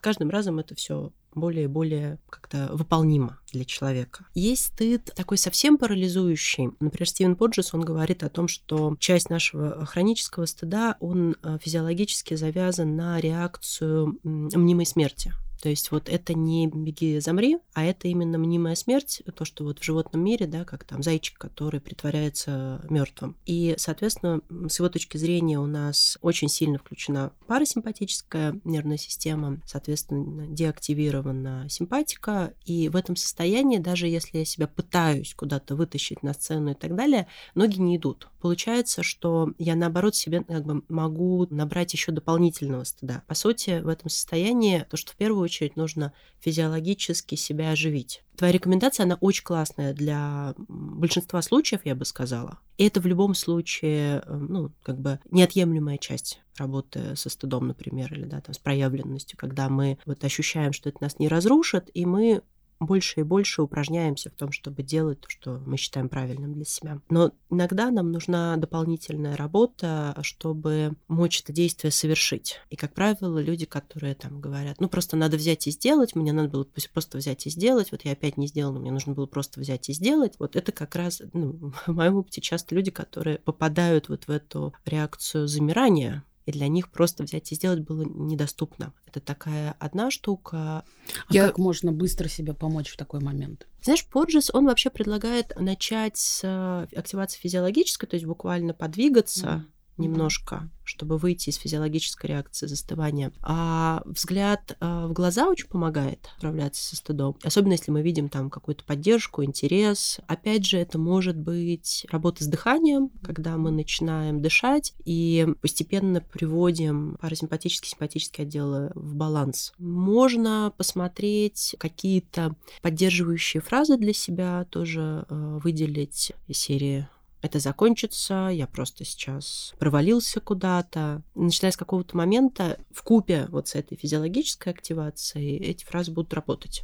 каждым 0.00 0.30
разом 0.30 0.58
это 0.58 0.74
все 0.74 1.12
более 1.34 1.64
и 1.64 1.68
более 1.68 2.18
как-то 2.28 2.68
выполнимо 2.72 3.38
для 3.52 3.64
человека. 3.64 4.24
Есть 4.34 4.66
стыд 4.66 5.10
такой 5.14 5.38
совсем 5.38 5.78
парализующий. 5.78 6.70
Например, 6.80 7.08
Стивен 7.08 7.36
Поджес, 7.36 7.74
он 7.74 7.82
говорит 7.82 8.22
о 8.22 8.28
том, 8.28 8.48
что 8.48 8.96
часть 8.98 9.30
нашего 9.30 9.84
хронического 9.86 10.46
стыда, 10.46 10.96
он 11.00 11.36
э, 11.42 11.58
физиологически 11.62 12.34
завязан 12.34 12.96
на 12.96 13.20
реакцию 13.20 14.18
мнимой 14.22 14.86
смерти. 14.86 15.32
То 15.60 15.68
есть 15.68 15.90
вот 15.90 16.08
это 16.08 16.34
не 16.34 16.66
беги, 16.66 17.20
замри, 17.20 17.58
а 17.74 17.84
это 17.84 18.08
именно 18.08 18.38
мнимая 18.38 18.74
смерть, 18.74 19.22
то, 19.34 19.44
что 19.44 19.64
вот 19.64 19.78
в 19.78 19.84
животном 19.84 20.24
мире, 20.24 20.46
да, 20.46 20.64
как 20.64 20.84
там 20.84 21.02
зайчик, 21.02 21.38
который 21.38 21.80
притворяется 21.80 22.84
мертвым. 22.88 23.36
И, 23.44 23.74
соответственно, 23.76 24.40
с 24.68 24.78
его 24.78 24.88
точки 24.88 25.16
зрения 25.16 25.58
у 25.58 25.66
нас 25.66 26.18
очень 26.22 26.48
сильно 26.48 26.78
включена 26.78 27.32
парасимпатическая 27.46 28.58
нервная 28.64 28.96
система, 28.96 29.60
соответственно, 29.66 30.46
деактивирована 30.46 31.66
симпатика, 31.68 32.54
и 32.64 32.88
в 32.88 32.96
этом 32.96 33.16
состоянии, 33.16 33.78
даже 33.78 34.06
если 34.06 34.38
я 34.38 34.44
себя 34.44 34.66
пытаюсь 34.66 35.34
куда-то 35.34 35.76
вытащить 35.76 36.22
на 36.22 36.32
сцену 36.32 36.72
и 36.72 36.74
так 36.74 36.94
далее, 36.94 37.26
ноги 37.54 37.78
не 37.78 37.96
идут. 37.96 38.28
Получается, 38.40 39.02
что 39.02 39.52
я, 39.58 39.76
наоборот, 39.76 40.14
себе 40.14 40.42
как 40.42 40.64
бы 40.64 40.82
могу 40.88 41.46
набрать 41.50 41.92
еще 41.92 42.12
дополнительного 42.12 42.84
стыда. 42.84 43.22
По 43.26 43.34
сути, 43.34 43.80
в 43.80 43.88
этом 43.88 44.08
состоянии 44.08 44.86
то, 44.88 44.96
что 44.96 45.12
в 45.12 45.16
первую 45.16 45.49
очередь 45.50 45.76
нужно 45.76 46.12
физиологически 46.40 47.34
себя 47.34 47.70
оживить. 47.72 48.22
Твоя 48.36 48.52
рекомендация, 48.52 49.04
она 49.04 49.18
очень 49.20 49.44
классная 49.44 49.92
для 49.92 50.54
большинства 50.56 51.42
случаев, 51.42 51.82
я 51.84 51.94
бы 51.94 52.04
сказала. 52.04 52.58
И 52.78 52.86
это 52.86 53.00
в 53.00 53.06
любом 53.06 53.34
случае, 53.34 54.22
э, 54.24 54.34
ну, 54.34 54.72
как 54.82 54.98
бы 54.98 55.20
неотъемлемая 55.30 55.98
часть 55.98 56.40
работы 56.56 57.16
со 57.16 57.28
стыдом, 57.28 57.68
например, 57.68 58.12
или 58.14 58.24
да, 58.24 58.40
там, 58.40 58.54
с 58.54 58.58
проявленностью, 58.58 59.38
когда 59.38 59.68
мы 59.68 59.98
вот 60.06 60.24
ощущаем, 60.24 60.72
что 60.72 60.88
это 60.88 61.02
нас 61.02 61.18
не 61.18 61.28
разрушит, 61.28 61.90
и 61.92 62.06
мы 62.06 62.42
больше 62.80 63.20
и 63.20 63.22
больше 63.22 63.62
упражняемся 63.62 64.30
в 64.30 64.34
том, 64.34 64.50
чтобы 64.52 64.82
делать 64.82 65.20
то, 65.20 65.28
что 65.28 65.62
мы 65.66 65.76
считаем 65.76 66.08
правильным 66.08 66.54
для 66.54 66.64
себя. 66.64 67.00
Но 67.10 67.32
иногда 67.50 67.90
нам 67.90 68.10
нужна 68.10 68.56
дополнительная 68.56 69.36
работа, 69.36 70.16
чтобы 70.22 70.94
мочь 71.06 71.42
это 71.42 71.52
действие 71.52 71.90
совершить. 71.90 72.60
И, 72.70 72.76
как 72.76 72.94
правило, 72.94 73.38
люди, 73.38 73.66
которые 73.66 74.14
там 74.14 74.40
говорят, 74.40 74.80
ну, 74.80 74.88
просто 74.88 75.16
надо 75.16 75.36
взять 75.36 75.66
и 75.66 75.70
сделать, 75.70 76.16
мне 76.16 76.32
надо 76.32 76.48
было 76.48 76.66
просто 76.92 77.18
взять 77.18 77.46
и 77.46 77.50
сделать, 77.50 77.92
вот 77.92 78.04
я 78.04 78.12
опять 78.12 78.38
не 78.38 78.46
сделала, 78.46 78.78
мне 78.78 78.90
нужно 78.90 79.12
было 79.12 79.26
просто 79.26 79.60
взять 79.60 79.88
и 79.88 79.92
сделать. 79.92 80.34
Вот 80.38 80.56
это 80.56 80.72
как 80.72 80.96
раз, 80.96 81.20
ну, 81.32 81.72
в 81.86 81.92
моем 81.92 82.16
опыте 82.16 82.40
часто 82.40 82.74
люди, 82.74 82.90
которые 82.90 83.38
попадают 83.38 84.08
вот 84.08 84.24
в 84.24 84.30
эту 84.30 84.72
реакцию 84.86 85.46
замирания, 85.48 86.24
и 86.46 86.52
для 86.52 86.68
них 86.68 86.90
просто 86.90 87.22
взять 87.22 87.50
и 87.52 87.54
сделать 87.54 87.80
было 87.80 88.02
недоступно. 88.02 88.92
Это 89.06 89.20
такая 89.20 89.74
одна 89.78 90.10
штука. 90.10 90.56
А 90.56 90.84
Я... 91.28 91.46
как 91.46 91.58
можно 91.58 91.92
быстро 91.92 92.28
себе 92.28 92.54
помочь 92.54 92.90
в 92.90 92.96
такой 92.96 93.20
момент? 93.20 93.66
Знаешь, 93.82 94.06
Поджес, 94.06 94.50
он 94.52 94.66
вообще 94.66 94.90
предлагает 94.90 95.52
начать 95.58 96.16
с 96.16 96.40
э, 96.42 96.96
активации 96.96 97.38
физиологической, 97.38 98.08
то 98.08 98.16
есть 98.16 98.26
буквально 98.26 98.74
подвигаться, 98.74 99.46
mm 99.46 99.79
немножко, 100.00 100.70
чтобы 100.84 101.18
выйти 101.18 101.50
из 101.50 101.56
физиологической 101.56 102.30
реакции 102.30 102.66
застывания. 102.66 103.32
А 103.42 104.02
взгляд 104.04 104.76
э, 104.80 105.06
в 105.06 105.12
глаза 105.12 105.48
очень 105.48 105.68
помогает 105.68 106.28
справляться 106.36 106.84
со 106.84 106.96
стыдом. 106.96 107.36
Особенно 107.42 107.72
если 107.72 107.90
мы 107.90 108.02
видим 108.02 108.28
там 108.28 108.50
какую-то 108.50 108.84
поддержку, 108.84 109.44
интерес. 109.44 110.18
Опять 110.26 110.66
же, 110.66 110.78
это 110.78 110.98
может 110.98 111.36
быть 111.36 112.06
работа 112.10 112.44
с 112.44 112.46
дыханием, 112.46 113.10
когда 113.22 113.56
мы 113.56 113.70
начинаем 113.70 114.42
дышать 114.42 114.94
и 115.04 115.46
постепенно 115.60 116.20
приводим 116.20 117.16
парасимпатические 117.20 117.90
симпатические 117.90 118.46
отделы 118.46 118.90
в 118.94 119.14
баланс. 119.14 119.72
Можно 119.78 120.72
посмотреть 120.76 121.76
какие-то 121.78 122.56
поддерживающие 122.82 123.60
фразы 123.60 123.96
для 123.96 124.12
себя, 124.12 124.66
тоже 124.70 125.24
э, 125.28 125.58
выделить 125.62 126.32
из 126.48 126.58
серии 126.58 127.08
это 127.42 127.58
закончится, 127.58 128.48
я 128.52 128.66
просто 128.66 129.04
сейчас 129.04 129.74
провалился 129.78 130.40
куда-то. 130.40 131.22
Начиная 131.34 131.72
с 131.72 131.76
какого-то 131.76 132.16
момента, 132.16 132.78
в 132.90 133.02
купе 133.02 133.46
вот 133.50 133.68
с 133.68 133.74
этой 133.74 133.96
физиологической 133.96 134.72
активацией, 134.72 135.58
эти 135.58 135.84
фразы 135.84 136.12
будут 136.12 136.34
работать. 136.34 136.82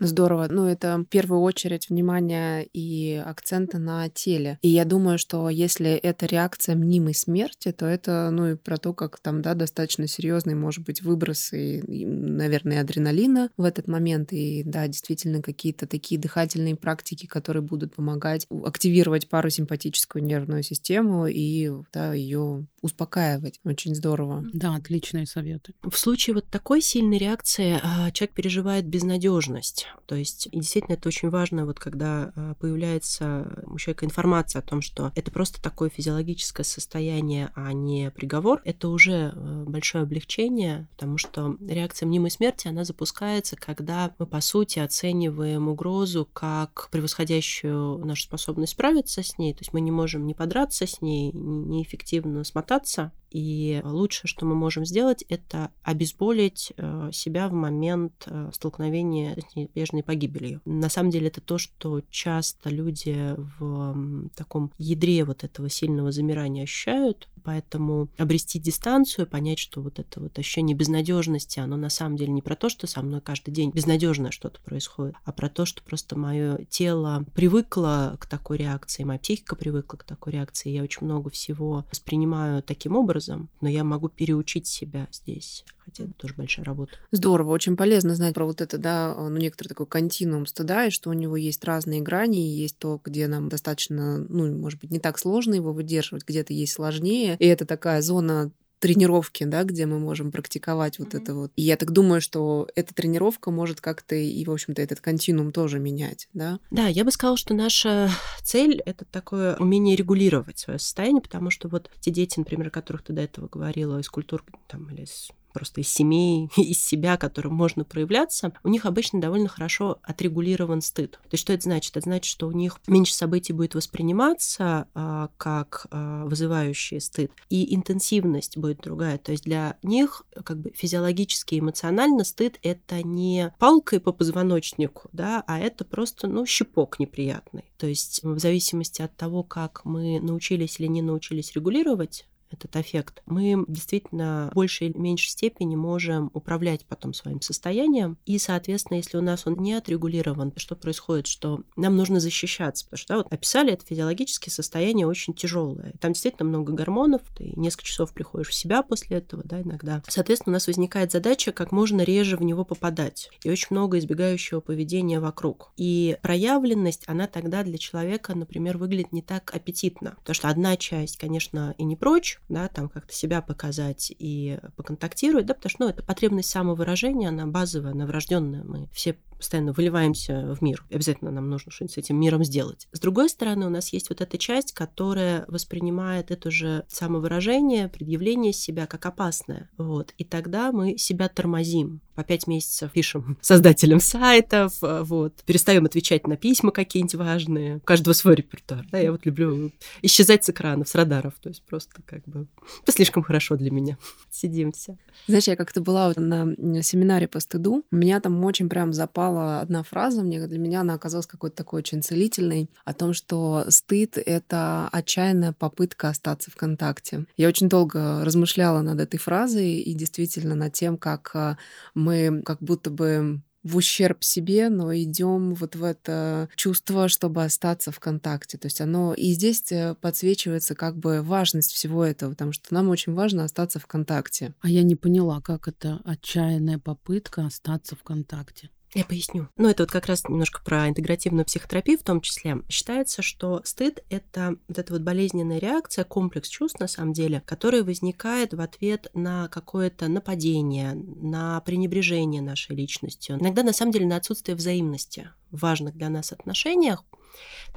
Здорово. 0.00 0.46
Ну, 0.48 0.66
это 0.66 0.98
в 0.98 1.04
первую 1.04 1.40
очередь 1.40 1.88
внимание 1.88 2.64
и 2.72 3.14
акценты 3.14 3.78
на 3.78 4.08
теле. 4.08 4.58
И 4.62 4.68
я 4.68 4.84
думаю, 4.84 5.18
что 5.18 5.48
если 5.48 5.90
это 5.90 6.26
реакция 6.26 6.76
мнимой 6.76 7.14
смерти, 7.14 7.72
то 7.72 7.86
это, 7.86 8.30
ну, 8.30 8.52
и 8.52 8.54
про 8.54 8.76
то, 8.76 8.94
как 8.94 9.18
там, 9.18 9.42
да, 9.42 9.54
достаточно 9.54 10.06
серьезный 10.06 10.54
может 10.54 10.84
быть 10.84 11.02
выброс 11.02 11.52
и, 11.52 11.78
и 11.78 12.06
наверное, 12.06 12.80
адреналина 12.80 13.50
в 13.56 13.64
этот 13.64 13.88
момент. 13.88 14.32
И, 14.32 14.62
да, 14.64 14.86
действительно, 14.86 15.42
какие-то 15.42 15.86
такие 15.86 16.20
дыхательные 16.20 16.76
практики, 16.76 17.26
которые 17.26 17.62
будут 17.62 17.96
помогать 17.96 18.46
активировать 18.64 19.28
парасимпатическую 19.28 20.22
нервную 20.22 20.62
систему 20.62 21.26
и, 21.26 21.72
да, 21.92 22.14
ее 22.14 22.66
успокаивать. 22.82 23.60
Очень 23.64 23.94
здорово. 23.94 24.44
Да, 24.52 24.74
отличные 24.74 25.26
советы. 25.26 25.74
В 25.82 25.96
случае 25.96 26.34
вот 26.34 26.46
такой 26.48 26.80
сильной 26.80 27.18
реакции 27.18 27.80
а, 27.82 28.10
человек 28.10 28.34
переживает 28.34 28.86
безнадежность. 28.86 29.86
То 30.06 30.14
есть, 30.14 30.48
действительно, 30.52 30.94
это 30.94 31.08
очень 31.08 31.30
важно, 31.30 31.66
вот 31.66 31.78
когда 31.78 32.32
а, 32.34 32.54
появляется 32.54 33.64
у 33.66 33.78
человека 33.78 34.06
информация 34.06 34.60
о 34.60 34.62
том, 34.62 34.80
что 34.80 35.12
это 35.14 35.30
просто 35.30 35.62
такое 35.62 35.90
физиологическое 35.90 36.64
состояние, 36.64 37.50
а 37.54 37.72
не 37.72 38.10
приговор, 38.10 38.60
это 38.64 38.88
уже 38.88 39.32
а, 39.34 39.64
большое 39.64 40.02
облегчение, 40.02 40.88
потому 40.92 41.18
что 41.18 41.56
реакция 41.60 42.06
мнимой 42.06 42.30
смерти, 42.30 42.68
она 42.68 42.84
запускается, 42.84 43.56
когда 43.56 44.14
мы, 44.18 44.26
по 44.26 44.40
сути, 44.40 44.78
оцениваем 44.78 45.68
угрозу 45.68 46.28
как 46.32 46.88
превосходящую 46.90 47.98
нашу 48.04 48.24
способность 48.24 48.72
справиться 48.72 49.22
с 49.22 49.38
ней, 49.38 49.52
то 49.52 49.60
есть 49.60 49.72
мы 49.72 49.80
не 49.80 49.90
можем 49.90 50.26
не 50.26 50.34
подраться 50.34 50.86
с 50.86 51.00
ней, 51.00 51.32
неэффективно 51.32 52.44
смотаться, 52.68 53.12
и 53.30 53.80
лучшее, 53.84 54.28
что 54.28 54.46
мы 54.46 54.54
можем 54.54 54.84
сделать, 54.84 55.24
это 55.28 55.70
обезболить 55.82 56.72
э, 56.76 57.10
себя 57.12 57.48
в 57.48 57.52
момент 57.52 58.24
э, 58.26 58.50
столкновения 58.52 59.36
с 59.36 59.56
неизбежной 59.56 60.02
погибелью. 60.02 60.60
На 60.64 60.88
самом 60.88 61.10
деле 61.10 61.28
это 61.28 61.40
то, 61.40 61.58
что 61.58 62.02
часто 62.10 62.70
люди 62.70 63.34
в 63.58 64.28
таком 64.34 64.72
ядре 64.78 65.24
вот 65.24 65.44
этого 65.44 65.68
сильного 65.68 66.12
замирания 66.12 66.64
ощущают, 66.64 67.28
поэтому 67.44 68.08
обрести 68.18 68.58
дистанцию, 68.58 69.26
понять, 69.26 69.58
что 69.58 69.80
вот 69.80 69.98
это 69.98 70.20
вот 70.20 70.38
ощущение 70.38 70.76
безнадежности, 70.76 71.60
оно 71.60 71.76
на 71.76 71.90
самом 71.90 72.16
деле 72.16 72.32
не 72.32 72.42
про 72.42 72.56
то, 72.56 72.68
что 72.68 72.86
со 72.86 73.02
мной 73.02 73.20
каждый 73.20 73.52
день 73.52 73.70
безнадежно 73.70 74.32
что-то 74.32 74.60
происходит, 74.60 75.14
а 75.24 75.32
про 75.32 75.48
то, 75.48 75.64
что 75.64 75.82
просто 75.82 76.16
мое 76.16 76.64
тело 76.68 77.24
привыкло 77.34 78.16
к 78.20 78.26
такой 78.26 78.58
реакции, 78.58 79.04
моя 79.04 79.18
психика 79.18 79.56
привыкла 79.56 79.96
к 79.96 80.04
такой 80.04 80.32
реакции, 80.32 80.70
я 80.70 80.82
очень 80.82 81.06
много 81.06 81.30
всего 81.30 81.84
воспринимаю 81.90 82.62
таким 82.62 82.96
образом, 82.96 83.17
образом, 83.18 83.48
но 83.60 83.68
я 83.68 83.84
могу 83.84 84.08
переучить 84.08 84.66
себя 84.66 85.08
здесь 85.12 85.64
хотя 85.88 86.04
это 86.04 86.12
тоже 86.14 86.34
большая 86.36 86.66
работа. 86.66 86.92
Здорово, 87.12 87.50
очень 87.50 87.74
полезно 87.74 88.14
знать 88.14 88.34
про 88.34 88.44
вот 88.44 88.60
это, 88.60 88.76
да, 88.76 89.14
ну, 89.16 89.36
некоторый 89.38 89.68
такой 89.68 89.86
континуум 89.86 90.44
стыда, 90.44 90.86
и 90.86 90.90
что 90.90 91.08
у 91.08 91.14
него 91.14 91.34
есть 91.36 91.64
разные 91.64 92.02
грани, 92.02 92.36
есть 92.36 92.78
то, 92.78 93.00
где 93.02 93.26
нам 93.26 93.48
достаточно, 93.48 94.18
ну, 94.18 94.54
может 94.54 94.80
быть, 94.80 94.90
не 94.90 94.98
так 94.98 95.18
сложно 95.18 95.54
его 95.54 95.72
выдерживать, 95.72 96.26
где-то 96.26 96.52
есть 96.52 96.74
сложнее, 96.74 97.36
и 97.38 97.46
это 97.46 97.64
такая 97.64 98.02
зона 98.02 98.50
тренировки, 98.78 99.44
да, 99.44 99.64
где 99.64 99.86
мы 99.86 99.98
можем 99.98 100.30
практиковать 100.30 100.98
вот 100.98 101.08
mm-hmm. 101.14 101.22
это 101.22 101.34
вот. 101.34 101.52
И 101.56 101.62
я 101.62 101.76
так 101.76 101.90
думаю, 101.92 102.20
что 102.20 102.68
эта 102.74 102.94
тренировка 102.94 103.50
может 103.50 103.80
как-то 103.80 104.14
и, 104.14 104.44
в 104.44 104.50
общем-то, 104.50 104.80
этот 104.80 105.00
континуум 105.00 105.52
тоже 105.52 105.78
менять, 105.78 106.28
да? 106.32 106.60
Да, 106.70 106.86
я 106.86 107.04
бы 107.04 107.10
сказала, 107.10 107.36
что 107.36 107.54
наша 107.54 108.10
цель— 108.42 108.80
это 108.86 109.04
такое 109.04 109.56
умение 109.56 109.96
регулировать 109.96 110.58
свое 110.58 110.78
состояние, 110.78 111.22
потому 111.22 111.50
что 111.50 111.68
вот 111.68 111.90
те 112.00 112.10
дети, 112.10 112.38
например, 112.38 112.68
о 112.68 112.70
которых 112.70 113.02
ты 113.02 113.12
до 113.12 113.22
этого 113.22 113.48
говорила, 113.48 113.98
из 113.98 114.08
культур 114.08 114.44
там, 114.66 114.90
или 114.92 115.02
из 115.02 115.30
просто 115.52 115.80
из 115.80 115.88
семей, 115.88 116.50
из 116.56 116.84
себя, 116.84 117.16
которым 117.16 117.54
можно 117.54 117.84
проявляться, 117.84 118.52
у 118.62 118.68
них 118.68 118.86
обычно 118.86 119.20
довольно 119.20 119.48
хорошо 119.48 119.98
отрегулирован 120.02 120.80
стыд. 120.80 121.12
То 121.12 121.28
есть 121.32 121.42
что 121.42 121.52
это 121.52 121.62
значит? 121.62 121.96
Это 121.96 122.04
значит, 122.04 122.30
что 122.30 122.46
у 122.46 122.52
них 122.52 122.80
меньше 122.86 123.14
событий 123.14 123.52
будет 123.52 123.74
восприниматься 123.74 124.88
а, 124.94 125.30
как 125.36 125.86
а, 125.90 126.24
вызывающий 126.24 127.00
стыд, 127.00 127.32
и 127.50 127.74
интенсивность 127.74 128.56
будет 128.56 128.80
другая. 128.80 129.18
То 129.18 129.32
есть 129.32 129.44
для 129.44 129.76
них 129.82 130.22
как 130.44 130.58
бы 130.58 130.70
физиологически 130.74 131.54
и 131.54 131.60
эмоционально 131.60 132.24
стыд— 132.24 132.58
это 132.62 133.02
не 133.02 133.54
палкой 133.58 134.00
по 134.00 134.12
позвоночнику, 134.12 135.08
да, 135.12 135.44
а 135.46 135.58
это 135.58 135.84
просто, 135.84 136.26
ну, 136.26 136.46
щепок 136.46 136.98
неприятный. 136.98 137.64
То 137.78 137.86
есть 137.86 138.22
в 138.22 138.38
зависимости 138.38 139.02
от 139.02 139.16
того, 139.16 139.42
как 139.42 139.84
мы 139.84 140.20
научились 140.20 140.80
или 140.80 140.86
не 140.86 141.02
научились 141.02 141.52
регулировать 141.54 142.26
этот 142.50 142.76
эффект, 142.76 143.22
мы 143.26 143.64
действительно 143.68 144.50
в 144.52 144.54
большей 144.54 144.88
или 144.88 144.98
меньшей 144.98 145.30
степени 145.30 145.76
можем 145.76 146.30
управлять 146.34 146.84
потом 146.86 147.12
своим 147.12 147.40
состоянием. 147.40 148.18
И, 148.26 148.38
соответственно, 148.38 148.98
если 148.98 149.16
у 149.16 149.22
нас 149.22 149.46
он 149.46 149.54
не 149.54 149.74
отрегулирован, 149.74 150.52
что 150.56 150.76
происходит, 150.76 151.26
что 151.26 151.60
нам 151.76 151.96
нужно 151.96 152.20
защищаться, 152.20 152.84
потому 152.84 152.98
что 152.98 153.08
да, 153.08 153.16
вот 153.18 153.32
описали 153.32 153.72
это 153.72 153.84
физиологическое 153.84 154.52
состояние 154.52 155.06
очень 155.06 155.34
тяжелое. 155.34 155.94
Там 156.00 156.12
действительно 156.12 156.48
много 156.48 156.72
гормонов, 156.72 157.22
ты 157.36 157.52
несколько 157.56 157.84
часов 157.84 158.12
приходишь 158.12 158.48
в 158.48 158.54
себя 158.54 158.82
после 158.82 159.18
этого, 159.18 159.42
да, 159.44 159.62
иногда. 159.62 160.02
Соответственно, 160.08 160.52
у 160.52 160.56
нас 160.56 160.66
возникает 160.66 161.12
задача 161.12 161.52
как 161.52 161.72
можно 161.72 162.02
реже 162.02 162.36
в 162.36 162.42
него 162.42 162.64
попадать. 162.64 163.30
И 163.42 163.50
очень 163.50 163.68
много 163.70 163.98
избегающего 163.98 164.60
поведения 164.60 165.20
вокруг. 165.20 165.72
И 165.76 166.16
проявленность, 166.22 167.04
она 167.06 167.26
тогда 167.26 167.62
для 167.62 167.78
человека, 167.78 168.34
например, 168.34 168.78
выглядит 168.78 169.12
не 169.12 169.22
так 169.22 169.54
аппетитно. 169.54 170.16
Потому 170.18 170.34
что 170.34 170.48
одна 170.48 170.76
часть, 170.76 171.16
конечно, 171.16 171.74
и 171.78 171.84
не 171.84 171.96
прочь, 171.96 172.37
да, 172.48 172.68
там 172.68 172.88
как-то 172.88 173.12
себя 173.12 173.42
показать 173.42 174.12
и 174.18 174.58
поконтактировать, 174.76 175.46
да, 175.46 175.54
потому 175.54 175.70
что, 175.70 175.84
ну, 175.84 175.90
это 175.90 176.02
потребность 176.02 176.50
самовыражения, 176.50 177.28
она 177.28 177.46
базовая, 177.46 177.92
она 177.92 178.06
врожденная, 178.06 178.64
мы 178.64 178.88
все 178.92 179.16
постоянно 179.38 179.72
выливаемся 179.72 180.54
в 180.54 180.62
мир. 180.62 180.84
Обязательно 180.90 181.30
нам 181.30 181.48
нужно 181.48 181.72
что-нибудь 181.72 181.94
с 181.94 181.98
этим 181.98 182.20
миром 182.20 182.44
сделать. 182.44 182.88
С 182.92 183.00
другой 183.00 183.28
стороны, 183.28 183.66
у 183.66 183.70
нас 183.70 183.92
есть 183.92 184.10
вот 184.10 184.20
эта 184.20 184.36
часть, 184.36 184.72
которая 184.72 185.44
воспринимает 185.48 186.30
это 186.30 186.50
же 186.50 186.84
самовыражение, 186.88 187.88
предъявление 187.88 188.52
себя 188.52 188.86
как 188.86 189.06
опасное. 189.06 189.70
Вот. 189.78 190.12
И 190.18 190.24
тогда 190.24 190.72
мы 190.72 190.98
себя 190.98 191.28
тормозим. 191.28 192.00
По 192.14 192.24
пять 192.24 192.48
месяцев 192.48 192.90
пишем 192.90 193.38
создателям 193.40 194.00
сайтов, 194.00 194.74
вот. 194.80 195.34
перестаем 195.46 195.84
отвечать 195.84 196.26
на 196.26 196.36
письма 196.36 196.72
какие-нибудь 196.72 197.14
важные. 197.14 197.76
У 197.76 197.80
каждого 197.80 198.14
свой 198.14 198.34
репертуар. 198.34 198.86
Да, 198.90 198.98
я 198.98 199.12
вот 199.12 199.24
люблю 199.24 199.70
исчезать 200.02 200.44
с 200.44 200.50
экранов, 200.50 200.88
с 200.88 200.94
радаров. 200.94 201.34
То 201.40 201.48
есть 201.48 201.62
просто 201.62 202.02
как 202.04 202.24
бы 202.24 202.48
это 202.82 202.92
слишком 202.92 203.22
хорошо 203.22 203.56
для 203.56 203.70
меня. 203.70 203.98
Сидим 204.30 204.72
все. 204.72 204.98
Знаешь, 205.26 205.46
я 205.46 205.56
как-то 205.56 205.80
была 205.80 206.12
на 206.16 206.82
семинаре 206.82 207.28
по 207.28 207.40
стыду. 207.40 207.84
Меня 207.90 208.20
там 208.20 208.44
очень 208.44 208.68
прям 208.68 208.92
запал 208.92 209.27
попала 209.28 209.60
одна 209.60 209.82
фраза, 209.82 210.22
мне 210.22 210.46
для 210.46 210.58
меня 210.58 210.80
она 210.80 210.94
оказалась 210.94 211.26
какой-то 211.26 211.56
такой 211.56 211.80
очень 211.80 212.02
целительной, 212.02 212.70
о 212.84 212.94
том, 212.94 213.12
что 213.12 213.64
стыд— 213.68 214.16
это 214.26 214.88
отчаянная 214.92 215.52
попытка 215.52 216.08
остаться 216.08 216.50
в 216.50 216.56
контакте. 216.56 217.26
Я 217.36 217.48
очень 217.48 217.68
долго 217.68 218.24
размышляла 218.24 218.80
над 218.80 219.00
этой 219.00 219.18
фразой 219.18 219.74
и 219.74 219.94
действительно 219.94 220.54
над 220.54 220.72
тем, 220.72 220.96
как 220.96 221.30
э, 221.34 221.56
мы 221.94 222.42
как 222.44 222.58
будто 222.60 222.90
бы 222.90 223.42
в 223.64 223.76
ущерб 223.76 224.24
себе, 224.24 224.70
но 224.70 224.94
идем 224.94 225.54
вот 225.54 225.76
в 225.76 225.84
это 225.84 226.48
чувство, 226.54 227.08
чтобы 227.08 227.44
остаться 227.44 227.90
в 227.90 228.00
контакте. 228.00 228.56
То 228.56 228.66
есть 228.66 228.80
оно 228.80 229.12
и 229.12 229.32
здесь 229.32 229.62
э, 229.72 229.94
подсвечивается 230.00 230.74
как 230.74 230.96
бы 230.96 231.20
важность 231.22 231.72
всего 231.72 232.04
этого, 232.04 232.30
потому 232.30 232.52
что 232.52 232.72
нам 232.72 232.88
очень 232.88 233.12
важно 233.12 233.44
остаться 233.44 233.78
в 233.78 233.86
контакте. 233.86 234.54
А 234.60 234.70
я 234.70 234.82
не 234.82 234.96
поняла, 234.96 235.40
как 235.42 235.68
это 235.68 236.00
отчаянная 236.04 236.78
попытка 236.78 237.44
остаться 237.46 237.94
в 237.94 238.02
контакте. 238.02 238.70
Я 238.94 239.04
поясню. 239.04 239.48
Ну, 239.56 239.68
это 239.68 239.82
вот 239.82 239.90
как 239.90 240.06
раз 240.06 240.24
немножко 240.24 240.62
про 240.64 240.88
интегративную 240.88 241.44
психотерапию 241.44 241.98
в 241.98 242.02
том 242.02 242.20
числе. 242.22 242.62
Считается, 242.68 243.20
что 243.20 243.60
стыд— 243.64 244.02
это 244.10 244.56
вот 244.66 244.78
эта 244.78 244.92
вот 244.92 245.02
болезненная 245.02 245.58
реакция, 245.58 246.04
комплекс 246.04 246.48
чувств, 246.48 246.80
на 246.80 246.88
самом 246.88 247.12
деле, 247.12 247.42
который 247.44 247.82
возникает 247.82 248.54
в 248.54 248.60
ответ 248.60 249.08
на 249.12 249.48
какое-то 249.48 250.08
нападение, 250.08 250.94
на 250.94 251.60
пренебрежение 251.60 252.40
нашей 252.40 252.76
личностью. 252.76 253.38
Иногда, 253.38 253.62
на 253.62 253.74
самом 253.74 253.92
деле, 253.92 254.06
на 254.06 254.16
отсутствие 254.16 254.56
взаимности 254.56 255.30
в 255.50 255.60
важных 255.60 255.94
для 255.94 256.08
нас 256.08 256.32
отношениях, 256.32 257.04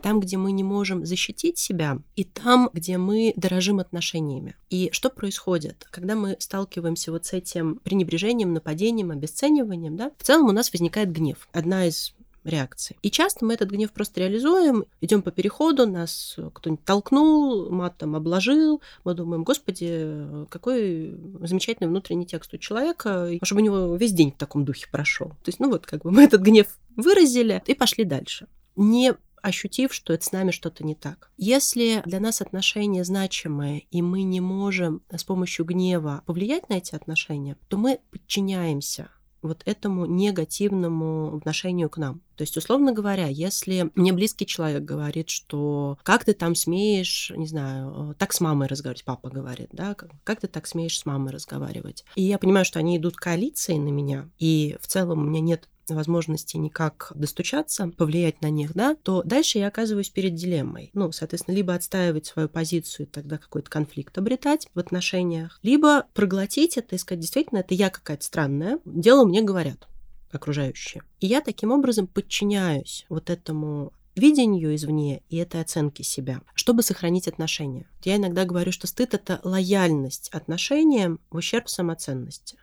там, 0.02 0.20
где 0.20 0.38
мы 0.38 0.52
не 0.52 0.64
можем 0.64 1.06
защитить 1.06 1.58
себя, 1.58 2.00
и 2.16 2.24
там, 2.24 2.70
где 2.74 2.98
мы 2.98 3.34
дорожим 3.36 3.80
отношениями. 3.80 4.56
И 4.70 4.90
что 4.92 5.10
происходит, 5.10 5.88
когда 5.92 6.16
мы 6.16 6.36
сталкиваемся 6.40 7.12
вот 7.12 7.26
с 7.26 7.34
этим 7.34 7.76
пренебрежением, 7.84 8.54
нападением, 8.54 9.12
обесцениванием, 9.12 9.96
да, 9.96 10.12
в 10.18 10.24
целом 10.24 10.48
у 10.48 10.52
нас 10.52 10.72
возникает 10.72 11.12
гнев. 11.12 11.48
Одна 11.54 11.86
из 11.86 12.14
реакции. 12.44 12.98
И 13.04 13.12
часто 13.12 13.46
мы 13.46 13.54
этот 13.54 13.70
гнев 13.70 13.92
просто 13.92 14.20
реализуем, 14.22 14.86
идем 15.00 15.22
по 15.22 15.32
переходу, 15.32 15.86
нас 15.86 16.38
кто-нибудь 16.54 16.84
толкнул, 16.84 17.70
матом 17.70 18.16
обложил, 18.16 18.82
мы 19.04 19.14
думаем, 19.14 19.44
господи, 19.44 20.48
какой 20.50 21.16
замечательный 21.42 21.88
внутренний 21.88 22.26
текст 22.26 22.54
у 22.54 22.58
человека, 22.58 23.30
чтобы 23.44 23.62
у 23.62 23.64
него 23.64 23.96
весь 23.96 24.14
день 24.14 24.32
в 24.32 24.38
таком 24.38 24.66
духе 24.66 24.88
прошел. 24.92 25.30
То 25.30 25.50
есть, 25.50 25.60
ну 25.60 25.70
вот, 25.70 25.86
как 25.86 26.02
бы 26.02 26.12
мы 26.12 26.24
этот 26.24 26.42
гнев 26.42 26.66
выразили 26.96 27.62
и 27.68 27.76
пошли 27.76 28.06
дальше. 28.06 28.48
Не 28.76 29.14
ощутив, 29.42 29.94
что 29.94 30.14
это 30.14 30.24
с 30.26 30.32
нами 30.32 30.52
что-то 30.52 30.86
не 30.86 30.96
так. 30.96 31.32
Если 31.38 32.02
для 32.06 32.20
нас 32.20 32.42
отношения 32.42 33.04
значимые, 33.04 33.86
и 33.92 34.02
мы 34.02 34.24
не 34.24 34.42
можем 34.42 35.02
с 35.10 35.24
помощью 35.24 35.66
гнева 35.66 36.24
повлиять 36.26 36.70
на 36.70 36.76
эти 36.76 36.96
отношения, 36.96 37.58
то 37.68 37.78
мы 37.78 38.00
подчиняемся 38.12 39.10
вот 39.42 39.64
этому 39.66 40.06
негативному 40.06 41.36
отношению 41.38 41.90
к 41.90 41.98
нам. 41.98 42.22
То 42.36 42.44
есть, 42.44 42.58
условно 42.58 42.92
говоря, 42.92 43.28
если 43.28 43.92
мне 43.96 44.14
близкий 44.14 44.46
человек 44.46 44.84
говорит, 44.84 45.30
что 45.30 45.98
как 46.04 46.26
ты 46.26 46.34
там 46.34 46.56
смеешь, 46.56 47.32
не 47.36 47.48
знаю, 47.48 48.16
так 48.18 48.34
с 48.34 48.42
мамой 48.42 48.68
разговаривать, 48.68 49.06
папа 49.06 49.30
говорит, 49.30 49.70
да, 49.72 49.94
как, 49.96 50.12
как 50.24 50.42
ты 50.42 50.48
так 50.48 50.68
смеешь 50.68 51.00
с 51.00 51.06
мамой 51.06 51.34
разговаривать. 51.34 52.06
И 52.16 52.24
я 52.24 52.38
понимаю, 52.38 52.66
что 52.66 52.80
они 52.80 52.98
идут 52.98 53.16
коалицией 53.16 53.80
на 53.80 53.90
меня, 53.90 54.30
и 54.38 54.78
в 54.80 54.88
целом 54.88 55.20
у 55.20 55.24
меня 55.24 55.42
нет 55.42 55.68
возможности 55.96 56.58
никак 56.58 57.12
достучаться, 57.16 57.92
повлиять 57.98 58.42
на 58.42 58.50
них, 58.50 58.74
да, 58.74 58.96
то 58.96 59.24
дальше 59.24 59.60
я 59.60 59.68
оказываюсь 59.68 60.10
перед 60.10 60.36
дилеммой. 60.36 60.92
Ну, 60.94 61.12
соответственно, 61.12 61.56
либо 61.56 61.74
отстаивать 61.74 62.26
свою 62.26 62.50
позицию, 62.50 63.08
тогда 63.08 63.38
какой-то 63.38 63.70
конфликт 63.70 64.18
обретать 64.18 64.68
в 64.74 64.80
отношениях, 64.80 65.60
либо 65.64 66.08
проглотить 66.14 66.78
это 66.78 66.96
и 66.96 66.98
сказать, 66.98 67.22
действительно, 67.22 67.60
это 67.60 67.74
я 67.74 67.90
какая-то 67.90 68.24
странная, 68.24 68.80
дело 68.86 69.26
мне 69.26 69.42
говорят 69.42 69.88
окружающие. 70.32 71.04
И 71.20 71.28
я 71.28 71.42
таким 71.42 71.72
образом 71.72 72.08
подчиняюсь 72.08 73.06
вот 73.10 73.30
этому 73.30 73.94
видению 74.16 74.76
извне 74.76 75.24
и 75.30 75.38
этой 75.38 75.62
оценки 75.62 76.02
себя, 76.02 76.42
чтобы 76.54 76.84
сохранить 76.84 77.28
отношения. 77.28 77.88
Я 78.04 78.18
иногда 78.18 78.46
говорю, 78.46 78.72
что 78.72 78.88
стыд— 78.88 79.14
это 79.16 79.40
лояльность 79.44 80.30
отношениям 80.30 81.20
в 81.30 81.38
ущерб 81.38 81.70
самоценности. 81.70 82.58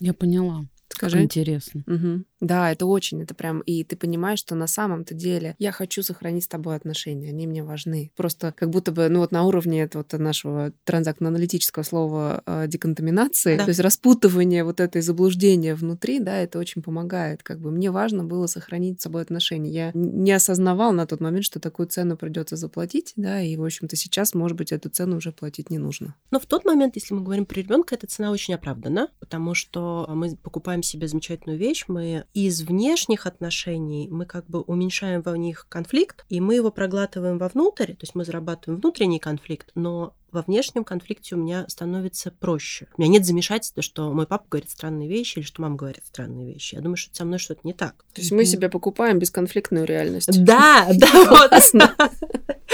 Я 0.00 0.14
поняла. 0.14 0.66
Скажи. 0.88 1.22
Интересно. 1.22 1.84
Угу. 1.86 2.24
Да, 2.40 2.70
это 2.70 2.86
очень, 2.86 3.22
это 3.22 3.34
прям, 3.34 3.60
и 3.60 3.84
ты 3.84 3.96
понимаешь, 3.96 4.38
что 4.38 4.54
на 4.54 4.66
самом-то 4.66 5.14
деле 5.14 5.56
я 5.58 5.72
хочу 5.72 6.02
сохранить 6.02 6.44
с 6.44 6.48
тобой 6.48 6.76
отношения, 6.76 7.30
они 7.30 7.46
мне 7.46 7.64
важны. 7.64 8.12
Просто 8.16 8.52
как 8.52 8.70
будто 8.70 8.92
бы, 8.92 9.08
ну 9.08 9.20
вот 9.20 9.32
на 9.32 9.44
уровне 9.44 9.82
этого 9.82 10.04
нашего 10.18 10.72
транзактно-аналитического 10.84 11.82
слова 11.82 12.42
э, 12.46 12.66
деконтаминации, 12.68 13.56
да. 13.56 13.64
то 13.64 13.70
есть 13.70 13.80
распутывание 13.80 14.64
вот 14.64 14.80
этой 14.80 15.02
заблуждения 15.02 15.74
внутри, 15.74 16.20
да, 16.20 16.36
это 16.38 16.58
очень 16.58 16.82
помогает. 16.82 17.42
Как 17.42 17.60
бы 17.60 17.70
мне 17.70 17.90
важно 17.90 18.24
было 18.24 18.46
сохранить 18.46 19.00
с 19.00 19.04
собой 19.04 19.22
отношения. 19.22 19.70
Я 19.70 19.90
не 19.94 20.32
осознавал 20.32 20.92
на 20.92 21.06
тот 21.06 21.20
момент, 21.20 21.44
что 21.44 21.60
такую 21.60 21.88
цену 21.88 22.16
придется 22.16 22.56
заплатить, 22.56 23.12
да, 23.16 23.40
и, 23.40 23.56
в 23.56 23.64
общем-то, 23.64 23.96
сейчас, 23.96 24.34
может 24.34 24.56
быть, 24.56 24.72
эту 24.72 24.88
цену 24.88 25.16
уже 25.16 25.32
платить 25.32 25.70
не 25.70 25.78
нужно. 25.78 26.14
Но 26.30 26.38
в 26.38 26.46
тот 26.46 26.64
момент, 26.64 26.96
если 26.96 27.14
мы 27.14 27.22
говорим 27.22 27.46
про 27.46 27.56
ребенка, 27.56 27.94
эта 27.94 28.06
цена 28.06 28.30
очень 28.30 28.54
оправдана, 28.54 29.08
потому 29.18 29.54
что 29.54 30.06
мы 30.08 30.36
покупаем 30.36 30.82
себе 30.82 31.08
замечательную 31.08 31.58
вещь, 31.58 31.84
мы 31.88 32.24
из 32.34 32.62
внешних 32.62 33.26
отношений 33.26 34.08
мы 34.10 34.26
как 34.26 34.46
бы 34.46 34.60
уменьшаем 34.60 35.22
в 35.22 35.34
них 35.36 35.66
конфликт, 35.68 36.24
и 36.28 36.40
мы 36.40 36.54
его 36.54 36.70
проглатываем 36.70 37.38
вовнутрь, 37.38 37.92
то 37.92 38.02
есть 38.02 38.14
мы 38.14 38.24
зарабатываем 38.24 38.80
внутренний 38.80 39.18
конфликт, 39.18 39.70
но 39.74 40.14
во 40.30 40.42
внешнем 40.42 40.84
конфликте 40.84 41.34
у 41.34 41.38
меня 41.38 41.64
становится 41.68 42.30
проще. 42.30 42.88
У 42.96 43.00
меня 43.00 43.12
нет 43.12 43.24
замешательства, 43.24 43.82
что 43.82 44.12
мой 44.12 44.26
папа 44.26 44.44
говорит 44.50 44.70
странные 44.70 45.08
вещи 45.08 45.38
или 45.38 45.44
что 45.44 45.62
мама 45.62 45.76
говорит 45.76 46.04
странные 46.06 46.52
вещи. 46.52 46.74
Я 46.74 46.82
думаю, 46.82 46.96
что 46.96 47.14
со 47.14 47.24
мной 47.24 47.38
что-то 47.38 47.60
не 47.64 47.72
так. 47.72 48.04
То 48.12 48.20
есть 48.20 48.32
мы 48.32 48.44
себе 48.44 48.68
покупаем 48.68 49.18
бесконфликтную 49.18 49.86
реальность. 49.86 50.44
Да, 50.44 50.86
да, 50.94 51.08
вот. 51.30 51.52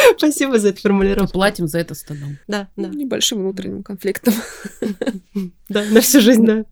Спасибо 0.16 0.58
за 0.58 0.68
эту 0.68 0.80
формулировку. 0.80 1.32
Платим 1.32 1.66
за 1.66 1.78
это 1.78 1.94
стыдом. 1.94 2.38
Да, 2.46 2.68
да. 2.76 2.88
Небольшим 2.88 3.38
внутренним 3.38 3.82
конфликтом. 3.82 4.34
Да, 5.68 5.82
на 5.84 6.02
всю 6.02 6.20
жизнь, 6.20 6.44
да. 6.44 6.64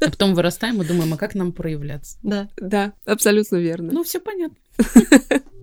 А 0.00 0.10
потом 0.10 0.34
вырастаем 0.34 0.82
и 0.82 0.84
думаем, 0.84 1.14
а 1.14 1.16
как 1.16 1.34
нам 1.36 1.52
проявляться? 1.52 2.18
Да. 2.22 2.48
Да, 2.56 2.92
абсолютно 3.06 3.56
верно. 3.56 3.92
Ну, 3.92 4.02
все 4.02 4.18
понятно. 4.18 4.56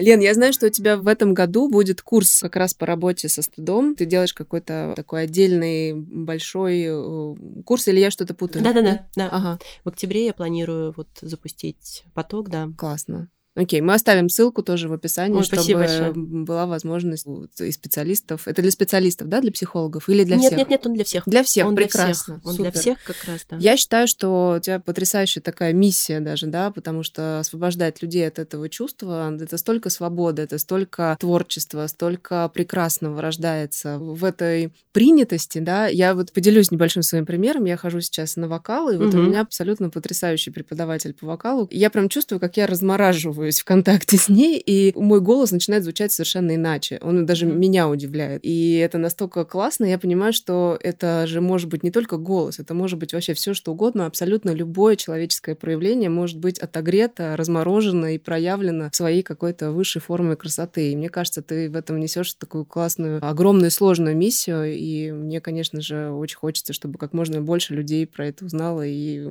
Лен, 0.00 0.20
я 0.20 0.34
знаю, 0.34 0.52
что 0.52 0.66
у 0.66 0.70
тебя 0.70 0.96
в 0.96 1.08
этом 1.08 1.34
году 1.34 1.68
будет 1.68 2.02
курс 2.02 2.40
как 2.40 2.56
раз 2.56 2.74
по 2.74 2.86
работе 2.86 3.28
со 3.28 3.42
стыдом. 3.42 3.94
Ты 3.94 4.06
делаешь 4.06 4.34
какой-то 4.34 4.92
такой 4.96 5.22
отдельный 5.22 5.94
большой 5.94 6.84
э, 6.86 7.34
курс, 7.64 7.88
или 7.88 8.00
я 8.00 8.10
что-то 8.10 8.34
путаю? 8.34 8.64
Да-да-да. 8.64 9.06
да. 9.16 9.28
Ага. 9.28 9.58
В 9.84 9.88
октябре 9.88 10.26
я 10.26 10.32
планирую 10.32 10.94
вот 10.96 11.08
запустить 11.20 12.04
поток, 12.14 12.48
да. 12.48 12.68
Классно. 12.76 13.28
Окей, 13.58 13.80
мы 13.80 13.94
оставим 13.94 14.28
ссылку 14.28 14.62
тоже 14.62 14.88
в 14.88 14.92
описании, 14.92 15.36
Ой, 15.36 15.42
чтобы 15.42 16.12
была 16.14 16.66
возможность 16.66 17.26
и 17.58 17.72
специалистов. 17.72 18.46
Это 18.46 18.62
для 18.62 18.70
специалистов, 18.70 19.28
да, 19.28 19.40
для 19.40 19.50
психологов 19.50 20.08
или 20.08 20.22
для 20.22 20.36
нет, 20.36 20.46
всех? 20.46 20.58
Нет, 20.58 20.70
нет, 20.70 20.86
он 20.86 20.94
для 20.94 21.04
всех. 21.04 21.22
Для 21.26 21.42
всех, 21.42 21.66
он 21.66 21.74
прекрасно. 21.74 22.34
Для 22.34 22.40
всех. 22.40 22.46
Он 22.46 22.52
Супер. 22.52 22.72
для 22.72 22.80
всех 22.80 23.02
как 23.02 23.16
раз, 23.24 23.46
да. 23.50 23.56
Я 23.56 23.76
считаю, 23.76 24.06
что 24.06 24.56
у 24.58 24.60
тебя 24.60 24.78
потрясающая 24.78 25.42
такая 25.42 25.72
миссия 25.72 26.20
даже, 26.20 26.46
да, 26.46 26.70
потому 26.70 27.02
что 27.02 27.40
освобождать 27.40 28.00
людей 28.00 28.28
от 28.28 28.38
этого 28.38 28.68
чувства, 28.68 29.36
это 29.40 29.58
столько 29.58 29.90
свободы, 29.90 30.42
это 30.42 30.58
столько 30.58 31.16
творчества, 31.18 31.88
столько 31.88 32.48
прекрасного 32.54 33.20
рождается 33.20 33.98
в 33.98 34.24
этой 34.24 34.72
принятости, 34.92 35.58
да. 35.58 35.88
Я 35.88 36.14
вот 36.14 36.32
поделюсь 36.32 36.70
небольшим 36.70 37.02
своим 37.02 37.26
примером. 37.26 37.64
Я 37.64 37.76
хожу 37.76 38.00
сейчас 38.00 38.36
на 38.36 38.46
вокал, 38.46 38.88
и 38.90 38.96
вот 38.96 39.14
угу. 39.14 39.18
у 39.18 39.22
меня 39.22 39.40
абсолютно 39.40 39.90
потрясающий 39.90 40.52
преподаватель 40.52 41.12
по 41.12 41.26
вокалу. 41.26 41.66
Я 41.72 41.90
прям 41.90 42.08
чувствую, 42.08 42.38
как 42.38 42.56
я 42.56 42.68
размораживаю 42.68 43.47
в 43.56 43.64
контакте 43.64 44.16
с 44.16 44.28
ней, 44.28 44.58
и 44.58 44.92
мой 44.96 45.20
голос 45.20 45.52
начинает 45.52 45.84
звучать 45.84 46.12
совершенно 46.12 46.54
иначе. 46.54 46.98
Он 47.02 47.26
даже 47.26 47.46
меня 47.46 47.88
удивляет. 47.88 48.40
И 48.44 48.76
это 48.76 48.98
настолько 48.98 49.44
классно, 49.44 49.84
я 49.84 49.98
понимаю, 49.98 50.32
что 50.32 50.78
это 50.80 51.26
же 51.26 51.40
может 51.40 51.68
быть 51.68 51.82
не 51.82 51.90
только 51.90 52.16
голос, 52.16 52.58
это 52.58 52.74
может 52.74 52.98
быть 52.98 53.12
вообще 53.12 53.34
все 53.34 53.54
что 53.54 53.72
угодно, 53.72 54.06
абсолютно 54.06 54.50
любое 54.50 54.96
человеческое 54.96 55.54
проявление 55.54 56.10
может 56.10 56.38
быть 56.38 56.58
отогрето, 56.58 57.36
разморожено 57.36 58.14
и 58.14 58.18
проявлено 58.18 58.90
своей 58.92 59.22
какой-то 59.22 59.72
высшей 59.72 60.02
формой 60.02 60.36
красоты. 60.36 60.92
И 60.92 60.96
мне 60.96 61.08
кажется, 61.08 61.42
ты 61.42 61.70
в 61.70 61.76
этом 61.76 61.98
несешь 62.00 62.34
такую 62.34 62.64
классную, 62.64 63.24
огромную, 63.24 63.70
сложную 63.70 64.16
миссию, 64.16 64.76
и 64.76 65.10
мне, 65.12 65.40
конечно 65.40 65.80
же, 65.80 66.10
очень 66.10 66.36
хочется, 66.36 66.72
чтобы 66.72 66.98
как 66.98 67.12
можно 67.12 67.40
больше 67.40 67.74
людей 67.74 68.06
про 68.06 68.26
это 68.26 68.44
узнало 68.44 68.86
и 68.86 69.30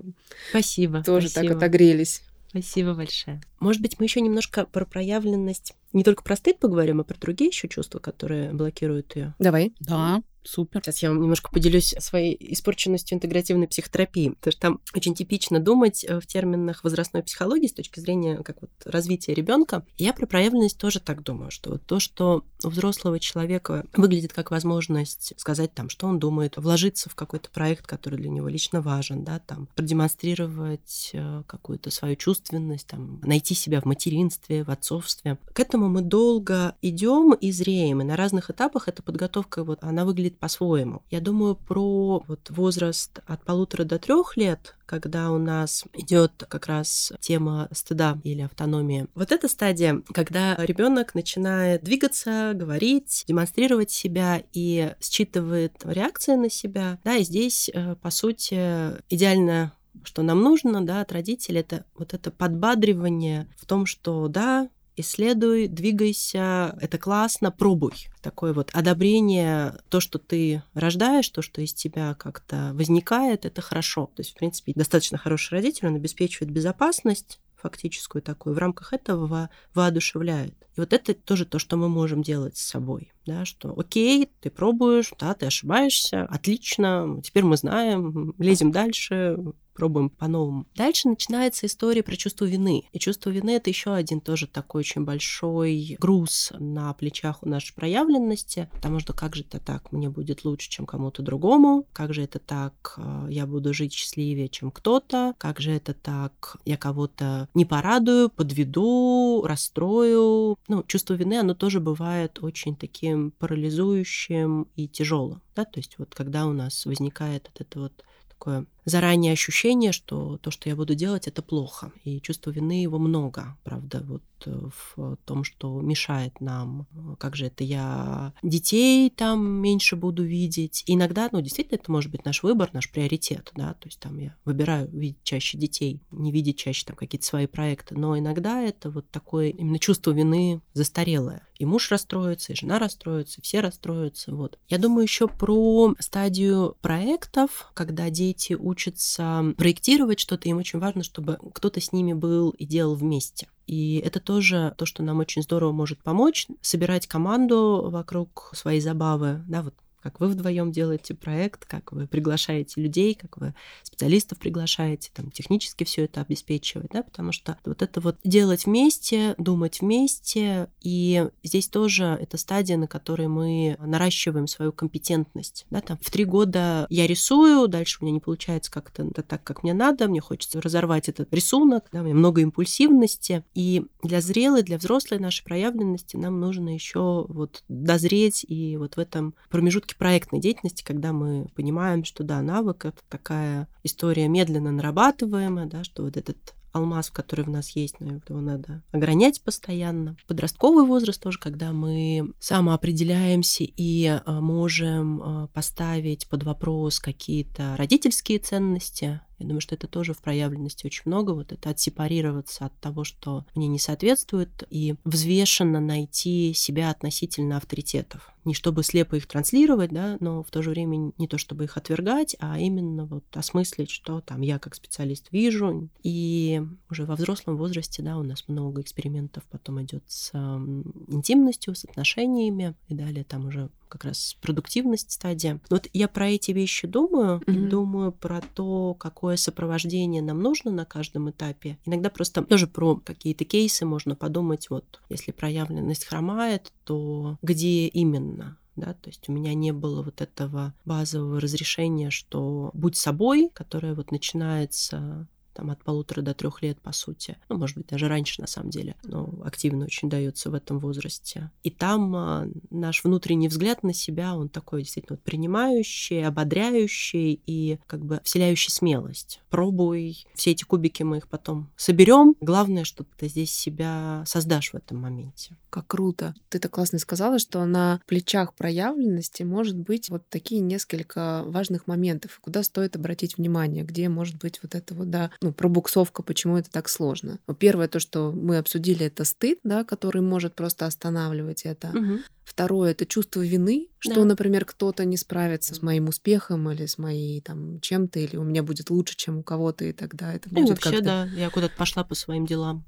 Спасибо. 0.49 1.03
тоже 1.03 1.30
спасибо. 1.30 1.53
так 1.53 1.58
отогрелись. 1.58 2.21
Спасибо 2.49 2.93
большое. 2.93 3.41
Может 3.60 3.81
быть, 3.81 3.99
мы 3.99 4.05
еще 4.05 4.21
немножко 4.21 4.65
про 4.65 4.86
проявленность 4.86 5.73
не 5.93 6.03
только 6.03 6.23
про 6.23 6.36
стыд 6.36 6.60
поговорим, 6.60 7.01
а 7.01 7.03
про 7.03 7.17
другие 7.17 7.49
еще 7.49 7.67
чувства, 7.67 7.99
которые 7.99 8.51
блокируют 8.53 9.15
ее. 9.15 9.36
Давай. 9.39 9.73
Да. 9.79 10.21
Супер. 10.47 10.81
Сейчас 10.81 11.03
я 11.03 11.10
вам 11.10 11.21
немножко 11.21 11.51
поделюсь 11.51 11.93
своей 11.99 12.38
испорченностью 12.53 13.17
интегративной 13.17 13.67
психотерапии, 13.67 14.29
потому 14.29 14.51
что 14.51 14.62
там 14.62 14.79
очень 14.95 15.13
типично 15.13 15.60
думать 15.60 16.05
э, 16.05 16.21
в 16.21 16.25
терминах 16.25 16.86
возрастной 16.86 17.21
психологии 17.21 17.67
с 17.67 17.73
точки 17.73 17.99
зрения 17.99 18.41
как 18.43 18.62
вот 18.62 18.71
развития 18.86 19.33
ребенка. 19.33 19.86
Я 19.97 20.13
про 20.13 20.25
проявленность 20.25 20.77
тоже 20.77 21.01
так 21.01 21.21
думаю, 21.21 21.51
что 21.51 21.77
то, 21.77 21.99
что 21.99 22.45
у 22.63 22.69
взрослого 22.69 23.19
человека 23.19 23.86
выглядит 23.93 24.31
как 24.31 24.51
возможность 24.51 25.33
сказать 25.38 25.73
там, 25.73 25.89
что 25.89 26.07
он 26.07 26.17
думает, 26.17 26.55
вложиться 26.55 27.10
в 27.10 27.15
какой-то 27.15 27.49
проект, 27.49 27.86
который 27.86 28.17
для 28.17 28.29
него 28.29 28.47
лично 28.47 28.81
важен, 28.81 29.25
да, 29.25 29.39
там, 29.39 29.67
продемонстрировать 29.75 31.10
э, 31.12 31.43
какую-то 31.45 31.91
свою 31.91 32.15
чувственность, 32.15 32.88
там, 32.88 33.19
найти 33.21 33.53
себя 33.53 33.81
в 33.81 33.86
материнстве, 33.86 34.63
в 34.63 34.69
отцовстве. 34.69 35.38
К 35.51 35.60
этому 35.60 35.89
мы 35.89 36.01
долго 36.01 36.75
идем 36.81 37.33
и 37.33 37.51
зреем, 37.51 38.01
и 38.01 38.05
на 38.05 38.15
разных 38.15 38.49
этапах 38.49 38.88
эта 38.88 39.03
подготовка, 39.03 39.65
вот, 39.65 39.79
она 39.81 40.05
выглядит 40.05 40.37
по-своему. 40.38 41.04
Я 41.10 41.21
думаю 41.21 41.56
про 41.56 42.23
вот 42.28 42.50
возраст 42.50 43.19
от 43.26 43.43
полутора 43.43 43.84
до 43.84 44.00
трех 44.00 44.38
лет, 44.38 44.76
когда 44.86 45.32
у 45.32 45.38
нас 45.38 45.84
идет 45.93 46.45
как 46.47 46.67
раз 46.67 47.12
тема 47.19 47.67
стыда 47.71 48.19
или 48.23 48.41
автономии. 48.41 49.08
Вот 49.15 49.32
эта 49.32 49.47
стадия, 49.47 50.02
когда 50.13 50.56
ребенок 50.58 51.15
начинает 51.15 51.84
двигаться, 51.84 52.54
говорить, 52.56 53.26
демонстрировать 53.28 53.91
себя 53.91 54.41
и 54.54 54.93
считывает 55.02 55.73
реакции 55.84 56.36
на 56.36 56.50
себя. 56.50 57.00
Да, 57.04 57.15
и 57.15 57.23
здесь, 57.23 57.69
э, 57.73 57.95
по 57.95 58.10
сути, 58.10 59.02
идеально 59.10 59.73
что 60.04 60.21
нам 60.21 60.41
нужно, 60.41 60.86
да, 60.86 61.02
от 61.02 61.12
родителей, 61.12 61.60
это 61.62 61.84
вот 61.95 62.13
это 62.13 62.32
подбадривание 62.32 63.47
в 63.58 63.65
том, 63.65 63.86
что 63.86 64.28
да, 64.28 64.69
исследуй, 64.97 65.67
двигайся, 65.67 66.77
это 66.81 66.97
классно, 66.97 67.51
пробуй. 67.51 68.10
Такое 68.21 68.53
вот 68.53 68.71
одобрение, 68.73 69.77
то, 69.89 69.99
что 69.99 70.19
ты 70.19 70.63
рождаешь, 70.73 71.29
то, 71.29 71.41
что 71.41 71.62
из 71.62 71.73
тебя 71.73 72.15
как-то 72.15 72.71
возникает, 72.73 73.45
это 73.45 73.62
хорошо. 73.62 74.12
То 74.15 74.21
есть, 74.21 74.31
в 74.31 74.36
принципе, 74.36 74.73
достаточно 74.75 75.17
хороший 75.17 75.53
родитель, 75.53 75.88
он 75.88 75.95
обеспечивает 75.95 76.51
безопасность, 76.51 77.39
фактическую 77.55 78.21
такую, 78.21 78.55
в 78.55 78.60
рамках 78.60 78.93
этого 78.93 79.49
воодушевляет. 79.73 80.55
И 80.75 80.79
вот 80.79 80.93
это 80.93 81.13
тоже 81.13 81.45
то, 81.45 81.60
что 81.60 81.77
мы 81.77 81.89
можем 81.89 82.21
делать 82.21 82.57
с 82.57 82.67
собой. 82.67 83.12
Да, 83.27 83.45
что 83.45 83.77
окей, 83.77 84.29
ты 84.41 84.49
пробуешь, 84.49 85.11
да, 85.19 85.33
ты 85.33 85.45
ошибаешься, 85.45 86.23
отлично, 86.23 87.21
теперь 87.23 87.43
мы 87.43 87.57
знаем, 87.57 88.33
лезем 88.37 88.71
дальше, 88.71 89.37
пробуем 89.77 90.09
по-новому. 90.09 90.65
Дальше 90.75 91.07
начинается 91.07 91.67
история 91.67 92.01
про 92.01 92.15
чувство 92.15 92.45
вины. 92.45 92.85
И 92.91 92.99
чувство 92.99 93.29
вины 93.29 93.51
это 93.51 93.69
еще 93.69 93.93
один 93.93 94.21
тоже 94.21 94.47
такой 94.47 94.79
очень 94.79 95.05
большой 95.05 95.97
груз 95.99 96.51
на 96.57 96.91
плечах 96.93 97.43
у 97.43 97.49
нашей 97.49 97.75
проявленности, 97.75 98.69
потому 98.73 98.99
что 98.99 99.13
как 99.13 99.35
же 99.35 99.43
это 99.43 99.59
так, 99.59 99.91
мне 99.91 100.09
будет 100.09 100.45
лучше, 100.45 100.69
чем 100.69 100.88
кому-то 100.88 101.21
другому, 101.21 101.86
как 101.93 102.13
же 102.13 102.23
это 102.23 102.39
так, 102.39 102.95
э, 102.97 103.28
я 103.30 103.45
буду 103.45 103.73
жить 103.73 103.93
счастливее, 103.93 104.49
чем 104.49 104.71
кто-то, 104.71 105.36
как 105.38 105.59
же 105.59 105.71
это 105.71 105.93
так, 105.93 106.57
я 106.65 106.78
кого-то 106.78 107.47
не 107.53 107.65
порадую, 107.65 108.30
подведу, 108.30 109.43
расстрою. 109.45 110.57
Ну, 110.67 110.84
чувство 110.88 111.13
вины, 111.13 111.36
оно 111.36 111.53
тоже 111.53 111.80
бывает 111.80 112.39
очень 112.41 112.75
таким 112.75 113.16
парализующим 113.38 114.68
и 114.76 114.88
тяжелым. 114.88 115.41
Да? 115.55 115.65
То 115.65 115.80
есть 115.80 115.97
вот 115.97 116.13
когда 116.15 116.45
у 116.47 116.53
нас 116.53 116.86
возникает 116.86 117.49
вот 117.53 117.61
это 117.61 117.80
вот 117.80 118.03
такое 118.38 118.65
заранее 118.86 119.34
ощущение, 119.34 119.91
что 119.91 120.38
то, 120.38 120.49
что 120.51 120.70
я 120.70 120.76
буду 120.76 120.95
делать, 120.95 121.28
это 121.28 121.41
плохо. 121.41 121.91
И 122.05 122.22
чувство 122.22 122.51
вины 122.51 122.82
его 122.82 122.99
много, 122.99 123.57
правда, 123.63 124.01
вот 124.07 124.24
э, 124.45 124.70
в 124.95 125.18
том, 125.26 125.43
что 125.43 125.82
мешает 125.82 126.39
нам. 126.39 126.88
Как 127.20 127.36
же 127.36 127.47
это 127.47 127.63
я 127.65 128.34
детей 128.43 129.09
там 129.09 129.45
меньше 129.45 129.97
буду 129.97 130.24
видеть. 130.24 130.84
И 130.86 130.93
иногда, 130.93 131.28
ну, 131.32 131.41
действительно, 131.41 131.76
это 131.76 131.91
может 131.91 132.11
быть 132.11 132.24
наш 132.24 132.43
выбор, 132.43 132.70
наш 132.72 132.89
приоритет, 132.89 133.51
да, 133.55 133.74
то 133.74 133.88
есть 133.88 133.99
там 133.99 134.18
я 134.20 134.36
выбираю 134.45 134.89
видеть 134.89 135.24
чаще 135.24 135.57
детей, 135.57 136.01
не 136.11 136.32
видеть 136.32 136.57
чаще 136.57 136.86
там 136.86 136.95
какие-то 136.95 137.26
свои 137.26 137.47
проекты, 137.47 137.95
но 137.95 138.18
иногда 138.18 138.61
это 138.61 138.89
вот 138.89 139.09
такое 139.09 139.49
именно 139.49 139.80
чувство 139.80 140.11
вины 140.11 140.61
застарелое. 140.74 141.47
И 141.58 141.66
муж 141.66 141.91
расстроится, 141.91 142.53
и 142.53 142.55
жена 142.55 142.80
расстроится, 142.80 143.41
все 143.41 143.62
расстроятся, 143.62 144.34
вот. 144.34 144.60
Я 144.68 144.78
думаю 144.78 145.03
еще 145.03 145.28
про 145.28 145.95
стадию 145.99 146.78
проектов, 146.82 147.72
когда 147.74 148.10
дети 148.10 148.53
учатся 148.53 149.53
проектировать 149.58 150.20
что-то, 150.20 150.49
им 150.49 150.58
очень 150.58 150.80
важно, 150.80 151.03
чтобы 151.03 151.38
кто-то 151.53 151.82
с 151.82 151.91
ними 151.91 152.14
был 152.14 152.51
и 152.51 152.66
делал 152.66 152.95
вместе. 152.95 153.47
И 153.66 153.97
это 153.97 154.20
тоже 154.20 154.74
то, 154.78 154.86
что 154.86 155.03
нам 155.03 155.20
очень 155.20 155.41
здорово 155.41 155.74
может 155.74 156.01
помочь, 156.01 156.47
собирать 156.62 157.08
команду 157.08 157.89
вокруг 157.91 158.51
своей 158.55 158.80
забавы, 158.80 159.43
да, 159.47 159.62
вот 159.62 159.74
как 160.02 160.20
вы 160.20 160.28
вдвоем 160.28 160.72
делаете 160.72 161.14
проект, 161.14 161.66
как 161.66 161.91
вы 161.91 162.08
приглашаете 162.08 162.82
людей, 162.82 163.14
как 163.16 163.38
вы 163.38 163.54
специалистов 163.84 164.38
приглашаете, 164.38 165.12
там, 165.14 165.32
технически 165.32 165.84
все 165.84 166.06
это 166.06 166.22
обеспечивать, 166.22 166.91
да, 166.91 167.04
потому 167.04 167.32
что 167.32 167.58
вот 167.66 167.82
это 167.82 168.00
вот 168.00 168.18
делать 168.24 168.66
вместе, 168.66 169.36
думать 169.38 169.82
вместе, 169.82 170.70
и 170.82 171.28
здесь 171.43 171.68
тоже 171.68 172.18
это 172.22 172.38
стадия, 172.38 172.78
на 172.78 172.88
которой 172.88 173.28
мы 173.28 173.78
наращиваем 173.80 174.48
свою 174.48 174.72
компетентность, 174.72 175.66
да, 175.70 175.82
там, 175.82 175.98
в 176.02 176.12
три 176.12 176.26
года 176.26 176.88
я 176.89 177.08
рисую, 177.08 177.68
дальше 177.68 177.98
у 178.00 178.06
меня 178.06 178.14
не 178.14 178.20
получается 178.20 178.72
как-то 178.72 179.04
это 179.04 179.24
так, 179.24 179.43
как 179.43 179.64
мне 179.64 179.74
надо, 179.74 180.08
мне 180.08 180.22
хочется 180.22 180.62
разорвать 180.62 181.10
этот 181.10 181.34
рисунок, 181.34 181.86
да, 181.91 182.02
у 182.02 182.04
меня 182.04 182.16
много 182.16 182.41
импульсивности, 182.41 183.43
и 183.54 183.86
для 184.04 184.22
зрелой, 184.22 184.64
для 184.64 184.78
взрослой 184.78 185.20
нашей 185.20 185.43
проявленности 185.43 186.16
нам 186.18 186.39
нужно 186.39 186.74
еще 186.74 187.26
вот 187.28 187.64
дозреть 187.68 188.45
и 188.48 188.78
вот 188.78 188.95
в 188.95 189.00
этом 189.00 189.34
промежутке 189.50 189.86
промежутке 189.88 189.95
проектной 189.95 190.39
деятельности, 190.39 190.83
когда 190.83 191.13
мы 191.13 191.47
понимаем, 191.55 192.03
что 192.03 192.23
да, 192.23 192.41
навык 192.41 192.85
это 192.85 192.99
такая 193.09 193.67
история 193.83 194.27
медленно 194.27 194.71
нарабатываемая, 194.71 195.65
да, 195.65 195.83
что 195.83 196.03
вот 196.03 196.17
этот 196.17 196.53
алмаз, 196.73 197.09
который 197.09 197.45
в 197.45 197.49
нас 197.49 197.69
есть, 197.71 197.99
но 197.99 198.19
его 198.27 198.41
надо 198.41 198.83
огранять 198.91 199.41
постоянно. 199.41 200.15
Подростковый 200.27 200.85
возраст 200.85 201.21
тоже, 201.21 201.39
когда 201.39 201.71
мы 201.71 202.33
самоопределяемся 202.39 203.63
и 203.63 204.05
а, 204.05 204.41
можем 204.41 205.21
а, 205.21 205.47
поставить 205.47 206.27
под 206.27 206.43
вопрос 206.43 206.99
какие-то 206.99 207.75
родительские 207.77 208.38
ценности, 208.39 209.21
я 209.39 209.45
думаю, 209.45 209.61
что 209.61 209.75
это 209.75 209.88
тоже 209.88 210.13
в 210.13 210.19
проявленности 210.19 210.85
очень 210.85 211.03
много. 211.05 211.31
Вот 211.31 211.51
это 211.51 211.69
отсепарироваться 211.69 212.65
от 212.65 212.79
того, 212.79 213.03
что 213.03 213.45
мне 213.53 213.67
не 213.67 213.79
соответствует, 213.79 214.63
и 214.69 214.95
взвешенно 215.03 215.79
найти 215.79 216.53
себя 216.53 216.89
относительно 216.89 217.57
авторитетов. 217.57 218.33
Не 218.45 218.53
чтобы 218.53 218.83
слепо 218.83 219.15
их 219.15 219.27
транслировать, 219.27 219.91
да, 219.91 220.17
но 220.19 220.41
в 220.41 220.49
то 220.49 220.63
же 220.63 220.71
время 220.71 221.11
не 221.17 221.27
то 221.27 221.38
чтобы 221.38 221.65
их 221.65 221.77
отвергать, 221.77 222.35
а 222.39 222.57
именно 222.57 223.05
вот 223.05 223.25
осмыслить, 223.33 223.91
что 223.91 224.21
там 224.21 224.41
я 224.41 224.57
как 224.57 224.73
специалист 224.73 225.27
вижу. 225.31 225.89
И 226.01 226.61
уже 226.89 227.05
во 227.05 227.15
взрослом 227.15 227.57
возрасте, 227.57 228.01
да, 228.01 228.17
у 228.17 228.23
нас 228.23 228.47
много 228.47 228.81
экспериментов 228.81 229.43
потом 229.51 229.83
идет 229.83 230.03
с 230.07 230.33
интимностью, 230.33 231.75
с 231.75 231.83
отношениями, 231.83 232.73
и 232.88 232.95
далее 232.95 233.23
там 233.23 233.47
уже 233.47 233.69
как 233.88 234.03
раз 234.05 234.38
продуктивность 234.41 235.11
стадия. 235.11 235.59
Вот 235.69 235.88
я 235.93 236.07
про 236.07 236.29
эти 236.29 236.51
вещи 236.51 236.88
думаю, 236.88 237.39
mm-hmm. 237.39 237.53
и 237.53 237.69
думаю 237.69 238.11
про 238.11 238.41
то, 238.41 238.93
какое 238.93 239.38
сопровождение 239.38 240.21
нам 240.21 240.41
нужно 240.41 240.71
на 240.71 240.85
каждом 240.85 241.29
этапе. 241.29 241.77
Иногда 241.85 242.09
просто 242.09 242.43
тоже 242.43 242.67
про 242.67 242.95
какие-то 242.97 243.45
кейсы 243.45 243.85
можно 243.85 244.15
подумать, 244.15 244.69
вот 244.69 245.01
если 245.09 245.31
проявленность 245.31 246.05
хромает, 246.05 246.71
то 246.83 247.38
где 247.41 247.88
именно? 247.88 248.57
да, 248.77 248.93
то 248.93 249.09
есть 249.09 249.27
у 249.27 249.31
меня 249.31 249.53
не 249.55 249.73
было 249.73 250.03
вот 250.03 250.21
этого 250.21 250.73
базового 250.85 251.41
разрешения, 251.41 252.11
что 252.11 252.69
будь 252.73 252.95
собой, 252.95 253.49
которое 253.53 253.93
вот 253.93 254.11
начинается 254.11 255.27
там, 255.58 255.72
от 255.72 255.84
полутора 255.84 256.22
до 256.22 256.36
трех 256.36 256.62
лет, 256.62 256.80
по 256.80 256.91
сути. 256.91 257.36
Ну, 257.49 257.58
может 257.58 257.76
быть, 257.78 257.88
даже 257.88 258.08
раньше, 258.08 258.41
на 258.41 258.47
самом 258.47 258.70
деле, 258.70 258.95
но 259.03 259.34
активно 259.43 259.86
очень 259.86 260.08
дается 260.08 260.51
в 260.51 260.53
этом 260.53 260.78
возрасте. 260.78 261.49
И 261.64 261.72
там 261.72 262.16
а, 262.16 262.47
наш 262.70 263.03
внутренний 263.03 263.47
взгляд 263.47 263.82
на 263.82 263.91
себя, 263.91 264.36
он 264.36 264.49
такой 264.49 264.84
действительно 264.84 265.16
вот 265.16 265.24
принимающий, 265.24 266.24
ободряющий 266.24 267.41
и 267.47 267.80
как 267.88 268.05
бы 268.05 268.22
вселяющий 268.24 268.72
смелость. 268.72 269.41
Пробуй, 269.49 270.28
все 270.36 270.51
эти 270.51 270.64
кубики 270.64 271.01
мы 271.01 271.18
их 271.18 271.28
потом 271.28 271.72
соберем. 271.76 272.36
Главное, 272.39 272.84
что 272.84 273.03
ты 273.18 273.28
здесь 273.28 273.51
себя 273.51 274.24
создашь 274.28 274.74
в 274.74 274.76
этом 274.76 274.99
моменте. 274.99 275.58
Как 275.78 275.86
круто. 275.86 276.34
Ты 276.49 276.57
так 276.57 276.71
классно 276.71 276.97
сказала, 276.97 277.38
что 277.38 277.63
на 277.63 278.01
плечах 278.07 278.55
проявленности 278.55 279.43
может 279.43 279.78
быть 279.78 280.09
вот 280.09 280.23
такие 280.28 280.59
несколько 280.59 281.43
важных 281.45 281.86
моментов, 281.86 282.39
куда 282.41 282.63
стоит 282.63 282.95
обратить 282.95 283.38
внимание, 283.38 283.84
где 283.84 284.09
может 284.09 284.38
быть 284.38 284.59
вот 284.63 284.73
это 284.73 284.95
вот, 284.95 285.11
да, 285.11 285.30
ну, 285.39 285.53
пробуксовка, 285.53 286.23
почему 286.23 286.57
это 286.57 286.71
так 286.71 286.89
сложно. 286.89 287.38
Первое, 287.59 287.88
то, 287.88 287.99
что 287.99 288.32
мы 288.32 288.57
обсудили, 288.57 289.05
это 289.05 289.23
стыд, 289.23 289.59
да, 289.63 289.84
который 289.84 290.23
может 290.23 290.55
просто 290.55 290.88
останавливать 290.88 291.61
это. 291.63 291.89
Угу. 291.89 292.21
Второе 292.43 292.91
это 292.91 293.05
чувство 293.05 293.45
вины, 293.45 293.89
что, 293.99 294.15
да. 294.15 294.25
например, 294.25 294.65
кто-то 294.65 295.05
не 295.05 295.17
справится 295.17 295.75
с 295.75 295.84
моим 295.84 296.07
успехом 296.07 296.71
или 296.71 296.88
с 296.88 296.97
моей 296.97 297.39
там 297.41 297.80
чем-то, 297.82 298.19
или 298.19 298.36
у 298.36 298.43
меня 298.43 298.63
будет 298.63 298.89
лучше, 298.89 299.15
чем 299.15 299.38
у 299.38 299.43
кого-то, 299.43 299.86
и 299.86 299.91
тогда 299.91 300.34
это 300.34 300.49
будет. 300.49 300.69
И 300.69 300.71
вообще, 300.71 301.01
да, 301.01 301.25
я 301.36 301.51
куда-то 301.51 301.75
пошла 301.78 302.03
по 302.03 302.15
своим 302.15 302.47
делам. 302.47 302.84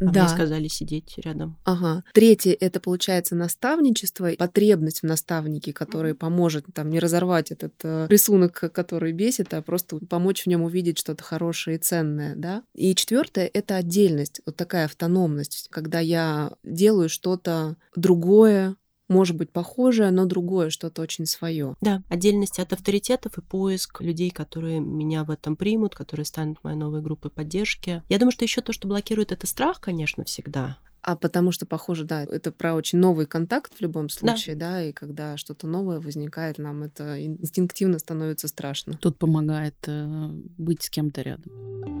А 0.00 0.04
да. 0.04 0.24
мне 0.24 0.28
сказали 0.28 0.68
сидеть 0.68 1.14
рядом. 1.18 1.58
Ага. 1.64 2.04
Третье— 2.12 2.56
это, 2.60 2.80
получается, 2.80 3.34
наставничество, 3.34 4.30
потребность 4.38 5.00
в 5.00 5.06
наставнике, 5.06 5.72
который 5.72 6.14
поможет 6.14 6.66
там 6.72 6.90
не 6.90 6.98
разорвать 6.98 7.50
этот 7.50 7.74
э, 7.82 8.06
рисунок, 8.08 8.52
который 8.72 9.12
бесит, 9.12 9.52
а 9.54 9.62
просто 9.62 9.98
помочь 9.98 10.44
в 10.44 10.46
нем 10.46 10.62
увидеть 10.62 10.98
что-то 10.98 11.24
хорошее 11.24 11.76
и 11.76 11.80
ценное, 11.80 12.34
да. 12.36 12.62
И 12.74 12.94
четвертое— 12.94 13.50
это 13.52 13.76
отдельность, 13.76 14.40
вот 14.46 14.56
такая 14.56 14.84
автономность, 14.84 15.68
когда 15.70 16.00
я 16.00 16.52
делаю 16.62 17.08
что-то 17.08 17.76
другое, 17.96 18.76
может 19.08 19.36
быть 19.36 19.50
похожее, 19.50 20.10
но 20.10 20.24
другое, 20.24 20.70
что-то 20.70 21.02
очень 21.02 21.26
свое. 21.26 21.74
Да, 21.80 22.02
отдельность 22.08 22.58
от 22.58 22.72
авторитетов 22.72 23.38
и 23.38 23.40
поиск 23.40 24.00
людей, 24.00 24.30
которые 24.30 24.80
меня 24.80 25.24
в 25.24 25.30
этом 25.30 25.56
примут, 25.56 25.94
которые 25.94 26.26
станут 26.26 26.62
моей 26.62 26.76
новой 26.76 27.00
группой 27.00 27.30
поддержки. 27.30 28.02
Я 28.08 28.18
думаю, 28.18 28.32
что 28.32 28.44
еще 28.44 28.60
то, 28.60 28.72
что 28.72 28.88
блокирует, 28.88 29.32
это 29.32 29.46
страх, 29.46 29.80
конечно, 29.80 30.24
всегда. 30.24 30.78
А 31.00 31.16
потому 31.16 31.52
что, 31.52 31.64
похоже, 31.64 32.04
да, 32.04 32.24
это 32.24 32.52
про 32.52 32.74
очень 32.74 32.98
новый 32.98 33.26
контакт 33.26 33.72
в 33.74 33.80
любом 33.80 34.08
случае, 34.08 34.56
да, 34.56 34.72
да 34.72 34.84
и 34.84 34.92
когда 34.92 35.36
что-то 35.36 35.66
новое 35.66 36.00
возникает, 36.00 36.58
нам 36.58 36.82
это 36.82 37.24
инстинктивно 37.24 37.98
становится 37.98 38.48
страшно. 38.48 38.94
Тут 39.00 39.16
помогает 39.16 39.76
э, 39.86 40.28
быть 40.58 40.82
с 40.82 40.90
кем-то 40.90 41.22
рядом. 41.22 41.97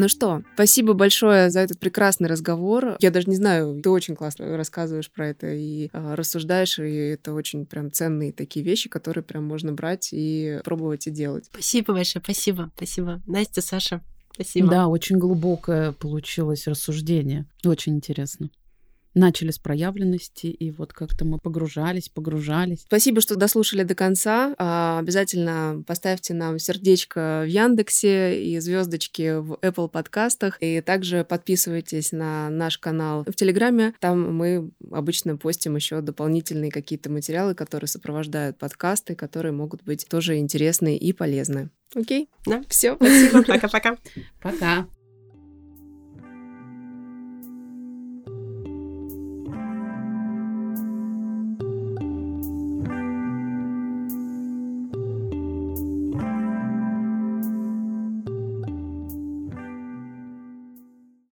Ну 0.00 0.08
что, 0.08 0.42
спасибо 0.54 0.94
большое 0.94 1.50
за 1.50 1.60
этот 1.60 1.78
прекрасный 1.78 2.26
разговор. 2.26 2.96
Я 3.00 3.10
даже 3.10 3.28
не 3.28 3.36
знаю, 3.36 3.82
ты 3.82 3.90
очень 3.90 4.16
классно 4.16 4.56
рассказываешь 4.56 5.10
про 5.10 5.28
это 5.28 5.52
и 5.52 5.90
э, 5.92 6.14
рассуждаешь, 6.14 6.78
и 6.78 6.90
это 6.90 7.34
очень 7.34 7.66
прям 7.66 7.92
ценные 7.92 8.32
такие 8.32 8.64
вещи, 8.64 8.88
которые 8.88 9.22
прям 9.22 9.44
можно 9.44 9.74
брать 9.74 10.08
и 10.12 10.58
пробовать 10.64 11.06
и 11.06 11.10
делать. 11.10 11.50
Спасибо 11.52 11.92
большое, 11.92 12.22
спасибо, 12.22 12.70
спасибо. 12.76 13.20
Настя, 13.26 13.60
Саша, 13.60 14.00
спасибо. 14.32 14.70
Да, 14.70 14.88
очень 14.88 15.18
глубокое 15.18 15.92
получилось 15.92 16.66
рассуждение. 16.66 17.44
Очень 17.62 17.96
интересно. 17.96 18.48
Начали 19.14 19.50
с 19.50 19.58
проявленности, 19.58 20.46
и 20.46 20.70
вот 20.70 20.92
как-то 20.92 21.24
мы 21.24 21.38
погружались, 21.38 22.08
погружались. 22.08 22.82
Спасибо, 22.82 23.20
что 23.20 23.36
дослушали 23.36 23.82
до 23.82 23.94
конца. 23.94 24.54
А, 24.58 24.98
обязательно 24.98 25.82
поставьте 25.86 26.34
нам 26.34 26.58
сердечко 26.58 27.42
в 27.44 27.48
Яндексе 27.48 28.42
и 28.42 28.58
звездочки 28.60 29.38
в 29.38 29.54
Apple 29.62 29.88
подкастах. 29.88 30.58
И 30.60 30.80
также 30.80 31.24
подписывайтесь 31.24 32.12
на 32.12 32.50
наш 32.50 32.78
канал 32.78 33.24
в 33.26 33.34
Телеграме. 33.34 33.94
Там 34.00 34.34
мы 34.34 34.70
обычно 34.90 35.36
постим 35.36 35.76
еще 35.76 36.00
дополнительные 36.00 36.70
какие-то 36.70 37.10
материалы, 37.10 37.54
которые 37.54 37.88
сопровождают 37.88 38.58
подкасты, 38.58 39.14
которые 39.14 39.52
могут 39.52 39.82
быть 39.82 40.06
тоже 40.08 40.38
интересны 40.38 40.96
и 40.96 41.12
полезны. 41.12 41.70
Окей? 41.94 42.28
Да. 42.46 42.62
Все. 42.68 42.96
Спасибо. 42.96 43.42
Пока-пока. 43.42 43.96
Пока. 44.40 44.86